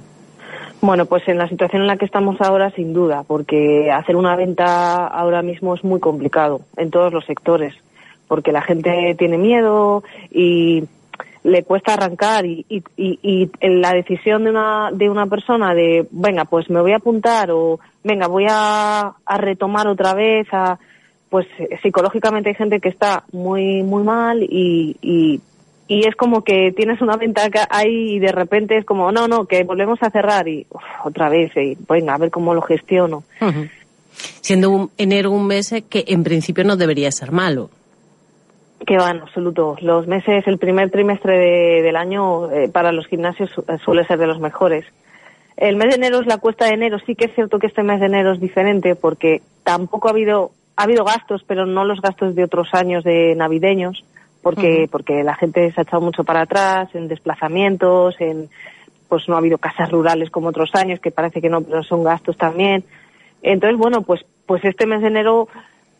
Bueno, 0.81 1.05
pues 1.05 1.25
en 1.29 1.37
la 1.37 1.47
situación 1.47 1.83
en 1.83 1.87
la 1.87 1.95
que 1.95 2.03
estamos 2.03 2.41
ahora, 2.41 2.69
sin 2.71 2.91
duda, 2.91 3.23
porque 3.25 3.91
hacer 3.93 4.17
una 4.17 4.35
venta 4.35 5.07
ahora 5.07 5.41
mismo 5.41 5.73
es 5.73 5.85
muy 5.85 6.01
complicado 6.01 6.59
en 6.75 6.91
todos 6.91 7.13
los 7.13 7.23
sectores, 7.23 7.75
porque 8.27 8.51
la 8.51 8.61
gente 8.61 9.15
tiene 9.17 9.37
miedo 9.37 10.03
y 10.31 10.83
le 11.43 11.63
cuesta 11.63 11.93
arrancar 11.93 12.45
y, 12.45 12.65
y, 12.69 12.83
y, 12.97 13.49
la 13.61 13.93
decisión 13.93 14.43
de 14.43 14.49
una, 14.49 14.91
de 14.91 15.09
una 15.09 15.25
persona 15.27 15.73
de, 15.73 16.07
venga, 16.11 16.45
pues 16.45 16.69
me 16.69 16.81
voy 16.81 16.91
a 16.91 16.97
apuntar 16.97 17.51
o 17.51 17.79
venga, 18.03 18.27
voy 18.27 18.45
a, 18.49 19.13
a 19.25 19.37
retomar 19.37 19.87
otra 19.87 20.13
vez, 20.13 20.47
a, 20.51 20.77
pues 21.29 21.47
psicológicamente 21.81 22.49
hay 22.49 22.55
gente 22.55 22.79
que 22.79 22.89
está 22.89 23.23
muy, 23.31 23.83
muy 23.83 24.03
mal 24.03 24.43
y, 24.43 24.97
y, 25.01 25.41
y 25.87 26.07
es 26.07 26.15
como 26.15 26.43
que 26.43 26.73
tienes 26.75 27.01
una 27.01 27.17
venta 27.17 27.49
ahí 27.69 28.15
y 28.15 28.19
de 28.19 28.31
repente 28.31 28.77
es 28.77 28.85
como, 28.85 29.11
no, 29.11 29.27
no, 29.27 29.45
que 29.45 29.63
volvemos 29.63 29.99
a 30.01 30.09
cerrar 30.09 30.47
y 30.47 30.65
otra 31.03 31.29
vez, 31.29 31.51
y 31.55 31.77
venga, 31.87 32.15
a 32.15 32.17
ver 32.17 32.31
cómo 32.31 32.53
lo 32.53 32.61
gestiono. 32.61 33.23
Siendo 34.41 34.69
un, 34.69 34.91
enero 34.97 35.31
un 35.31 35.47
mes 35.47 35.73
que 35.89 36.03
en 36.07 36.23
principio 36.23 36.63
no 36.63 36.75
debería 36.75 37.11
ser 37.11 37.31
malo. 37.31 37.69
Que 38.85 38.97
va, 38.97 39.11
en 39.11 39.21
absoluto. 39.21 39.75
Los 39.81 40.07
meses, 40.07 40.47
el 40.47 40.57
primer 40.57 40.89
trimestre 40.89 41.81
del 41.81 41.95
año 41.95 42.49
eh, 42.51 42.69
para 42.69 42.91
los 42.91 43.07
gimnasios 43.07 43.49
suele 43.83 44.05
ser 44.05 44.19
de 44.19 44.27
los 44.27 44.39
mejores. 44.39 44.85
El 45.57 45.75
mes 45.75 45.89
de 45.89 45.95
enero 45.95 46.21
es 46.21 46.27
la 46.27 46.37
cuesta 46.37 46.65
de 46.65 46.73
enero. 46.73 46.99
Sí 47.05 47.15
que 47.15 47.25
es 47.25 47.35
cierto 47.35 47.59
que 47.59 47.67
este 47.67 47.83
mes 47.83 47.99
de 47.99 48.05
enero 48.05 48.31
es 48.31 48.39
diferente 48.39 48.95
porque 48.95 49.41
tampoco 49.63 50.07
ha 50.07 50.11
habido, 50.11 50.51
ha 50.77 50.83
habido 50.83 51.03
gastos, 51.03 51.43
pero 51.45 51.65
no 51.65 51.83
los 51.83 52.01
gastos 52.01 52.33
de 52.35 52.45
otros 52.45 52.69
años 52.73 53.03
de 53.03 53.35
navideños, 53.35 54.05
porque, 54.41 54.87
porque 54.89 55.23
la 55.23 55.35
gente 55.35 55.69
se 55.73 55.81
ha 55.81 55.83
echado 55.83 56.01
mucho 56.01 56.23
para 56.23 56.43
atrás 56.43 56.87
en 56.95 57.09
desplazamientos, 57.09 58.15
en, 58.21 58.49
pues 59.09 59.27
no 59.27 59.35
ha 59.35 59.39
habido 59.39 59.57
casas 59.57 59.91
rurales 59.91 60.29
como 60.29 60.47
otros 60.47 60.69
años, 60.75 61.01
que 61.01 61.11
parece 61.11 61.41
que 61.41 61.49
no, 61.49 61.61
pero 61.61 61.83
son 61.83 62.03
gastos 62.03 62.37
también. 62.37 62.85
Entonces, 63.41 63.77
bueno, 63.77 64.01
pues, 64.03 64.25
pues 64.45 64.63
este 64.63 64.85
mes 64.85 65.01
de 65.01 65.07
enero 65.07 65.49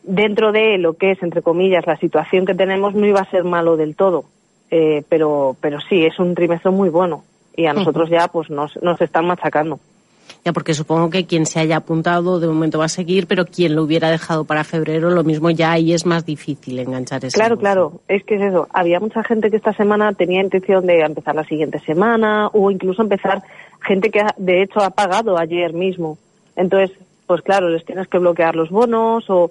dentro 0.02 0.52
de 0.52 0.78
lo 0.78 0.94
que 0.94 1.12
es, 1.12 1.22
entre 1.22 1.42
comillas, 1.42 1.86
la 1.86 1.96
situación 1.96 2.46
que 2.46 2.54
tenemos, 2.54 2.94
no 2.94 3.06
iba 3.06 3.20
a 3.20 3.30
ser 3.30 3.44
malo 3.44 3.76
del 3.76 3.96
todo. 3.96 4.24
Eh, 4.70 5.02
pero, 5.08 5.56
pero 5.60 5.78
sí, 5.88 6.04
es 6.04 6.18
un 6.18 6.34
trimestre 6.34 6.70
muy 6.70 6.90
bueno 6.90 7.24
y 7.56 7.66
a 7.66 7.72
nosotros 7.72 8.08
ya 8.08 8.28
pues 8.28 8.50
nos, 8.50 8.80
nos 8.82 9.00
están 9.00 9.26
machacando. 9.26 9.80
Ya, 10.44 10.52
porque 10.52 10.74
supongo 10.74 11.10
que 11.10 11.26
quien 11.26 11.44
se 11.44 11.60
haya 11.60 11.76
apuntado 11.76 12.40
de 12.40 12.46
momento 12.46 12.78
va 12.78 12.86
a 12.86 12.88
seguir, 12.88 13.26
pero 13.26 13.44
quien 13.44 13.74
lo 13.74 13.82
hubiera 13.82 14.10
dejado 14.10 14.44
para 14.44 14.64
febrero, 14.64 15.10
lo 15.10 15.24
mismo 15.24 15.50
ya 15.50 15.72
ahí 15.72 15.92
es 15.92 16.06
más 16.06 16.24
difícil 16.24 16.78
enganchar 16.78 17.24
ese. 17.24 17.36
Claro, 17.36 17.58
claro, 17.58 18.00
es 18.08 18.24
que 18.24 18.36
es 18.36 18.42
eso. 18.42 18.66
Había 18.72 19.00
mucha 19.00 19.22
gente 19.22 19.50
que 19.50 19.56
esta 19.56 19.74
semana 19.74 20.14
tenía 20.14 20.40
intención 20.40 20.86
de 20.86 21.00
empezar 21.00 21.34
la 21.34 21.44
siguiente 21.44 21.78
semana 21.80 22.48
o 22.52 22.70
incluso 22.70 23.02
empezar 23.02 23.42
gente 23.82 24.10
que 24.10 24.22
de 24.38 24.62
hecho 24.62 24.80
ha 24.80 24.90
pagado 24.90 25.36
ayer 25.38 25.74
mismo. 25.74 26.16
Entonces, 26.56 26.96
pues 27.26 27.42
claro, 27.42 27.68
les 27.68 27.84
tienes 27.84 28.08
que 28.08 28.18
bloquear 28.18 28.56
los 28.56 28.70
bonos 28.70 29.28
o 29.28 29.50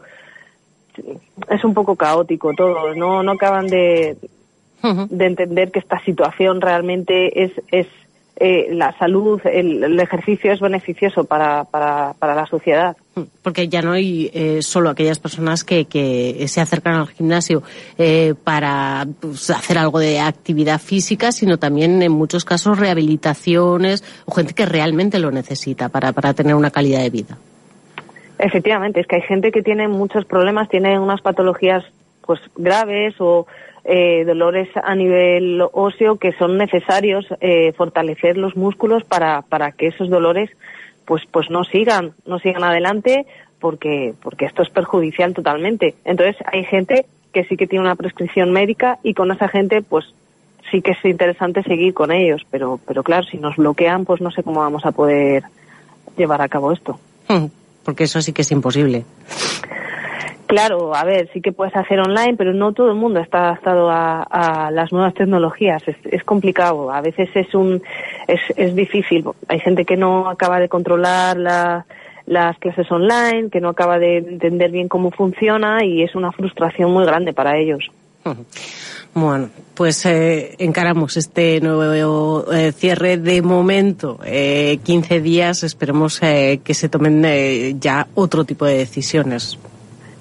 es 1.49 1.63
un 1.63 1.73
poco 1.73 1.95
caótico 1.95 2.53
todo, 2.53 2.93
no, 2.95 3.23
no 3.23 3.31
acaban 3.31 3.67
de, 3.67 4.17
de 4.81 5.25
entender 5.25 5.71
que 5.71 5.79
esta 5.79 5.99
situación 6.03 6.61
realmente 6.61 7.43
es, 7.43 7.51
es 7.71 7.87
eh, 8.41 8.69
la 8.71 8.97
salud, 8.97 9.41
el, 9.43 9.99
ejercicio 9.99 10.53
es 10.53 10.61
beneficioso 10.61 11.25
para, 11.25 11.65
para, 11.65 12.13
para, 12.13 12.35
la 12.35 12.45
sociedad. 12.45 12.95
Porque 13.41 13.67
ya 13.67 13.81
no 13.81 13.91
hay 13.91 14.31
eh, 14.33 14.61
solo 14.61 14.89
aquellas 14.89 15.19
personas 15.19 15.65
que, 15.65 15.85
que 15.85 16.47
se 16.47 16.61
acercan 16.61 16.95
al 16.95 17.07
gimnasio 17.09 17.63
eh, 17.97 18.33
para 18.41 19.05
pues, 19.19 19.49
hacer 19.49 19.77
algo 19.77 19.99
de 19.99 20.21
actividad 20.21 20.79
física, 20.79 21.33
sino 21.33 21.57
también 21.57 22.01
en 22.01 22.13
muchos 22.13 22.45
casos 22.45 22.79
rehabilitaciones 22.79 24.05
o 24.25 24.31
gente 24.31 24.53
que 24.53 24.65
realmente 24.65 25.19
lo 25.19 25.31
necesita 25.31 25.89
para, 25.89 26.13
para 26.13 26.33
tener 26.33 26.55
una 26.55 26.71
calidad 26.71 27.01
de 27.01 27.09
vida. 27.09 27.37
Efectivamente, 28.39 29.01
es 29.01 29.07
que 29.07 29.17
hay 29.17 29.21
gente 29.21 29.51
que 29.51 29.61
tiene 29.61 29.89
muchos 29.89 30.23
problemas, 30.23 30.69
tiene 30.69 30.97
unas 30.97 31.21
patologías 31.21 31.83
pues 32.25 32.39
graves 32.55 33.15
o 33.19 33.47
eh, 33.83 34.23
dolores 34.23 34.69
a 34.81 34.95
nivel 34.95 35.61
óseo 35.73 36.17
que 36.17 36.31
son 36.33 36.57
necesarios 36.57 37.25
eh, 37.41 37.73
fortalecer 37.73 38.37
los 38.37 38.55
músculos 38.55 39.03
para, 39.03 39.41
para 39.41 39.73
que 39.73 39.87
esos 39.87 40.09
dolores 40.09 40.49
pues 41.05 41.23
pues 41.31 41.49
no 41.49 41.63
sigan 41.63 42.13
no 42.25 42.39
sigan 42.39 42.63
adelante 42.63 43.25
porque 43.59 44.13
porque 44.21 44.45
esto 44.45 44.61
es 44.61 44.69
perjudicial 44.69 45.33
totalmente. 45.33 45.95
Entonces 46.05 46.37
hay 46.45 46.63
gente 46.63 47.07
que 47.33 47.43
sí 47.43 47.57
que 47.57 47.67
tiene 47.67 47.83
una 47.83 47.95
prescripción 47.95 48.51
médica 48.51 48.99
y 49.03 49.15
con 49.15 49.31
esa 49.31 49.49
gente 49.49 49.81
pues 49.81 50.05
sí 50.71 50.81
que 50.81 50.91
es 50.91 51.03
interesante 51.03 51.63
seguir 51.63 51.93
con 51.93 52.11
ellos 52.11 52.45
pero 52.49 52.79
pero 52.87 53.03
claro 53.03 53.23
si 53.23 53.37
nos 53.37 53.57
bloquean 53.57 54.05
pues 54.05 54.21
no 54.21 54.31
sé 54.31 54.43
cómo 54.43 54.61
vamos 54.61 54.85
a 54.85 54.91
poder 54.91 55.43
llevar 56.15 56.41
a 56.41 56.47
cabo 56.47 56.71
esto. 56.71 56.99
Hmm 57.27 57.58
porque 57.89 58.03
eso 58.03 58.21
sí 58.21 58.33
que 58.33 58.43
es 58.43 58.51
imposible. 58.51 59.03
Claro, 60.45 60.93
a 60.93 61.03
ver, 61.03 61.27
sí 61.33 61.41
que 61.41 61.51
puedes 61.51 61.75
hacer 61.75 61.99
online, 61.99 62.35
pero 62.37 62.53
no 62.53 62.71
todo 62.71 62.89
el 62.89 62.95
mundo 62.95 63.19
está 63.19 63.45
adaptado 63.45 63.89
a, 63.89 64.69
las 64.71 64.91
nuevas 64.91 65.15
tecnologías. 65.15 65.81
Es, 65.87 66.23
complicado. 66.23 66.91
A 66.91 67.01
veces 67.01 67.29
es 67.33 67.51
un 67.55 67.81
es, 68.27 68.41
es, 68.55 68.75
difícil. 68.75 69.25
Hay 69.47 69.59
gente 69.59 69.85
que 69.85 69.97
no 69.97 70.29
acaba 70.29 70.59
de 70.59 70.69
controlar 70.69 71.35
las 72.27 72.57
clases 72.59 72.91
online, 72.91 73.49
que 73.49 73.59
no 73.59 73.69
acaba 73.69 73.97
de 73.97 74.17
entender 74.17 74.69
bien 74.69 74.87
cómo 74.87 75.09
funciona 75.09 75.83
y 75.83 76.03
es 76.03 76.13
una 76.13 76.31
frustración 76.31 76.93
muy 76.93 77.07
grande 77.07 77.33
para 77.33 77.57
ellos. 77.57 77.89
Bueno, 79.15 79.49
pues 79.79 80.05
eh, 80.05 80.55
encaramos 80.57 81.15
este 81.15 81.61
nuevo 81.61 82.51
eh, 82.51 82.73
cierre 82.73 83.15
de 83.15 83.41
momento. 83.41 84.19
Eh, 84.25 84.77
15 84.83 85.21
días, 85.21 85.63
esperemos 85.63 86.21
eh, 86.21 86.59
que 86.65 86.73
se 86.73 86.89
tomen 86.89 87.23
eh, 87.23 87.75
ya 87.79 88.05
otro 88.13 88.43
tipo 88.43 88.65
de 88.65 88.77
decisiones. 88.77 89.57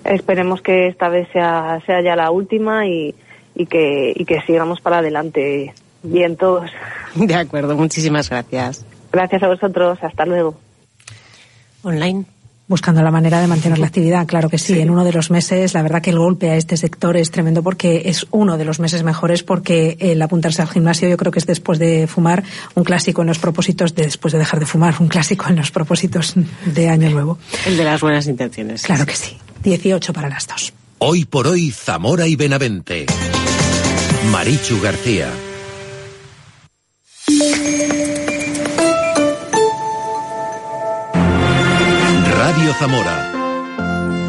Esperemos 0.04 0.62
que 0.62 0.86
esta 0.86 1.08
vez 1.08 1.26
sea, 1.32 1.82
sea 1.86 2.00
ya 2.02 2.14
la 2.14 2.30
última 2.30 2.86
y, 2.86 3.16
y, 3.56 3.66
que, 3.66 4.12
y 4.14 4.24
que 4.26 4.40
sigamos 4.42 4.80
para 4.80 4.98
adelante 4.98 5.74
bien 6.04 6.36
todos. 6.36 6.70
De 7.16 7.34
acuerdo, 7.34 7.74
muchísimas 7.76 8.30
gracias. 8.30 8.86
Gracias 9.10 9.42
a 9.42 9.48
vosotros, 9.48 9.98
hasta 10.02 10.24
luego. 10.24 10.54
Online. 11.82 12.24
Buscando 12.68 13.02
la 13.02 13.10
manera 13.10 13.40
de 13.40 13.46
mantener 13.46 13.78
la 13.78 13.86
actividad, 13.86 14.26
claro 14.26 14.50
que 14.50 14.58
sí. 14.58 14.78
En 14.78 14.90
uno 14.90 15.02
de 15.02 15.12
los 15.12 15.30
meses, 15.30 15.72
la 15.72 15.82
verdad 15.82 16.02
que 16.02 16.10
el 16.10 16.18
golpe 16.18 16.50
a 16.50 16.56
este 16.56 16.76
sector 16.76 17.16
es 17.16 17.30
tremendo 17.30 17.62
porque 17.62 18.02
es 18.04 18.26
uno 18.30 18.58
de 18.58 18.66
los 18.66 18.78
meses 18.78 19.02
mejores 19.02 19.42
porque 19.42 19.96
el 20.00 20.20
apuntarse 20.20 20.60
al 20.60 20.68
gimnasio 20.68 21.08
yo 21.08 21.16
creo 21.16 21.32
que 21.32 21.38
es 21.38 21.46
después 21.46 21.78
de 21.78 22.06
fumar 22.06 22.44
un 22.74 22.84
clásico 22.84 23.22
en 23.22 23.28
los 23.28 23.38
propósitos 23.38 23.94
de 23.94 24.02
después 24.04 24.32
de 24.32 24.38
dejar 24.38 24.60
de 24.60 24.66
fumar, 24.66 24.94
un 25.00 25.08
clásico 25.08 25.46
en 25.48 25.56
los 25.56 25.70
propósitos 25.70 26.34
de 26.66 26.88
Año 26.88 27.08
Nuevo. 27.10 27.38
El 27.66 27.76
de 27.76 27.84
las 27.84 28.00
buenas 28.00 28.26
intenciones. 28.26 28.82
Claro 28.82 29.06
que 29.06 29.16
sí. 29.16 29.38
18 29.62 30.12
para 30.12 30.28
las 30.28 30.46
dos. 30.46 30.72
Hoy 30.98 31.24
por 31.24 31.46
hoy, 31.46 31.70
Zamora 31.70 32.26
y 32.26 32.36
Benavente. 32.36 33.06
Marichu 34.30 34.80
García. 34.80 35.30
Radio 42.58 42.74
Zamora. 42.74 43.32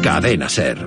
Cadena 0.02 0.48
Ser. 0.48 0.86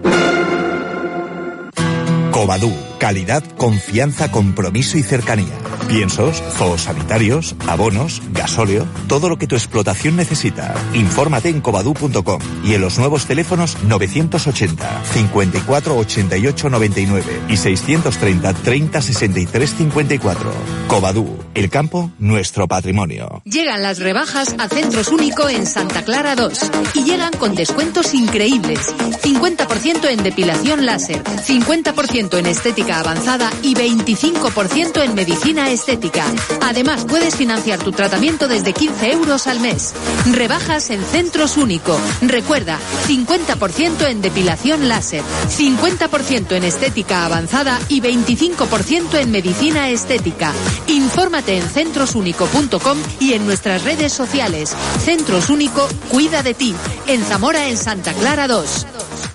Covadú, 2.31 2.71
calidad, 3.03 3.43
confianza, 3.57 4.31
compromiso 4.31 4.97
y 4.97 5.03
cercanía. 5.03 5.59
Piensos, 5.89 6.41
zoosanitarios, 6.57 7.53
abonos, 7.67 8.21
gasóleo, 8.31 8.87
todo 9.09 9.27
lo 9.27 9.37
que 9.37 9.45
tu 9.45 9.55
explotación 9.55 10.15
necesita. 10.15 10.73
Infórmate 10.93 11.49
en 11.49 11.59
covadú.com 11.59 12.39
y 12.63 12.75
en 12.75 12.79
los 12.79 12.97
nuevos 12.99 13.25
teléfonos 13.25 13.75
980 13.83 15.03
54 15.03 15.97
88 15.97 16.69
99 16.69 17.41
y 17.49 17.57
630 17.57 18.53
30 18.53 19.01
63 19.01 19.75
54. 19.75 20.53
Covadú, 20.87 21.39
el 21.55 21.69
campo, 21.69 22.09
nuestro 22.19 22.69
patrimonio. 22.69 23.41
Llegan 23.43 23.83
las 23.83 23.99
rebajas 23.99 24.55
a 24.59 24.69
Centros 24.69 25.09
Único 25.09 25.49
en 25.49 25.65
Santa 25.65 26.03
Clara 26.03 26.37
2 26.37 26.71
y 26.93 27.03
llegan 27.03 27.33
con 27.33 27.53
descuentos 27.53 28.13
increíbles. 28.13 28.79
50% 29.21 30.09
en 30.09 30.23
depilación 30.23 30.85
láser, 30.85 31.21
50% 31.21 32.37
en 32.37 32.45
estética 32.45 32.92
avanzada 32.99 33.51
y 33.61 33.75
25% 33.75 35.03
en 35.03 35.15
medicina 35.15 35.71
estética. 35.71 36.25
Además, 36.61 37.05
puedes 37.05 37.35
financiar 37.35 37.79
tu 37.79 37.91
tratamiento 37.91 38.47
desde 38.47 38.73
15 38.73 39.11
euros 39.11 39.47
al 39.47 39.59
mes. 39.59 39.93
Rebajas 40.31 40.89
en 40.89 41.03
Centros 41.03 41.57
Único. 41.57 41.99
Recuerda, 42.21 42.79
50% 43.07 44.07
en 44.07 44.21
depilación 44.21 44.87
láser, 44.87 45.23
50% 45.49 46.51
en 46.53 46.63
estética 46.63 47.25
avanzada 47.25 47.79
y 47.89 48.01
25% 48.01 49.19
en 49.19 49.31
medicina 49.31 49.89
estética. 49.89 50.53
Infórmate 50.87 51.57
en 51.57 51.67
centrosúnico.com 51.67 52.97
y 53.19 53.33
en 53.33 53.45
nuestras 53.45 53.83
redes 53.83 54.13
sociales. 54.13 54.75
Centros 55.03 55.49
Único, 55.49 55.87
cuida 56.09 56.43
de 56.43 56.53
ti. 56.53 56.75
En 57.07 57.23
Zamora, 57.23 57.67
en 57.67 57.77
Santa 57.77 58.13
Clara 58.13 58.47
2. 58.47 59.32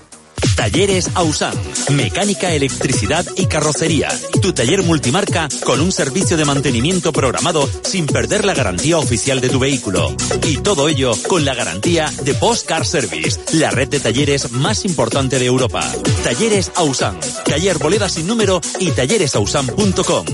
Talleres 0.59 1.09
Ausan. 1.14 1.54
Mecánica, 1.90 2.52
electricidad 2.52 3.24
y 3.36 3.46
carrocería. 3.46 4.09
Tu 4.42 4.52
taller 4.52 4.82
multimarca 4.82 5.48
con 5.64 5.80
un 5.80 5.92
servicio 5.92 6.36
de 6.36 6.44
mantenimiento 6.44 7.12
programado 7.12 7.70
sin 7.84 8.06
perder 8.06 8.44
la 8.44 8.54
garantía 8.54 8.98
oficial 8.98 9.40
de 9.40 9.50
tu 9.50 9.61
vehículo. 9.61 10.12
Y 10.42 10.56
todo 10.56 10.88
ello 10.88 11.12
con 11.28 11.44
la 11.44 11.54
garantía 11.54 12.12
de 12.24 12.34
Post 12.34 12.66
Car 12.66 12.84
Service, 12.84 13.38
la 13.52 13.70
red 13.70 13.86
de 13.86 14.00
talleres 14.00 14.50
más 14.50 14.84
importante 14.84 15.38
de 15.38 15.46
Europa. 15.46 15.80
Talleres 16.24 16.72
Ausan. 16.74 17.20
Taller 17.44 17.78
Boleda 17.78 18.09
sin 18.09 18.26
número 18.26 18.61
y 18.80 18.90
talleresausan.com. 18.90 20.24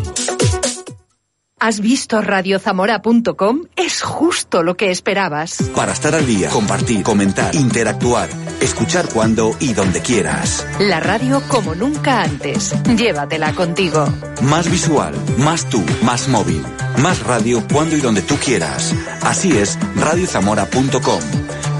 ¿Has 1.61 1.81
visto 1.81 2.21
radiozamora.com? 2.21 3.63
Es 3.77 4.03
justo 4.03 4.63
lo 4.63 4.77
que 4.77 4.91
esperabas. 4.91 5.57
Para 5.75 5.93
estar 5.93 6.15
al 6.15 6.27
día, 6.27 6.51
compartir, 6.51 7.03
comentar, 7.03 7.55
interactuar, 7.55 8.29
escuchar 8.61 9.09
cuando 9.09 9.57
y 9.61 9.73
donde 9.73 10.01
quieras. 10.01 10.67
La 10.79 11.01
radio 11.01 11.41
como 11.49 11.75
nunca 11.75 12.23
antes. 12.23 12.75
Llévatela 12.97 13.55
contigo. 13.55 14.07
Más 14.43 14.71
visual, 14.71 15.15
más 15.39 15.69
tú, 15.69 15.83
más 16.03 16.29
móvil. 16.29 16.63
Más 16.99 17.23
radio 17.23 17.63
cuando 17.73 17.97
y 17.97 18.01
donde 18.01 18.23
tú 18.23 18.37
quieras. 18.37 18.93
Así 19.23 19.57
es, 19.57 19.79
radiozamora.com. 19.97 21.21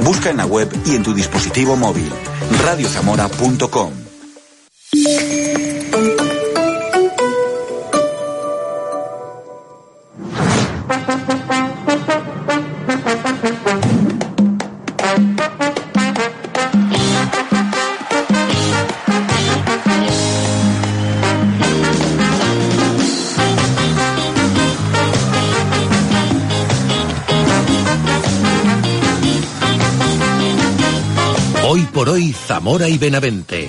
Busca 0.03 0.31
en 0.31 0.39
la 0.39 0.47
web 0.47 0.69
y 0.87 0.95
en 0.95 1.03
tu 1.03 1.13
dispositivo 1.15 1.77
móvil. 1.77 2.11
radiozamora.com. 2.65 3.93
Zamora 32.47 32.89
y 32.89 32.99
Benavente. 32.99 33.69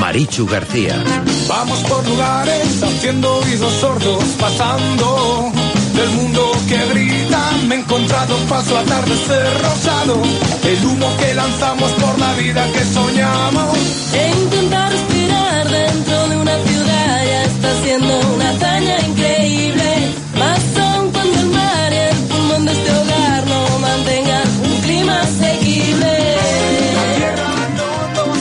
Marichu 0.00 0.46
García. 0.46 1.02
Vamos 1.48 1.78
por 1.80 2.06
lugares 2.08 2.82
haciendo 2.82 3.36
oídos 3.38 3.72
sordos, 3.74 4.24
pasando 4.38 5.52
del 5.94 6.10
mundo 6.10 6.52
que 6.68 6.76
grita. 6.92 7.50
Me 7.68 7.76
he 7.76 7.78
encontrado 7.78 8.36
paso 8.48 8.76
atardecer 8.78 9.62
rosado, 9.62 10.20
el 10.64 10.86
humo 10.86 11.08
que 11.18 11.34
lanzamos 11.34 11.92
por 11.92 12.18
la 12.18 12.32
vida 12.34 12.66
que 12.72 12.84
soñamos. 12.84 13.78
E 14.12 14.30
intentar 14.42 14.90
respirar 14.90 15.68
dentro 15.70 16.28
de 16.28 16.36
una 16.36 16.58
ciudad 16.64 17.24
ya 17.24 17.44
está 17.44 17.82
siendo 17.82 18.18
una 18.34 18.50
hazaña 18.50 18.96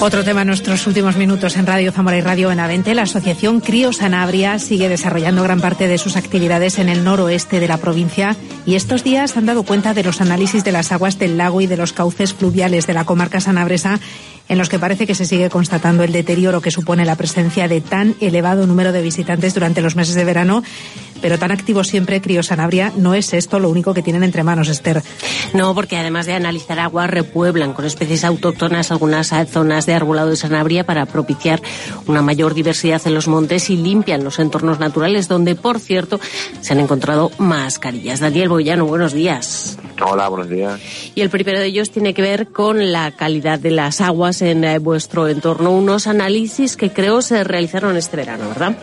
Otro 0.06 0.24
tema 0.24 0.42
en 0.44 0.48
nuestros 0.50 0.86
últimos 0.86 1.18
minutos 1.18 1.58
en 1.58 1.66
Radio 1.66 1.92
Zamora 1.92 2.16
y 2.20 2.22
Radio 2.22 2.50
Benavente. 2.50 2.94
La 2.94 3.02
asociación 3.02 3.60
Crío 3.60 3.92
Sanabria 3.92 4.60
sigue 4.60 4.88
desarrollando 4.88 5.42
gran 5.42 5.60
parte 5.60 5.88
de 5.88 5.98
sus 5.98 6.16
actividades 6.16 6.78
en 6.78 6.90
el 6.90 7.04
noroeste 7.04 7.60
de 7.60 7.68
la 7.68 7.78
provincia 7.78 8.36
y 8.68 8.76
estos 8.76 9.04
días 9.04 9.36
han 9.36 9.48
dado 9.48 9.64
cuenta 9.64 9.96
de 9.96 10.04
los 10.04 10.22
análisis 10.22 10.64
de 10.64 10.72
las 10.72 10.92
aguas 10.92 11.18
del 11.18 11.40
lago 11.40 11.60
y 11.60 11.66
de 11.66 11.78
los 11.78 11.92
cauces 11.92 12.36
fluviales 12.36 12.86
de 12.86 12.94
la 12.94 13.04
comarca 13.04 13.42
sanabresa 13.42 14.00
en 14.48 14.58
los 14.58 14.70
que 14.70 14.80
parece 14.80 15.08
que 15.08 15.16
se 15.16 15.26
sigue 15.26 15.50
constatando 15.50 16.04
el 16.04 16.12
deterioro 16.12 16.62
que 16.62 16.72
supone 16.72 17.06
la 17.06 17.16
presencia 17.16 17.68
de 17.68 17.82
tan 17.82 18.16
elevado 18.22 18.68
número 18.68 18.92
de 18.92 19.02
visitantes 19.02 19.54
durante 19.54 19.82
los 19.82 19.96
meses 19.96 20.16
de 20.16 20.26
verano. 20.26 20.64
Pero 21.22 21.40
tan 21.40 21.52
activo 21.52 21.84
siempre 21.84 22.22
Crío 22.22 22.44
Sanabria, 22.44 22.92
no 22.98 23.14
es 23.16 23.34
esto 23.34 23.60
lo 23.60 23.70
único 23.70 23.94
que 23.94 24.04
tienen 24.04 24.24
entre 24.24 24.44
manos, 24.44 24.68
Esther. 24.68 25.02
No, 25.54 25.74
porque 25.74 25.98
además 25.98 26.26
de 26.26 26.34
analizar 26.34 26.78
agua, 26.78 27.08
repueblan 27.08 27.74
con 27.74 27.86
especies 27.86 28.24
autóctonas 28.24 28.92
algunas 28.92 29.34
zonas 29.50 29.86
de 29.86 29.94
arbolado 29.94 30.30
de 30.30 30.36
Sanabria 30.36 30.86
para 30.86 31.06
propiciar 31.06 31.62
una 32.06 32.22
mayor 32.22 32.54
diversidad 32.54 33.02
en 33.06 33.14
los 33.14 33.28
montes 33.28 33.70
y 33.70 33.78
limpian 33.78 34.24
los 34.24 34.40
entornos 34.40 34.80
naturales, 34.80 35.28
donde, 35.28 35.56
por 35.56 35.80
cierto, 35.80 36.20
se 36.62 36.74
han 36.74 36.80
encontrado 36.80 37.32
mascarillas. 37.38 38.20
Daniel 38.20 38.50
Boyano, 38.50 38.86
buenos 38.86 39.14
días. 39.14 39.78
Hola, 40.04 40.28
buenos 40.28 40.50
días. 40.50 40.80
Y 41.16 41.22
el 41.22 41.30
primero 41.30 41.60
de 41.60 41.68
ellos 41.68 41.92
tiene 41.92 42.14
que 42.14 42.22
ver 42.22 42.48
con 42.48 42.92
la 42.92 43.12
calidad 43.12 43.60
de 43.60 43.72
las 43.72 44.02
aguas 44.02 44.42
en 44.42 44.64
eh, 44.64 44.80
vuestro 44.80 45.28
entorno. 45.28 45.72
Unos 45.72 46.08
análisis 46.08 46.76
que 46.76 46.92
creo 46.92 47.22
se 47.22 47.44
realizaron 47.44 47.96
este 47.96 48.18
verano, 48.18 48.50
¿verdad? 48.50 48.78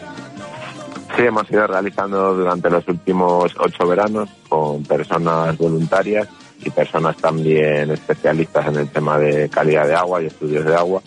Sí, 1.16 1.22
hemos 1.22 1.50
ido 1.50 1.66
realizando 1.66 2.34
durante 2.34 2.70
los 2.70 2.88
últimos 2.88 3.52
ocho 3.58 3.86
veranos 3.86 4.30
con 4.48 4.82
personas 4.84 5.56
voluntarias 5.58 6.26
y 6.64 6.70
personas 6.70 7.16
también 7.18 7.90
especialistas 7.90 8.66
en 8.68 8.76
el 8.76 8.88
tema 8.88 9.18
de 9.18 9.50
calidad 9.50 9.86
de 9.86 9.94
agua 9.94 10.22
y 10.22 10.26
estudios 10.26 10.64
de 10.64 10.74
agua. 10.74 11.02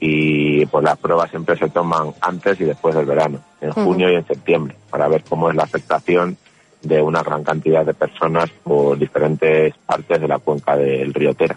Y 0.00 0.66
pues 0.66 0.84
las 0.84 0.98
pruebas 0.98 1.30
siempre 1.30 1.56
se 1.56 1.70
toman 1.70 2.12
antes 2.20 2.60
y 2.60 2.64
después 2.64 2.94
del 2.94 3.06
verano, 3.06 3.40
en 3.60 3.72
junio 3.72 4.12
y 4.12 4.16
en 4.16 4.26
septiembre, 4.26 4.76
para 4.90 5.08
ver 5.08 5.24
cómo 5.28 5.48
es 5.50 5.56
la 5.56 5.64
afectación 5.64 6.36
de 6.82 7.02
una 7.02 7.22
gran 7.22 7.42
cantidad 7.44 7.84
de 7.84 7.94
personas 7.94 8.50
por 8.62 8.98
diferentes 8.98 9.74
partes 9.86 10.20
de 10.20 10.28
la 10.28 10.38
cuenca 10.38 10.76
del 10.76 11.12
río 11.12 11.34
Tera. 11.34 11.56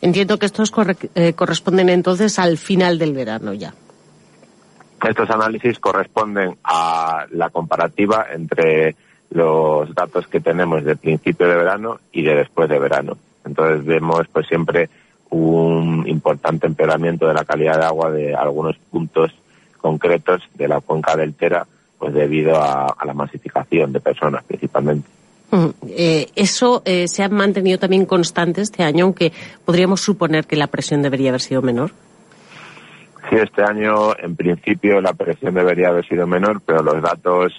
Entiendo 0.00 0.38
que 0.38 0.46
estos 0.46 0.70
corre- 0.72 1.10
eh, 1.14 1.34
corresponden 1.34 1.88
entonces 1.90 2.38
al 2.38 2.56
final 2.56 2.98
del 2.98 3.12
verano 3.12 3.52
ya. 3.52 3.74
Estos 5.06 5.28
análisis 5.30 5.78
corresponden 5.78 6.56
a 6.64 7.26
la 7.32 7.50
comparativa 7.50 8.26
entre 8.32 8.96
los 9.30 9.94
datos 9.94 10.26
que 10.26 10.40
tenemos 10.40 10.82
de 10.84 10.96
principio 10.96 11.46
de 11.46 11.56
verano 11.56 12.00
y 12.10 12.22
de 12.22 12.34
después 12.34 12.68
de 12.68 12.78
verano. 12.78 13.16
Entonces 13.44 13.84
vemos 13.84 14.26
pues 14.32 14.46
siempre 14.46 14.88
un 15.30 16.08
importante 16.08 16.66
empeoramiento 16.66 17.28
de 17.28 17.34
la 17.34 17.44
calidad 17.44 17.78
de 17.78 17.84
agua 17.84 18.10
de 18.10 18.34
algunos 18.34 18.76
puntos 18.90 19.30
concretos 19.78 20.42
de 20.54 20.66
la 20.68 20.80
cuenca 20.80 21.14
del 21.16 21.34
Tera, 21.34 21.66
pues 21.98 22.14
debido 22.14 22.56
a, 22.56 22.86
a 22.86 23.04
la 23.04 23.14
masificación 23.14 23.92
de 23.92 24.00
personas 24.00 24.44
principalmente. 24.44 25.08
Mm, 25.50 25.68
eh, 25.88 26.26
eso 26.36 26.82
eh, 26.84 27.08
se 27.08 27.22
ha 27.22 27.28
mantenido 27.28 27.78
también 27.78 28.04
constante 28.04 28.60
este 28.60 28.82
año, 28.82 29.04
aunque 29.04 29.32
podríamos 29.64 30.00
suponer 30.00 30.46
que 30.46 30.56
la 30.56 30.66
presión 30.66 31.02
debería 31.02 31.30
haber 31.30 31.40
sido 31.40 31.62
menor. 31.62 31.92
Sí, 33.30 33.36
este 33.36 33.62
año 33.62 34.16
en 34.18 34.36
principio 34.36 35.00
la 35.00 35.12
presión 35.12 35.54
debería 35.54 35.88
haber 35.88 36.06
sido 36.06 36.26
menor, 36.26 36.60
pero 36.64 36.82
los 36.82 37.02
datos 37.02 37.52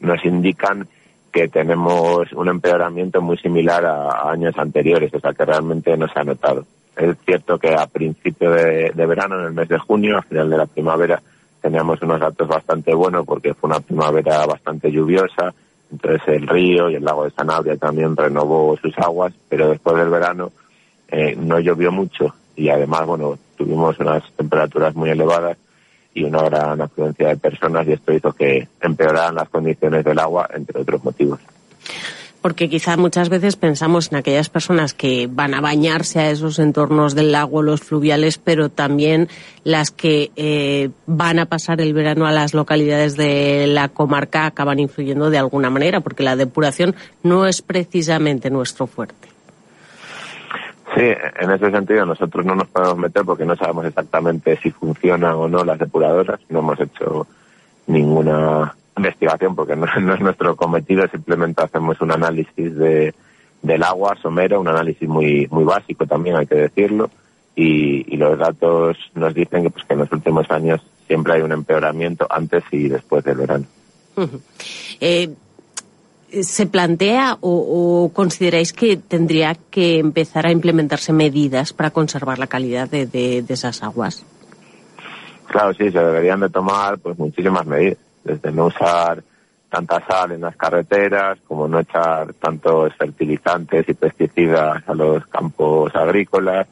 nos 0.00 0.24
indican 0.24 0.88
que 1.32 1.48
tenemos 1.48 2.32
un 2.32 2.48
empeoramiento 2.48 3.20
muy 3.20 3.36
similar 3.36 3.84
a 3.84 4.30
años 4.30 4.54
anteriores, 4.56 5.12
o 5.12 5.20
sea 5.20 5.32
que 5.32 5.44
realmente 5.44 5.96
no 5.96 6.08
se 6.08 6.18
ha 6.18 6.24
notado. 6.24 6.64
Es 6.96 7.14
cierto 7.26 7.58
que 7.58 7.74
a 7.74 7.86
principio 7.86 8.50
de, 8.50 8.92
de 8.94 9.06
verano, 9.06 9.38
en 9.38 9.46
el 9.46 9.52
mes 9.52 9.68
de 9.68 9.78
junio, 9.78 10.16
a 10.16 10.22
final 10.22 10.48
de 10.48 10.56
la 10.56 10.66
primavera, 10.66 11.20
teníamos 11.60 12.00
unos 12.02 12.20
datos 12.20 12.48
bastante 12.48 12.94
buenos 12.94 13.26
porque 13.26 13.54
fue 13.54 13.70
una 13.70 13.80
primavera 13.80 14.46
bastante 14.46 14.90
lluviosa, 14.90 15.54
entonces 15.90 16.22
el 16.28 16.46
río 16.46 16.90
y 16.90 16.96
el 16.96 17.04
lago 17.04 17.24
de 17.24 17.30
Sanabria 17.30 17.76
también 17.76 18.16
renovó 18.16 18.76
sus 18.76 18.96
aguas, 18.98 19.32
pero 19.48 19.68
después 19.68 19.96
del 19.96 20.10
verano 20.10 20.52
eh, 21.08 21.36
no 21.36 21.58
llovió 21.58 21.92
mucho 21.92 22.34
y 22.54 22.68
además, 22.68 23.06
bueno, 23.06 23.38
tuvimos 23.56 23.98
unas 23.98 24.22
temperaturas 24.32 24.94
muy 24.94 25.10
elevadas 25.10 25.56
y 26.14 26.24
una 26.24 26.42
gran 26.42 26.80
afluencia 26.80 27.28
de 27.28 27.36
personas 27.36 27.86
y 27.86 27.92
esto 27.92 28.12
hizo 28.12 28.32
que 28.32 28.68
empeoraran 28.80 29.34
las 29.34 29.48
condiciones 29.48 30.04
del 30.04 30.18
agua, 30.18 30.48
entre 30.54 30.80
otros 30.80 31.04
motivos 31.04 31.40
porque 32.46 32.68
quizá 32.68 32.96
muchas 32.96 33.28
veces 33.28 33.56
pensamos 33.56 34.12
en 34.12 34.18
aquellas 34.18 34.48
personas 34.48 34.94
que 34.94 35.28
van 35.28 35.52
a 35.52 35.60
bañarse 35.60 36.20
a 36.20 36.30
esos 36.30 36.60
entornos 36.60 37.16
del 37.16 37.32
lago, 37.32 37.60
los 37.60 37.80
fluviales, 37.80 38.38
pero 38.38 38.68
también 38.68 39.26
las 39.64 39.90
que 39.90 40.30
eh, 40.36 40.90
van 41.06 41.40
a 41.40 41.46
pasar 41.46 41.80
el 41.80 41.92
verano 41.92 42.24
a 42.24 42.30
las 42.30 42.54
localidades 42.54 43.16
de 43.16 43.66
la 43.66 43.88
comarca 43.88 44.46
acaban 44.46 44.78
influyendo 44.78 45.28
de 45.28 45.38
alguna 45.38 45.70
manera, 45.70 45.98
porque 45.98 46.22
la 46.22 46.36
depuración 46.36 46.94
no 47.24 47.48
es 47.48 47.62
precisamente 47.62 48.48
nuestro 48.48 48.86
fuerte. 48.86 49.26
Sí, 50.94 51.02
en 51.40 51.50
ese 51.50 51.72
sentido 51.72 52.06
nosotros 52.06 52.46
no 52.46 52.54
nos 52.54 52.68
podemos 52.68 52.98
meter 52.98 53.24
porque 53.24 53.44
no 53.44 53.56
sabemos 53.56 53.86
exactamente 53.86 54.56
si 54.62 54.70
funcionan 54.70 55.34
o 55.34 55.48
no 55.48 55.64
las 55.64 55.80
depuradoras, 55.80 56.38
no 56.48 56.60
hemos 56.60 56.78
hecho 56.78 57.26
ninguna 57.88 58.72
investigación 58.96 59.54
porque 59.54 59.76
no, 59.76 59.86
es 59.86 60.20
nuestro 60.20 60.56
cometido, 60.56 61.06
simplemente 61.08 61.62
hacemos 61.62 62.00
un 62.00 62.12
análisis 62.12 62.76
de, 62.76 63.14
del 63.62 63.82
agua 63.82 64.16
somero, 64.20 64.60
un 64.60 64.68
análisis 64.68 65.08
muy, 65.08 65.46
muy 65.50 65.64
básico 65.64 66.06
también, 66.06 66.36
hay 66.36 66.46
que 66.46 66.56
decirlo, 66.56 67.10
y, 67.54 68.14
y 68.14 68.16
los 68.16 68.38
datos 68.38 68.96
nos 69.14 69.34
dicen 69.34 69.62
que, 69.62 69.70
pues, 69.70 69.84
que 69.84 69.94
en 69.94 70.00
los 70.00 70.12
últimos 70.12 70.50
años 70.50 70.80
siempre 71.06 71.34
hay 71.34 71.42
un 71.42 71.52
empeoramiento 71.52 72.26
antes 72.28 72.64
y 72.70 72.88
después 72.88 73.24
del 73.24 73.38
verano. 73.38 73.64
eh, 75.00 75.30
¿Se 76.42 76.66
plantea 76.66 77.38
o, 77.40 78.04
o, 78.04 78.12
consideráis 78.12 78.72
que 78.72 78.96
tendría 78.96 79.56
que 79.70 79.98
empezar 79.98 80.44
a 80.46 80.50
implementarse 80.50 81.12
medidas 81.12 81.72
para 81.72 81.90
conservar 81.90 82.38
la 82.38 82.48
calidad 82.48 82.90
de, 82.90 83.06
de, 83.06 83.42
de 83.42 83.54
esas 83.54 83.82
aguas? 83.82 84.26
Claro, 85.46 85.72
sí, 85.74 85.90
se 85.90 85.98
deberían 85.98 86.40
de 86.40 86.50
tomar 86.50 86.98
pues 86.98 87.16
muchísimas 87.16 87.64
medidas 87.64 87.98
desde 88.26 88.52
no 88.52 88.66
usar 88.66 89.22
tanta 89.70 90.00
sal 90.06 90.32
en 90.32 90.40
las 90.40 90.56
carreteras, 90.56 91.38
como 91.46 91.68
no 91.68 91.80
echar 91.80 92.32
tantos 92.34 92.94
fertilizantes 92.94 93.88
y 93.88 93.94
pesticidas 93.94 94.82
a 94.88 94.94
los 94.94 95.26
campos 95.26 95.94
agrícolas, 95.94 96.66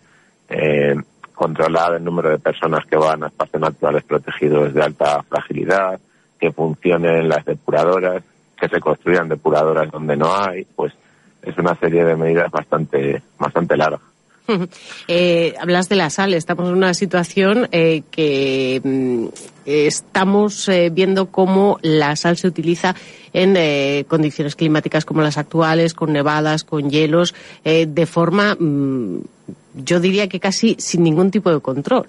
eh, 0.49 0.95
controlar 1.35 1.95
el 1.95 2.05
número 2.05 2.31
de 2.31 2.39
personas 2.39 2.85
que 2.87 2.97
van 2.97 3.25
a 3.25 3.27
espacios 3.29 3.61
naturales 3.61 4.05
protegidos 4.05 4.73
de 4.73 4.83
alta 4.83 5.23
fragilidad, 5.23 5.99
que 6.39 6.53
funcionen 6.53 7.29
las 7.29 7.45
depuradoras, 7.45 8.23
que 8.57 8.69
se 8.69 8.81
construyan 8.81 9.29
depuradoras 9.29 9.91
donde 9.91 10.17
no 10.17 10.35
hay, 10.35 10.65
pues 10.65 10.93
es 11.43 11.57
una 11.59 11.75
serie 11.77 12.05
de 12.05 12.17
medidas 12.17 12.51
bastante, 12.51 13.23
bastante 13.39 13.77
largas. 13.77 14.14
Eh, 15.09 15.55
hablas 15.61 15.89
de 15.89 15.97
la 15.97 16.11
sal, 16.11 16.35
estamos 16.35 16.69
en 16.69 16.75
una 16.75 16.95
situación 16.95 17.69
eh, 17.73 18.03
que 18.11 18.81
mm, 18.83 19.27
estamos 19.67 20.69
eh, 20.69 20.91
viendo 20.91 21.27
cómo 21.27 21.79
la 21.83 22.17
sal 22.17 22.37
se 22.37 22.49
utiliza 22.49 22.95
en 23.33 24.05
condiciones 24.05 24.55
climáticas 24.55 25.05
como 25.05 25.21
las 25.21 25.39
actuales, 25.39 25.93
con 25.93 26.13
nevadas, 26.13 26.63
con 26.63 26.89
hielos, 26.89 27.35
de 27.65 28.07
forma, 28.07 28.55
mm, 28.55 29.23
yo 29.75 29.99
diría 29.99 30.29
que 30.29 30.39
casi 30.39 30.77
sin 30.79 31.03
ningún 31.03 31.33
tipo 31.33 31.51
de 31.51 31.61
control. 31.61 32.07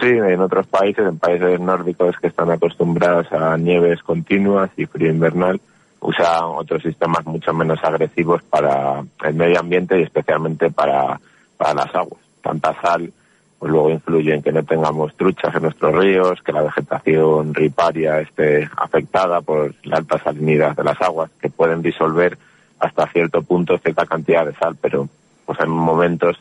Sí, 0.00 0.06
en 0.06 0.40
otros 0.40 0.68
países, 0.68 1.04
en 1.04 1.18
países 1.18 1.58
nórdicos 1.58 2.14
que 2.20 2.28
están 2.28 2.50
acostumbrados 2.50 3.26
a 3.32 3.56
nieves 3.56 4.02
continuas 4.04 4.70
y 4.76 4.86
frío 4.86 5.10
invernal, 5.10 5.60
usan 6.00 6.44
otros 6.44 6.82
sistemas 6.82 7.24
mucho 7.26 7.52
menos 7.52 7.82
agresivos 7.82 8.42
para 8.44 9.04
el 9.24 9.34
medio 9.34 9.60
ambiente 9.60 9.98
y 9.98 10.02
especialmente 10.02 10.70
para, 10.70 11.20
para 11.56 11.74
las 11.74 11.94
aguas. 11.94 12.20
Tanta 12.42 12.74
sal 12.80 13.12
pues 13.58 13.72
luego 13.72 13.90
influye 13.90 14.34
en 14.34 14.42
que 14.42 14.52
no 14.52 14.62
tengamos 14.64 15.16
truchas 15.16 15.54
en 15.54 15.62
nuestros 15.62 15.94
ríos, 15.94 16.42
que 16.42 16.52
la 16.52 16.62
vegetación 16.62 17.54
riparia 17.54 18.20
esté 18.20 18.68
afectada 18.76 19.40
por 19.40 19.74
la 19.84 19.96
alta 19.96 20.18
salinidad 20.18 20.76
de 20.76 20.84
las 20.84 21.00
aguas, 21.00 21.30
que 21.40 21.48
pueden 21.48 21.80
disolver 21.80 22.36
hasta 22.78 23.06
cierto 23.06 23.42
punto 23.42 23.78
cierta 23.78 24.04
cantidad 24.04 24.44
de 24.44 24.54
sal, 24.54 24.76
pero 24.80 25.08
pues 25.46 25.58
hay 25.58 25.68
momentos 25.68 26.36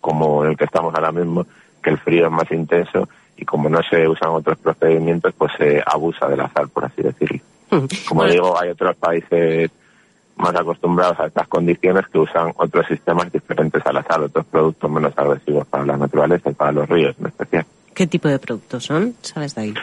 como 0.00 0.44
en 0.44 0.50
el 0.50 0.56
que 0.56 0.64
estamos 0.64 0.94
ahora 0.94 1.12
mismo, 1.12 1.46
que 1.82 1.90
el 1.90 1.98
frío 1.98 2.26
es 2.26 2.32
más 2.32 2.50
intenso 2.50 3.08
y 3.36 3.44
como 3.46 3.70
no 3.70 3.80
se 3.82 4.06
usan 4.06 4.30
otros 4.30 4.58
procedimientos, 4.58 5.32
pues 5.36 5.52
se 5.56 5.82
abusa 5.84 6.28
de 6.28 6.36
la 6.36 6.50
sal, 6.50 6.68
por 6.68 6.84
así 6.84 7.02
decirlo. 7.02 7.40
Como 8.08 8.24
digo, 8.26 8.60
hay 8.60 8.70
otros 8.70 8.96
países 8.96 9.70
más 10.36 10.54
acostumbrados 10.54 11.20
a 11.20 11.26
estas 11.26 11.46
condiciones 11.48 12.06
que 12.08 12.18
usan 12.18 12.52
otros 12.56 12.86
sistemas 12.86 13.30
diferentes 13.30 13.84
a 13.84 13.92
la 13.92 14.02
sal, 14.02 14.24
otros 14.24 14.46
productos 14.46 14.90
menos 14.90 15.12
agresivos 15.16 15.66
para 15.66 15.84
la 15.84 15.96
naturaleza 15.96 16.50
y 16.50 16.54
para 16.54 16.72
los 16.72 16.88
ríos 16.88 17.14
en 17.20 17.26
especial. 17.26 17.66
¿Qué 17.94 18.06
tipo 18.06 18.28
de 18.28 18.38
productos 18.38 18.84
son? 18.84 19.14
¿Sabes 19.20 19.54
de 19.54 19.62
ahí? 19.62 19.74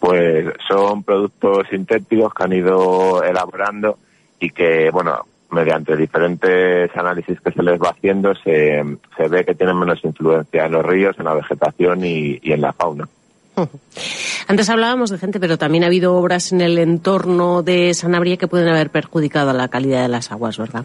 Pues 0.00 0.46
son 0.68 1.02
productos 1.02 1.66
sintéticos 1.70 2.32
que 2.32 2.44
han 2.44 2.52
ido 2.52 3.22
elaborando 3.22 3.98
y 4.40 4.50
que, 4.50 4.90
bueno, 4.90 5.26
mediante 5.50 5.96
diferentes 5.96 6.90
análisis 6.96 7.40
que 7.40 7.52
se 7.52 7.62
les 7.62 7.80
va 7.80 7.90
haciendo, 7.90 8.34
se, 8.36 8.82
se 9.16 9.28
ve 9.28 9.44
que 9.44 9.54
tienen 9.54 9.78
menos 9.78 10.02
influencia 10.04 10.66
en 10.66 10.72
los 10.72 10.84
ríos, 10.84 11.18
en 11.18 11.24
la 11.24 11.34
vegetación 11.34 12.04
y, 12.04 12.38
y 12.42 12.52
en 12.52 12.60
la 12.60 12.72
fauna. 12.72 13.08
Antes 14.48 14.70
hablábamos 14.70 15.10
de 15.10 15.18
gente, 15.18 15.40
pero 15.40 15.58
también 15.58 15.84
ha 15.84 15.88
habido 15.88 16.16
obras 16.16 16.52
en 16.52 16.62
el 16.62 16.78
entorno 16.78 17.62
de 17.62 17.92
Sanabria 17.92 18.38
que 18.38 18.48
pueden 18.48 18.70
haber 18.70 18.88
perjudicado 18.88 19.52
la 19.52 19.68
calidad 19.68 20.00
de 20.00 20.08
las 20.08 20.32
aguas, 20.32 20.56
¿verdad? 20.56 20.84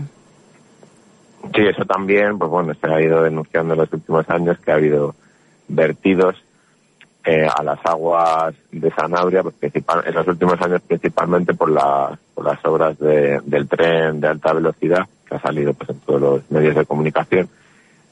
Sí, 1.55 1.61
eso 1.61 1.85
también, 1.85 2.37
pues 2.37 2.51
bueno, 2.51 2.73
se 2.73 2.91
ha 2.91 3.01
ido 3.01 3.23
denunciando 3.23 3.73
en 3.73 3.79
los 3.79 3.93
últimos 3.93 4.29
años 4.29 4.59
que 4.59 4.69
ha 4.69 4.75
habido 4.75 5.15
vertidos 5.69 6.35
eh, 7.23 7.47
a 7.47 7.63
las 7.63 7.79
aguas 7.85 8.53
de 8.69 8.91
Sanabria, 8.91 9.43
pues 9.43 9.55
principal, 9.55 10.03
en 10.05 10.13
los 10.13 10.27
últimos 10.27 10.61
años 10.61 10.81
principalmente 10.81 11.53
por, 11.53 11.71
la, 11.71 12.19
por 12.33 12.43
las 12.43 12.63
obras 12.65 12.99
de, 12.99 13.39
del 13.45 13.69
tren 13.69 14.19
de 14.19 14.27
alta 14.27 14.51
velocidad 14.51 15.07
que 15.25 15.35
ha 15.35 15.39
salido 15.39 15.73
pues 15.73 15.89
en 15.89 15.99
todos 16.01 16.19
los 16.19 16.51
medios 16.51 16.75
de 16.75 16.85
comunicación. 16.85 17.47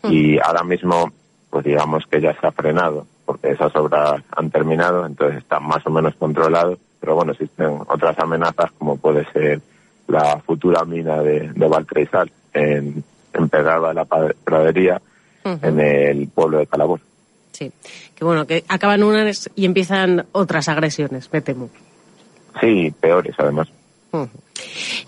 Y 0.04 0.40
ahora 0.40 0.64
mismo 0.64 1.12
pues 1.50 1.66
digamos 1.66 2.06
que 2.10 2.22
ya 2.22 2.34
se 2.40 2.48
ha 2.48 2.54
frenado 2.54 3.06
porque 3.32 3.52
esas 3.52 3.74
obras 3.78 4.22
han 4.36 4.50
terminado, 4.50 5.06
entonces 5.06 5.38
está 5.38 5.58
más 5.62 5.86
o 5.88 5.90
menos 5.90 6.14
controlado, 6.16 6.78
pero 7.00 7.16
bueno, 7.16 7.32
existen 7.32 7.80
otras 7.88 8.20
amenazas 8.20 8.70
como 8.78 8.98
puede 8.98 9.26
ser 9.32 9.62
la 10.10 10.38
futura 10.40 10.84
mina 10.84 11.22
de, 11.22 11.50
de 11.54 11.68
Valtreisal 11.68 12.30
en, 12.54 13.02
en 13.32 13.50
Pedralba 13.50 13.90
de 13.90 13.94
la 13.94 14.06
Pradería, 14.44 15.02
uh 15.46 15.50
-huh. 15.50 15.60
en 15.66 15.80
el 15.80 16.28
pueblo 16.28 16.58
de 16.58 16.68
Calabor. 16.68 17.00
Sí, 17.54 17.72
que 18.16 18.26
bueno, 18.26 18.46
que 18.46 18.66
acaban 18.68 19.02
unas 19.02 19.50
y 19.56 19.64
empiezan 19.64 20.26
otras 20.34 20.68
agresiones, 20.68 21.30
me 21.32 21.40
temo. 21.40 21.70
Sí, 22.60 22.94
peores 23.00 23.36
además. 23.38 23.70
Uh 24.12 24.18
-huh. 24.18 24.30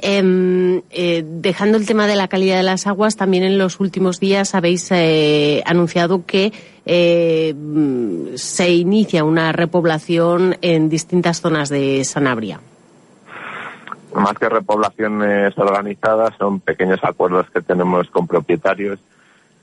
eh, 0.02 0.82
eh, 0.92 1.24
dejando 1.26 1.78
el 1.78 1.86
tema 1.86 2.08
de 2.08 2.16
la 2.16 2.30
calidad 2.30 2.56
de 2.56 2.64
las 2.64 2.88
aguas, 2.88 3.18
también 3.18 3.44
en 3.44 3.58
los 3.58 3.82
últimos 3.82 4.22
días 4.22 4.56
habéis 4.56 4.90
eh, 4.92 5.62
anunciado 5.66 6.26
que 6.26 6.54
eh, 6.86 7.54
se 8.36 8.70
inicia 8.70 9.24
una 9.24 9.52
repoblación 9.52 10.58
en 10.62 10.90
distintas 10.90 11.42
zonas 11.42 11.70
de 11.70 12.04
Sanabria. 12.04 12.60
Más 14.14 14.34
que 14.34 14.50
repoblaciones 14.50 15.58
organizadas, 15.58 16.36
son 16.38 16.60
pequeños 16.60 17.00
acuerdos 17.04 17.50
que 17.50 17.62
tenemos 17.62 18.10
con 18.10 18.28
propietarios 18.28 19.00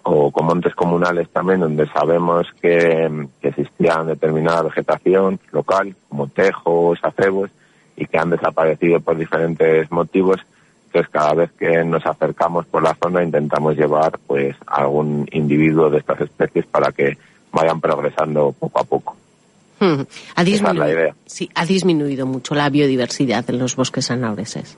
o 0.03 0.33
con 0.33 0.47
montes 0.47 0.75
comunales 0.75 1.29
también 1.29 1.61
donde 1.61 1.87
sabemos 1.89 2.47
que, 2.61 3.29
que 3.41 3.49
existía 3.49 4.03
determinada 4.03 4.63
vegetación 4.63 5.39
local, 5.53 5.95
como 6.09 6.27
tejos, 6.27 6.99
acebos, 7.03 7.51
y 7.97 8.07
que 8.07 8.19
han 8.19 8.31
desaparecido 8.31 9.01
por 9.01 9.17
diferentes 9.17 9.91
motivos. 9.93 10.41
Entonces, 10.93 11.13
cada 11.13 11.35
vez 11.35 11.53
que 11.53 11.85
nos 11.85 12.05
acercamos 12.05 12.67
por 12.67 12.83
la 12.83 12.97
zona 13.01 13.23
intentamos 13.23 13.77
llevar 13.77 14.19
pues 14.27 14.57
algún 14.67 15.29
individuo 15.31 15.89
de 15.89 15.99
estas 15.99 16.21
especies 16.23 16.67
para 16.67 16.91
que 16.91 17.17
vayan 17.53 17.81
progresando 17.81 18.53
poco 18.59 18.81
a 18.81 18.85
poco. 18.85 19.17
Hmm. 19.79 20.01
Ha 20.35 20.43
es 20.43 20.47
disminuido, 20.47 20.85
la 20.85 20.93
idea. 20.93 21.15
sí, 21.27 21.49
ha 21.55 21.65
disminuido 21.65 22.27
mucho 22.27 22.57
la 22.57 22.69
biodiversidad 22.71 23.49
en 23.49 23.61
los 23.61 23.77
bosques 23.77 24.11
anaureses. 24.11 24.77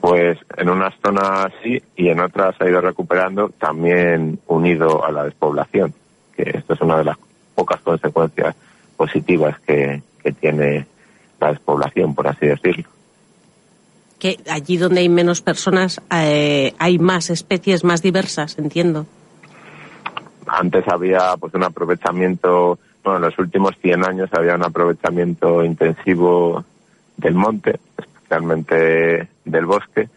Pues 0.00 0.38
en 0.56 0.70
unas 0.70 0.94
zonas 1.04 1.52
sí 1.62 1.82
y 1.94 2.08
en 2.08 2.20
otras 2.20 2.58
ha 2.58 2.66
ido 2.66 2.80
recuperando 2.80 3.50
también 3.50 4.40
unido 4.46 5.04
a 5.04 5.12
la 5.12 5.24
despoblación, 5.24 5.92
que 6.34 6.44
esto 6.44 6.72
es 6.72 6.80
una 6.80 6.96
de 6.96 7.04
las 7.04 7.18
pocas 7.54 7.80
consecuencias 7.82 8.56
positivas 8.96 9.60
que, 9.60 10.00
que 10.22 10.32
tiene 10.32 10.86
la 11.38 11.50
despoblación, 11.50 12.14
por 12.14 12.26
así 12.26 12.46
decirlo. 12.46 12.88
Que 14.18 14.38
allí 14.50 14.76
donde 14.76 15.00
hay 15.00 15.08
menos 15.08 15.40
personas 15.40 16.00
eh, 16.10 16.74
hay 16.78 16.98
más 16.98 17.30
especies 17.30 17.84
más 17.84 18.02
diversas, 18.02 18.58
entiendo. 18.58 19.06
Antes 20.46 20.84
había 20.88 21.36
pues 21.38 21.54
un 21.54 21.62
aprovechamiento, 21.62 22.78
bueno, 23.04 23.18
en 23.18 23.24
los 23.24 23.38
últimos 23.38 23.76
100 23.80 24.04
años 24.04 24.30
había 24.32 24.54
un 24.54 24.64
aprovechamiento 24.64 25.64
intensivo 25.64 26.64
del 27.16 27.34
monte, 27.34 27.78
especialmente 27.96 29.28
del 29.44 29.66
bosque, 29.66 30.08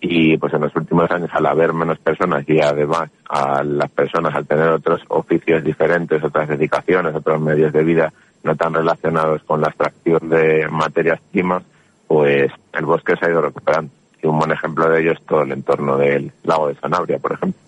y 0.00 0.36
pues 0.36 0.52
en 0.54 0.62
los 0.62 0.76
últimos 0.76 1.10
años 1.10 1.30
al 1.32 1.46
haber 1.46 1.72
menos 1.72 1.98
personas 1.98 2.48
y 2.48 2.60
además 2.60 3.10
a 3.28 3.62
las 3.62 3.90
personas 3.90 4.34
al 4.34 4.46
tener 4.46 4.68
otros 4.68 5.02
oficios 5.08 5.64
diferentes, 5.64 6.22
otras 6.22 6.48
dedicaciones, 6.48 7.14
otros 7.14 7.40
medios 7.40 7.72
de 7.72 7.84
vida 7.84 8.12
no 8.44 8.54
tan 8.54 8.74
relacionados 8.74 9.42
con 9.42 9.60
la 9.60 9.68
extracción 9.68 10.28
de 10.28 10.68
materias 10.70 11.20
primas, 11.32 11.64
pues 12.06 12.50
el 12.72 12.84
bosque 12.84 13.14
se 13.18 13.26
ha 13.26 13.30
ido 13.30 13.40
recuperando. 13.42 13.90
Y 14.22 14.26
un 14.26 14.38
buen 14.38 14.52
ejemplo 14.52 14.88
de 14.88 15.00
ello 15.00 15.12
es 15.12 15.22
todo 15.26 15.42
el 15.42 15.52
entorno 15.52 15.96
del 15.96 16.32
lago 16.44 16.68
de 16.68 16.74
Sanabria, 16.76 17.18
por 17.18 17.32
ejemplo. 17.32 17.60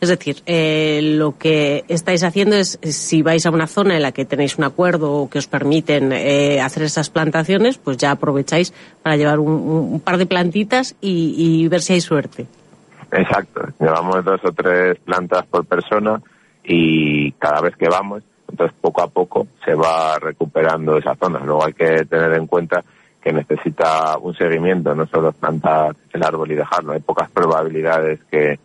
Es 0.00 0.08
decir, 0.08 0.36
eh, 0.46 1.00
lo 1.02 1.36
que 1.38 1.84
estáis 1.88 2.22
haciendo 2.22 2.54
es, 2.56 2.78
si 2.82 3.22
vais 3.22 3.44
a 3.46 3.50
una 3.50 3.66
zona 3.66 3.96
en 3.96 4.02
la 4.02 4.12
que 4.12 4.24
tenéis 4.24 4.56
un 4.58 4.64
acuerdo 4.64 5.12
o 5.12 5.30
que 5.30 5.38
os 5.38 5.46
permiten 5.48 6.12
eh, 6.12 6.60
hacer 6.60 6.84
esas 6.84 7.10
plantaciones, 7.10 7.78
pues 7.78 7.96
ya 7.96 8.12
aprovecháis 8.12 8.72
para 9.02 9.16
llevar 9.16 9.40
un, 9.40 9.50
un- 9.52 9.92
un 9.94 10.00
par 10.00 10.18
de 10.18 10.26
plantitas 10.26 10.94
y, 11.00 11.34
y 11.36 11.66
ver 11.68 11.80
si 11.80 11.94
hay 11.94 12.00
suerte. 12.00 12.46
Exacto. 13.10 13.62
Llevamos 13.80 14.24
dos 14.24 14.40
o 14.44 14.52
tres 14.52 14.98
plantas 15.00 15.46
por 15.46 15.64
persona 15.64 16.20
y 16.62 17.32
cada 17.32 17.60
vez 17.62 17.74
que 17.76 17.88
vamos, 17.88 18.22
entonces 18.50 18.76
poco 18.80 19.02
a 19.02 19.08
poco 19.08 19.46
se 19.64 19.74
va 19.74 20.18
recuperando 20.20 20.96
esa 20.98 21.16
zona. 21.16 21.40
Luego 21.40 21.64
hay 21.64 21.72
que 21.72 22.04
tener 22.04 22.34
en 22.34 22.46
cuenta 22.46 22.84
que 23.28 23.32
necesita 23.34 24.16
un 24.16 24.34
seguimiento, 24.34 24.94
no 24.94 25.06
solo 25.06 25.32
plantar 25.32 25.94
el 26.14 26.24
árbol 26.24 26.50
y 26.50 26.54
dejarlo. 26.54 26.94
Hay 26.94 27.00
pocas 27.00 27.28
probabilidades 27.30 28.20
que, 28.30 28.58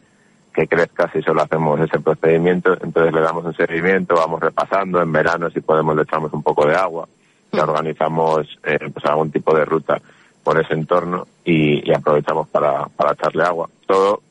que 0.53 0.67
crezca 0.69 1.11
si 1.11 1.21
solo 1.21 1.41
hacemos 1.41 1.81
ese 1.81 1.99
procedimiento. 1.99 2.71
Entonces 2.81 3.13
le 3.13 3.19
damos 3.19 3.43
un 3.43 3.53
seguimiento, 3.53 4.15
vamos 4.15 4.39
repasando. 4.39 5.01
En 5.01 5.11
verano, 5.11 5.49
si 5.49 5.59
podemos, 5.59 5.97
le 5.97 6.03
echamos 6.03 6.31
un 6.31 6.41
poco 6.41 6.65
de 6.65 6.75
agua. 6.75 7.09
Y 7.51 7.59
organizamos 7.59 8.57
eh, 8.63 8.89
pues 8.89 9.03
algún 9.03 9.31
tipo 9.31 9.53
de 9.53 9.65
ruta 9.65 9.99
por 10.45 10.57
ese 10.57 10.75
entorno 10.75 11.27
y, 11.43 11.89
y 11.89 11.93
aprovechamos 11.93 12.47
para, 12.47 12.85
para 12.87 13.11
echarle 13.11 13.43
agua. 13.43 13.67
Todo 13.85 14.21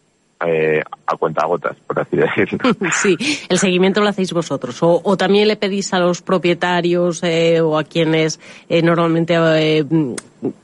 eh, 0.46 0.82
a 1.06 1.16
cuentagotas, 1.16 1.76
por 1.86 2.00
así 2.00 2.16
decirlo. 2.16 2.58
sí, 2.92 3.16
el 3.48 3.58
seguimiento 3.58 4.00
lo 4.00 4.08
hacéis 4.08 4.32
vosotros. 4.32 4.82
O, 4.82 5.00
o 5.04 5.16
también 5.16 5.48
le 5.48 5.56
pedís 5.56 5.92
a 5.94 5.98
los 5.98 6.22
propietarios 6.22 7.22
eh, 7.22 7.60
o 7.60 7.78
a 7.78 7.84
quienes 7.84 8.40
eh, 8.68 8.82
normalmente 8.82 9.34
eh, 9.38 9.84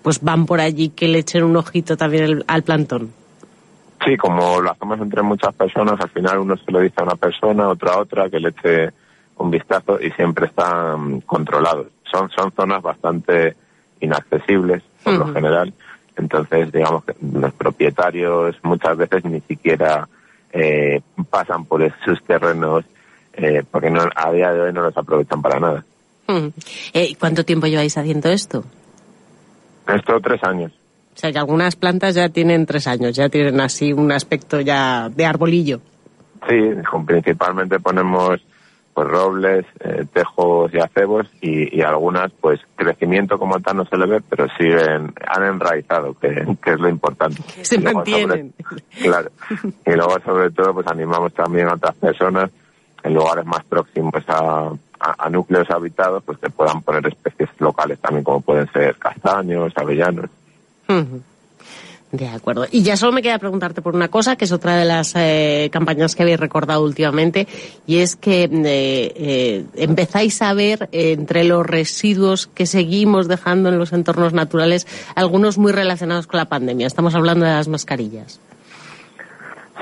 pues 0.03 0.21
van 0.23 0.47
por 0.47 0.61
allí 0.61 0.89
que 0.91 1.09
le 1.09 1.19
echen 1.21 1.45
un 1.45 1.57
ojito 1.57 1.97
también 1.97 2.25
el- 2.25 2.45
al 2.47 2.63
plantón. 2.63 3.13
Sí, 4.05 4.17
como 4.17 4.61
lo 4.61 4.71
hacemos 4.71 5.01
entre 5.01 5.23
muchas 5.23 5.55
personas, 5.55 6.01
al 6.01 6.11
final 6.11 6.39
uno 6.39 6.57
se 6.57 6.71
lo 6.71 6.81
dice 6.81 6.95
a 6.99 7.03
una 7.05 7.17
persona, 7.17 7.69
otro 7.69 7.91
a 7.91 7.99
otra, 7.99 8.31
que 8.31 8.39
le 8.41 8.51
eche 8.51 8.91
un 9.39 9.51
vistazo 9.51 9.99
y 10.01 10.11
siempre 10.13 10.47
están 10.47 11.21
controlados. 11.23 11.89
Son, 12.11 12.31
son 12.31 12.53
zonas 12.53 12.81
bastante 12.83 13.55
inaccesibles, 14.01 14.83
por 15.03 15.15
lo 15.15 15.33
general. 15.33 15.73
Entonces, 16.19 16.73
digamos 16.73 17.05
que 17.05 17.15
los 17.21 17.53
propietarios 17.55 18.57
muchas 18.63 18.97
veces 18.97 19.25
ni 19.25 19.41
siquiera 19.43 20.09
eh, 20.53 21.01
pasan 21.31 21.65
por 21.65 21.83
esos 21.83 22.23
terrenos 22.27 22.85
eh, 23.41 23.63
porque 23.71 23.89
no, 23.89 24.01
a 24.15 24.33
día 24.33 24.53
de 24.53 24.61
hoy 24.61 24.73
no 24.73 24.83
los 24.83 24.97
aprovechan 24.97 25.41
para 25.41 25.61
nada. 25.61 25.85
Mm. 26.27 26.49
Eh, 26.93 27.17
¿Cuánto 27.19 27.45
tiempo 27.45 27.69
lleváis 27.69 27.97
haciendo 27.97 28.29
esto? 28.31 28.65
Esto 29.87 30.21
tres 30.21 30.43
años. 30.43 30.73
O 31.15 31.19
sea, 31.19 31.33
que 31.33 31.39
algunas 31.39 31.77
plantas 31.77 32.17
ya 32.17 32.29
tienen 32.29 32.67
tres 32.67 32.87
años, 32.87 33.15
ya 33.15 33.29
tienen 33.29 33.61
así 33.61 33.93
un 33.93 34.11
aspecto 34.13 34.61
ya 34.61 35.09
de 35.09 35.25
arbolillo. 35.25 35.81
Sí, 36.49 36.55
principalmente 37.07 37.79
ponemos 37.81 38.41
pues 38.99 39.11
robles, 39.11 39.65
eh, 39.79 40.05
tejos 40.13 40.75
y 40.75 40.79
acebos 40.81 41.29
y, 41.41 41.79
y 41.79 41.83
algunas 41.83 42.33
pues 42.41 42.59
crecimiento 42.75 43.39
como 43.39 43.61
tal 43.61 43.77
no 43.77 43.85
se 43.85 43.97
le 43.97 44.07
ve, 44.07 44.21
pero 44.29 44.49
siguen, 44.59 45.13
han 45.25 45.45
enraizado, 45.45 46.15
que, 46.15 46.57
que 46.61 46.71
es 46.73 46.81
lo 46.81 46.89
importante. 46.89 47.41
Se 47.63 47.77
Y 47.77 47.79
luego 47.79 47.99
mantienen. 47.99 48.53
sobre- 48.61 48.83
claro. 49.09 49.31
Y 49.87 49.93
luego 49.93 50.19
sobre 50.25 50.51
todo 50.51 50.75
pues 50.75 50.87
animamos 50.89 51.33
también 51.33 51.69
a 51.69 51.75
otras 51.75 51.95
personas 51.95 52.51
en 53.05 53.15
lugares 53.15 53.47
más 53.47 53.63
próximos 53.67 54.25
a, 54.27 54.73
a- 54.99 55.15
a 55.27 55.31
núcleos 55.31 55.71
habitados 55.71 56.25
pues 56.25 56.39
que 56.39 56.51
puedan 56.51 56.83
poner 56.83 57.07
especies 57.07 57.51
locales 57.61 58.01
también 58.01 58.25
como 58.25 58.41
pueden 58.41 58.69
ser 58.73 58.97
castaños, 58.97 59.73
avellanos. 59.77 60.29
De 62.11 62.27
acuerdo. 62.27 62.65
Y 62.71 62.83
ya 62.83 62.97
solo 62.97 63.13
me 63.13 63.21
queda 63.21 63.39
preguntarte 63.39 63.83
por 63.83 63.95
una 63.95 64.09
cosa, 64.09 64.37
que 64.37 64.47
es 64.47 64.53
otra 64.53 64.77
de 64.77 64.87
las 64.87 65.13
eh, 65.15 65.69
campañas 65.71 66.17
que 66.17 66.23
habéis 66.23 66.41
recordado 66.41 66.83
últimamente, 66.83 67.47
y 67.87 67.99
es 67.99 68.17
que 68.17 68.45
eh, 68.45 68.51
eh, 68.55 69.65
empezáis 69.75 70.41
a 70.41 70.55
ver 70.55 70.89
entre 70.93 71.45
los 71.45 71.67
residuos 71.67 72.47
que 72.47 72.65
seguimos 72.65 73.29
dejando 73.29 73.69
en 73.69 73.79
los 73.79 73.93
entornos 73.93 74.33
naturales, 74.33 74.87
algunos 75.17 75.59
muy 75.59 75.71
relacionados 75.73 76.27
con 76.27 76.39
la 76.39 76.47
pandemia. 76.47 76.87
Estamos 76.87 77.15
hablando 77.15 77.45
de 77.45 77.53
las 77.53 77.69
mascarillas. 77.69 78.41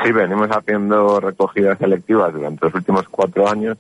Sí, 0.03 0.11
venimos 0.11 0.49
haciendo 0.51 1.21
recogidas 1.21 1.79
selectivas 1.79 2.33
durante 2.33 2.67
los 2.67 2.75
últimos 2.75 3.09
cuatro 3.09 3.49
años 3.49 3.79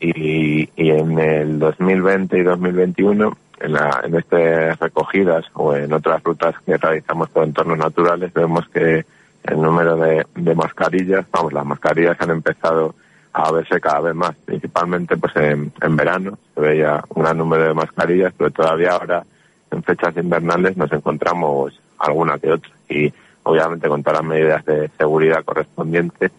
y, 0.00 0.68
y 0.76 0.90
en 0.90 1.18
el 1.18 1.58
2020 1.60 2.36
y 2.36 2.42
2021, 2.42 3.36
en, 3.60 3.72
la, 3.72 4.00
en 4.04 4.14
estas 4.14 4.78
recogidas 4.78 5.44
o 5.54 5.74
en 5.74 5.92
otras 5.92 6.22
rutas 6.22 6.54
que 6.64 6.76
realizamos 6.76 7.28
por 7.30 7.44
entornos 7.44 7.78
naturales, 7.78 8.32
vemos 8.32 8.68
que 8.68 9.04
el 9.44 9.60
número 9.60 9.96
de, 9.96 10.54
mascarillas, 10.54 11.26
vamos, 11.30 11.52
las 11.52 11.64
mascarillas 11.64 12.16
han 12.20 12.30
empezado 12.30 12.94
a 13.32 13.52
verse 13.52 13.80
cada 13.80 14.00
vez 14.00 14.14
más, 14.14 14.34
principalmente 14.44 15.16
pues 15.16 15.36
en, 15.36 15.72
en 15.80 15.96
verano 15.96 16.38
se 16.54 16.60
veía 16.60 17.02
un 17.10 17.22
gran 17.22 17.38
número 17.38 17.64
de 17.64 17.74
mascarillas, 17.74 18.32
pero 18.36 18.50
todavía 18.50 18.92
ahora 18.92 19.24
en 19.70 19.82
fechas 19.82 20.16
invernales 20.16 20.76
nos 20.76 20.90
encontramos 20.92 21.78
alguna 21.98 22.38
que 22.38 22.52
otra. 22.52 22.70
Y 22.88 23.12
obviamente 23.42 23.88
con 23.88 24.02
todas 24.02 24.20
las 24.20 24.28
medidas 24.28 24.64
de 24.64 24.88
seguridad 24.96 25.44
correspondientes 25.44 26.32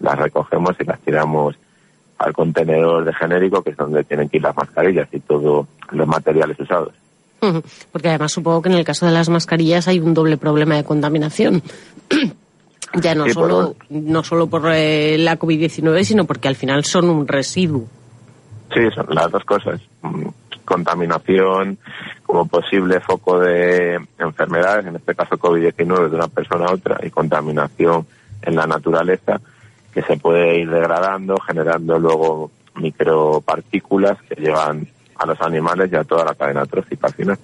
las 0.00 0.18
recogemos 0.18 0.76
y 0.78 0.84
las 0.84 1.00
tiramos 1.00 1.56
al 2.18 2.32
contenedor 2.32 3.04
de 3.04 3.14
genérico 3.14 3.62
que 3.62 3.70
es 3.70 3.76
donde 3.76 4.04
tienen 4.04 4.28
que 4.28 4.36
ir 4.38 4.42
las 4.42 4.56
mascarillas 4.56 5.08
y 5.12 5.20
todos 5.20 5.66
los 5.90 6.06
materiales 6.06 6.58
usados. 6.58 6.94
Porque 7.90 8.08
además 8.08 8.30
supongo 8.30 8.62
que 8.62 8.68
en 8.68 8.76
el 8.76 8.84
caso 8.84 9.04
de 9.04 9.12
las 9.12 9.28
mascarillas 9.28 9.88
hay 9.88 9.98
un 9.98 10.14
doble 10.14 10.36
problema 10.36 10.76
de 10.76 10.84
contaminación. 10.84 11.62
ya 12.94 13.14
no 13.16 13.24
Sí, 13.24 13.32
solo, 13.32 13.74
no 13.90 14.22
solo 14.22 14.46
por 14.46 14.70
eh, 14.72 15.18
la 15.18 15.38
COVID-19, 15.38 16.04
sino 16.04 16.24
porque 16.24 16.46
al 16.46 16.54
final 16.54 16.84
son 16.84 17.10
un 17.10 17.26
residuo. 17.26 17.86
Sí, 18.72 18.80
son 18.94 19.06
las 19.10 19.30
dos 19.30 19.44
cosas. 19.44 19.80
Mm, 20.02 20.28
Contaminación 20.64 21.76
como 22.22 22.46
posible 22.46 23.00
foco 23.00 23.40
de 23.40 23.98
enfermedades, 24.18 24.86
en 24.86 24.94
este 24.94 25.14
caso 25.14 25.36
COVID-19 25.36 26.08
de 26.08 26.16
una 26.16 26.28
persona 26.28 26.66
a 26.66 26.72
otra, 26.72 27.00
y 27.02 27.10
contaminación 27.10 28.06
en 28.42 28.54
la 28.54 28.66
naturaleza 28.66 29.40
que 29.92 30.02
se 30.02 30.16
puede 30.16 30.58
ir 30.60 30.70
degradando, 30.70 31.36
generando 31.46 31.98
luego 31.98 32.50
micropartículas 32.76 34.20
que 34.22 34.40
llevan 34.40 34.86
a 35.16 35.26
los 35.26 35.40
animales 35.40 35.90
y 35.92 35.96
a 35.96 36.04
toda 36.04 36.24
la 36.24 36.34
cadena 36.34 36.64
trófica 36.66 37.06
al 37.08 37.14
final. 37.14 37.38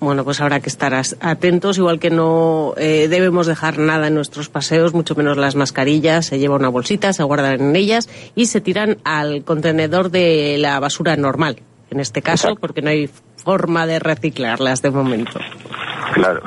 Bueno, 0.00 0.24
pues 0.24 0.40
habrá 0.40 0.60
que 0.60 0.70
estar 0.70 0.94
atentos, 0.94 1.76
igual 1.76 1.98
que 2.00 2.08
no 2.08 2.72
eh, 2.78 3.06
debemos 3.08 3.46
dejar 3.46 3.78
nada 3.78 4.06
en 4.06 4.14
nuestros 4.14 4.48
paseos, 4.48 4.94
mucho 4.94 5.14
menos 5.14 5.36
las 5.36 5.56
mascarillas. 5.56 6.24
Se 6.24 6.38
lleva 6.38 6.56
una 6.56 6.70
bolsita, 6.70 7.12
se 7.12 7.22
guardan 7.22 7.60
en 7.60 7.76
ellas 7.76 8.08
y 8.34 8.46
se 8.46 8.62
tiran 8.62 8.96
al 9.04 9.44
contenedor 9.44 10.10
de 10.10 10.56
la 10.58 10.80
basura 10.80 11.16
normal, 11.16 11.60
en 11.90 12.00
este 12.00 12.22
caso, 12.22 12.56
porque 12.60 12.82
no 12.82 12.90
hay 12.90 13.10
forma 13.36 13.86
de 13.86 13.98
reciclarlas 13.98 14.82
de 14.82 14.90
momento. 14.90 15.38
Claro. 16.14 16.42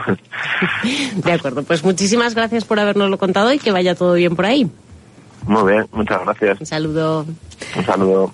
De 1.15 1.31
acuerdo, 1.31 1.63
pues 1.63 1.83
muchísimas 1.83 2.35
gracias 2.35 2.65
por 2.65 2.79
habernoslo 2.79 3.17
contado 3.17 3.53
y 3.53 3.59
que 3.59 3.71
vaya 3.71 3.95
todo 3.95 4.13
bien 4.13 4.35
por 4.35 4.45
ahí. 4.45 4.69
Muy 5.45 5.71
bien, 5.71 5.87
muchas 5.91 6.21
gracias. 6.23 6.59
Un 6.59 6.65
saludo. 6.65 7.25
Un 7.75 7.85
saludo. 7.85 8.33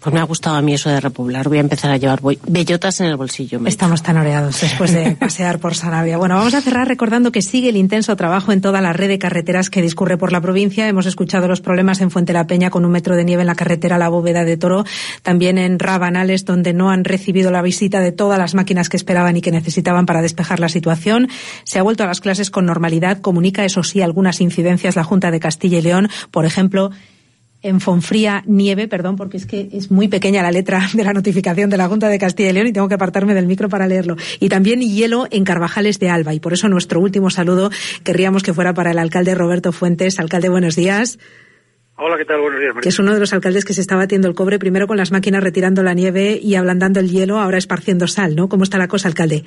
Pues 0.00 0.14
me 0.14 0.20
ha 0.20 0.24
gustado 0.24 0.56
a 0.56 0.62
mí 0.62 0.74
eso 0.74 0.88
de 0.88 1.00
repoblar. 1.00 1.48
Voy 1.48 1.58
a 1.58 1.60
empezar 1.60 1.90
a 1.90 1.96
llevar 1.96 2.20
bellotas 2.46 3.00
en 3.00 3.06
el 3.06 3.16
bolsillo. 3.16 3.60
Estamos 3.66 4.02
tan 4.02 4.16
oreados 4.16 4.60
después 4.60 4.92
de 4.92 5.16
pasear 5.20 5.58
por 5.58 5.74
Sanabria. 5.74 6.16
Bueno, 6.18 6.36
vamos 6.36 6.54
a 6.54 6.60
cerrar 6.60 6.88
recordando 6.88 7.32
que 7.32 7.42
sigue 7.42 7.68
el 7.68 7.76
intenso 7.76 8.14
trabajo 8.16 8.52
en 8.52 8.60
toda 8.60 8.80
la 8.80 8.92
red 8.92 9.08
de 9.08 9.18
carreteras 9.18 9.70
que 9.70 9.82
discurre 9.82 10.16
por 10.16 10.32
la 10.32 10.40
provincia. 10.40 10.88
Hemos 10.88 11.06
escuchado 11.06 11.48
los 11.48 11.60
problemas 11.60 12.00
en 12.00 12.10
Fuente 12.10 12.32
la 12.32 12.46
Peña 12.46 12.70
con 12.70 12.84
un 12.84 12.92
metro 12.92 13.16
de 13.16 13.24
nieve 13.24 13.42
en 13.42 13.46
la 13.46 13.54
carretera 13.54 13.98
La 13.98 14.08
Bóveda 14.08 14.44
de 14.44 14.56
Toro, 14.56 14.84
también 15.22 15.58
en 15.58 15.78
Rabanales, 15.78 16.44
donde 16.44 16.72
no 16.72 16.90
han 16.90 17.04
recibido 17.04 17.50
la 17.50 17.62
visita 17.62 18.00
de 18.00 18.12
todas 18.12 18.38
las 18.38 18.54
máquinas 18.54 18.88
que 18.88 18.96
esperaban 18.96 19.36
y 19.36 19.40
que 19.40 19.50
necesitaban 19.50 20.06
para 20.06 20.22
despejar 20.22 20.60
la 20.60 20.68
situación. 20.68 21.28
Se 21.64 21.78
ha 21.78 21.82
vuelto 21.82 22.04
a 22.04 22.06
las 22.06 22.20
clases 22.20 22.50
con 22.50 22.66
normalidad. 22.66 23.20
Comunica, 23.20 23.64
eso 23.64 23.82
sí, 23.82 24.02
algunas 24.02 24.40
incidencias 24.40 24.96
la 24.96 25.04
Junta 25.04 25.30
de 25.30 25.40
Castilla 25.40 25.78
y 25.78 25.82
León. 25.82 26.08
Por 26.30 26.46
ejemplo, 26.46 26.90
en 27.66 27.80
Fonfría 27.80 28.42
nieve, 28.46 28.88
perdón, 28.88 29.16
porque 29.16 29.36
es 29.36 29.46
que 29.46 29.68
es 29.72 29.90
muy 29.90 30.08
pequeña 30.08 30.42
la 30.42 30.50
letra 30.50 30.88
de 30.92 31.04
la 31.04 31.12
notificación 31.12 31.68
de 31.70 31.76
la 31.76 31.88
Junta 31.88 32.08
de 32.08 32.18
Castilla 32.18 32.50
y 32.50 32.52
León 32.52 32.66
y 32.68 32.72
tengo 32.72 32.88
que 32.88 32.94
apartarme 32.94 33.34
del 33.34 33.46
micro 33.46 33.68
para 33.68 33.86
leerlo. 33.86 34.16
Y 34.40 34.48
también 34.48 34.80
hielo 34.80 35.26
en 35.30 35.44
Carvajales 35.44 35.98
de 35.98 36.08
Alba. 36.08 36.34
Y 36.34 36.40
por 36.40 36.52
eso 36.52 36.68
nuestro 36.68 37.00
último 37.00 37.30
saludo 37.30 37.70
querríamos 38.04 38.42
que 38.42 38.54
fuera 38.54 38.74
para 38.74 38.92
el 38.92 38.98
alcalde 38.98 39.34
Roberto 39.34 39.72
Fuentes. 39.72 40.18
Alcalde, 40.20 40.48
buenos 40.48 40.76
días. 40.76 41.18
Hola, 41.98 42.18
¿qué 42.18 42.26
tal? 42.26 42.40
Buenos 42.40 42.60
días, 42.60 42.74
Que 42.82 42.90
es 42.90 42.98
uno 42.98 43.14
de 43.14 43.20
los 43.20 43.32
alcaldes 43.32 43.64
que 43.64 43.72
se 43.72 43.80
está 43.80 43.96
batiendo 43.96 44.28
el 44.28 44.34
cobre, 44.34 44.58
primero 44.58 44.86
con 44.86 44.98
las 44.98 45.12
máquinas 45.12 45.42
retirando 45.42 45.82
la 45.82 45.94
nieve 45.94 46.38
y 46.40 46.54
ablandando 46.54 47.00
el 47.00 47.10
hielo, 47.10 47.38
ahora 47.38 47.56
esparciendo 47.56 48.06
sal, 48.06 48.36
¿no? 48.36 48.50
¿Cómo 48.50 48.64
está 48.64 48.76
la 48.76 48.86
cosa, 48.86 49.08
alcalde? 49.08 49.44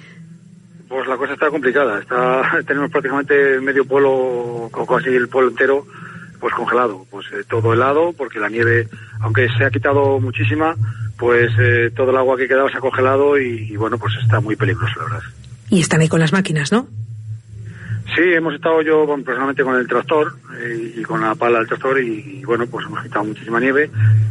Pues 0.88 1.08
la 1.08 1.16
cosa 1.16 1.34
está 1.34 1.50
complicada. 1.50 2.00
Está, 2.00 2.42
tenemos 2.68 2.90
prácticamente 2.90 3.60
medio 3.62 3.86
pueblo, 3.86 4.12
o 4.12 4.86
casi 4.88 5.10
el 5.10 5.28
pueblo 5.28 5.52
entero, 5.52 5.86
pues 6.40 6.54
congelado. 6.54 7.06
Pues 7.10 7.26
eh, 7.34 7.44
todo 7.48 7.74
helado, 7.74 8.14
porque 8.18 8.40
la 8.40 8.50
nieve, 8.50 8.88
aunque 9.22 9.48
se 9.58 9.66
ha 9.66 9.72
quitado 9.72 10.20
muchísima, 10.20 10.76
pues 11.18 11.52
eh, 11.60 11.92
todo 11.96 12.12
el 12.12 12.18
agua 12.18 12.38
que 12.38 12.48
quedaba 12.48 12.70
se 12.72 12.78
ha 12.78 12.82
congelado 12.82 13.38
y, 13.38 13.72
y, 13.72 13.76
bueno, 13.76 13.98
pues 13.98 14.14
está 14.22 14.40
muy 14.40 14.56
peligroso, 14.56 15.00
la 15.00 15.06
verdad. 15.06 15.30
Y 15.70 15.82
están 15.82 16.02
ahí 16.02 16.08
con 16.08 16.20
las 16.20 16.34
máquinas, 16.34 16.72
¿no? 16.72 16.88
Sí, 18.16 18.24
hemos 18.34 18.56
estado 18.56 18.82
yo 18.82 19.06
bueno, 19.06 19.24
personalmente 19.24 19.64
con 19.64 19.76
el 19.76 19.88
tractor 19.88 20.36
eh, 20.60 20.94
y 20.98 21.04
con 21.04 21.22
la 21.22 21.36
pala 21.36 21.60
del 21.60 21.68
tractor 21.68 22.02
y, 22.02 22.40
y, 22.40 22.44
bueno, 22.44 22.66
pues 22.66 22.86
hemos 22.88 23.04
quitado 23.04 23.26
muchísima 23.26 23.60
nieve 23.60 23.90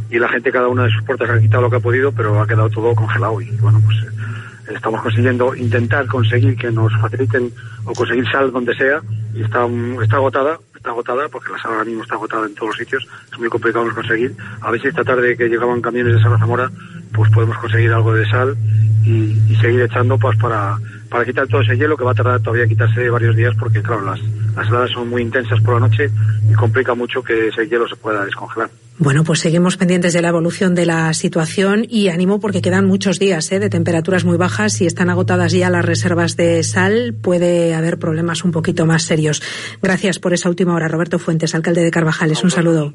y 0.09 0.19
la 0.19 0.27
gente 0.27 0.51
cada 0.51 0.67
una 0.67 0.83
de 0.83 0.91
sus 0.91 1.03
puertas 1.03 1.29
ha 1.29 1.39
quitado 1.39 1.63
lo 1.63 1.69
que 1.69 1.77
ha 1.77 1.81
podido, 1.81 2.11
pero 2.11 2.41
ha 2.41 2.47
quedado 2.47 2.69
todo 2.69 2.93
congelado 2.93 3.39
y 3.39 3.49
bueno, 3.57 3.81
pues 3.85 3.97
eh, 3.99 4.73
estamos 4.75 5.01
consiguiendo 5.01 5.55
intentar 5.55 6.07
conseguir 6.07 6.57
que 6.57 6.71
nos 6.71 6.91
faciliten 6.99 7.51
o 7.85 7.93
conseguir 7.93 8.29
sal 8.29 8.51
donde 8.51 8.75
sea 8.75 9.01
y 9.33 9.43
está, 9.43 9.65
está 10.03 10.17
agotada, 10.17 10.59
está 10.79 10.91
agotada 10.91 11.27
porque 11.27 11.51
la 11.51 11.59
sal 11.59 11.73
ahora 11.73 11.85
mismo 11.85 12.03
está 12.03 12.15
agotada 12.15 12.47
en 12.47 12.55
todos 12.55 12.69
los 12.69 12.77
sitios, 12.77 13.05
es 13.31 13.39
muy 13.39 13.49
complicado 13.49 13.93
conseguir. 13.93 14.35
A 14.61 14.71
si 14.71 14.87
esta 14.87 15.03
tarde 15.03 15.35
que 15.35 15.49
llegaban 15.49 15.81
camiones 15.81 16.15
de 16.15 16.21
Sal 16.21 16.33
a 16.33 16.39
Zamora, 16.39 16.71
pues 17.13 17.29
podemos 17.31 17.57
conseguir 17.57 17.91
algo 17.91 18.13
de 18.13 18.25
sal 18.29 18.55
y, 19.03 19.37
y 19.49 19.55
seguir 19.57 19.81
echando 19.81 20.17
pues 20.17 20.37
para 20.37 20.77
para 21.09 21.25
quitar 21.25 21.47
todo 21.47 21.61
ese 21.61 21.75
hielo 21.75 21.97
que 21.97 22.03
va 22.03 22.11
a 22.11 22.15
tardar 22.15 22.39
todavía 22.41 22.67
quitarse 22.67 23.09
varios 23.09 23.35
días 23.35 23.55
porque 23.59 23.81
claro 23.81 24.05
las, 24.05 24.19
las 24.55 24.67
heladas 24.67 24.91
son 24.91 25.09
muy 25.09 25.21
intensas 25.21 25.59
por 25.61 25.75
la 25.75 25.87
noche 25.87 26.09
y 26.49 26.53
complica 26.53 26.93
mucho 26.93 27.23
que 27.23 27.47
ese 27.47 27.67
hielo 27.67 27.87
se 27.87 27.95
pueda 27.95 28.23
descongelar. 28.25 28.69
Bueno, 28.99 29.23
pues 29.23 29.39
seguimos 29.39 29.77
pendientes 29.77 30.11
de 30.11 30.21
la 30.21 30.27
evolución 30.27 30.75
de 30.75 30.85
la 30.85 31.13
situación 31.13 31.85
y 31.89 32.09
ánimo 32.09 32.41
porque 32.41 32.61
quedan 32.61 32.85
muchos 32.85 33.17
días 33.17 33.49
¿eh? 33.53 33.59
de 33.59 33.69
temperaturas 33.69 34.25
muy 34.25 34.35
bajas 34.35 34.81
y 34.81 34.85
están 34.85 35.09
agotadas 35.09 35.53
ya 35.53 35.69
las 35.69 35.85
reservas 35.85 36.35
de 36.35 36.61
sal. 36.63 37.15
Puede 37.19 37.73
haber 37.73 37.97
problemas 37.97 38.43
un 38.43 38.51
poquito 38.51 38.85
más 38.85 39.03
serios. 39.03 39.41
Gracias 39.81 40.19
por 40.19 40.33
esa 40.33 40.49
última 40.49 40.75
hora, 40.75 40.89
Roberto 40.89 41.17
Fuentes, 41.17 41.55
alcalde 41.55 41.81
de 41.81 41.91
Carvajales. 41.91 42.43
Un 42.43 42.51
saludo. 42.51 42.93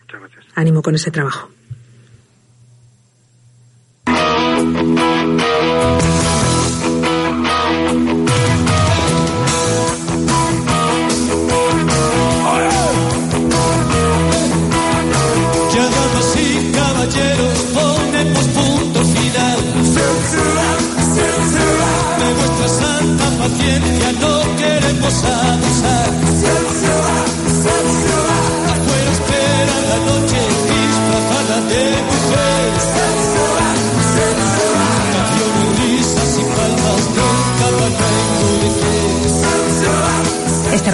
Muchas 0.00 0.20
gracias. 0.20 0.44
Ánimo 0.54 0.80
con 0.80 0.94
ese 0.94 1.10
trabajo. 1.10 1.50
No 25.08 25.65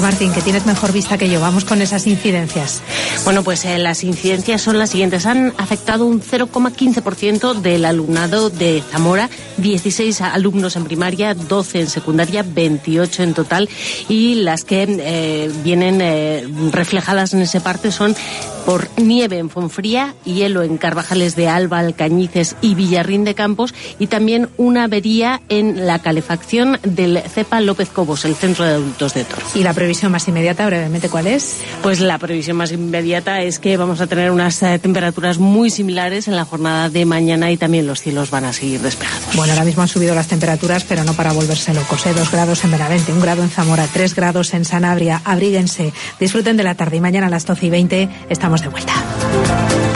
Martín, 0.03 0.33
que 0.33 0.43
tienes 0.43 0.67
mejor 0.67 0.93
vista 0.93 1.17
que 1.17 1.31
yo. 1.31 1.41
Vamos 1.41 1.65
con 1.65 1.81
esas 1.81 2.07
incidencias. 2.07 2.83
Bueno, 3.25 3.43
pues 3.43 3.65
eh, 3.65 3.79
las 3.79 4.03
incidencias 4.05 4.61
son 4.61 4.79
las 4.79 4.91
siguientes. 4.91 5.27
Han 5.27 5.55
afectado 5.59 6.07
un 6.07 6.21
0,15% 6.21 7.61
del 7.61 7.85
alumnado 7.85 8.51
de 8.51 8.83
Zamora, 8.91 9.31
16 9.59 10.21
alumnos 10.21 10.77
en 10.77 10.85
primaria, 10.85 11.35
12 11.35 11.81
en 11.81 11.89
secundaria, 11.89 12.45
28 12.47 13.23
en 13.23 13.35
total. 13.35 13.69
Y 14.09 14.35
las 14.37 14.65
que 14.65 14.87
eh, 14.89 15.51
vienen 15.63 16.01
eh, 16.01 16.47
reflejadas 16.73 17.33
en 17.35 17.43
ese 17.43 17.61
parte 17.61 17.93
son 17.93 18.17
por 18.65 18.89
nieve 18.97 19.39
en 19.39 19.51
Fonfría, 19.51 20.15
hielo 20.25 20.63
en 20.63 20.79
Carvajales 20.79 21.37
de 21.37 21.49
Alba, 21.49 21.79
Alcañices 21.79 22.57
y 22.61 22.75
Villarrín 22.75 23.25
de 23.25 23.35
Campos 23.35 23.75
y 23.99 24.07
también 24.07 24.49
una 24.57 24.85
avería 24.85 25.43
en 25.49 25.87
la 25.87 25.99
calefacción 26.01 26.79
del 26.83 27.21
CEPA 27.21 27.61
López 27.61 27.89
Cobos, 27.89 28.25
el 28.25 28.35
Centro 28.35 28.65
de 28.65 28.73
Adultos 28.73 29.15
de 29.15 29.25
Toro. 29.25 29.43
¿Y 29.55 29.63
la 29.63 29.75
previsión 29.75 30.13
más 30.13 30.29
inmediata, 30.29 30.67
brevemente, 30.67 31.09
cuál 31.09 31.27
es? 31.27 31.59
Pues 31.83 32.01
la 32.01 32.19
previsión 32.19 32.57
más 32.57 32.73
inmediata 32.73 33.43
es 33.43 33.59
que 33.59 33.77
vamos 33.77 34.01
a 34.01 34.07
tener 34.07 34.31
unas 34.31 34.63
eh, 34.63 34.79
temperaturas 34.79 35.39
muy 35.39 35.71
similares 35.71 36.29
en 36.29 36.37
la 36.37 36.45
jornada 36.45 36.89
de 36.89 37.05
mañana 37.05 37.51
y 37.51 37.57
también 37.57 37.87
los 37.87 38.01
cielos 38.01 38.31
van 38.31 38.45
a 38.45 38.53
seguir 38.53 38.81
despejados. 38.81 39.37
Bueno, 39.37 39.53
ahora 39.53 39.65
mismo 39.65 39.83
han 39.83 39.89
subido 39.89 40.15
las 40.15 40.29
temperaturas, 40.29 40.85
pero 40.85 41.05
no 41.05 41.15
para 41.15 41.33
volverse 41.33 41.75
locos. 41.75 42.07
¿eh? 42.07 42.15
Dos 42.15 42.31
grados 42.31 42.65
en 42.65 42.71
Benavente, 42.71 43.13
un 43.13 43.21
grado 43.21 43.43
en 43.43 43.51
Zamora, 43.51 43.87
tres 43.93 44.15
grados 44.15 44.55
en 44.55 44.65
Sanabria. 44.65 45.21
Abríguense, 45.25 45.93
disfruten 46.21 46.57
de 46.57 46.63
la 46.63 46.75
tarde 46.75 46.97
y 46.97 47.01
mañana 47.01 47.27
a 47.27 47.31
las 47.31 47.47
12 47.47 47.67
y 47.67 47.71
20 47.71 48.09
estamos 48.57 48.61
de 48.61 48.69
vuelta. 48.69 49.92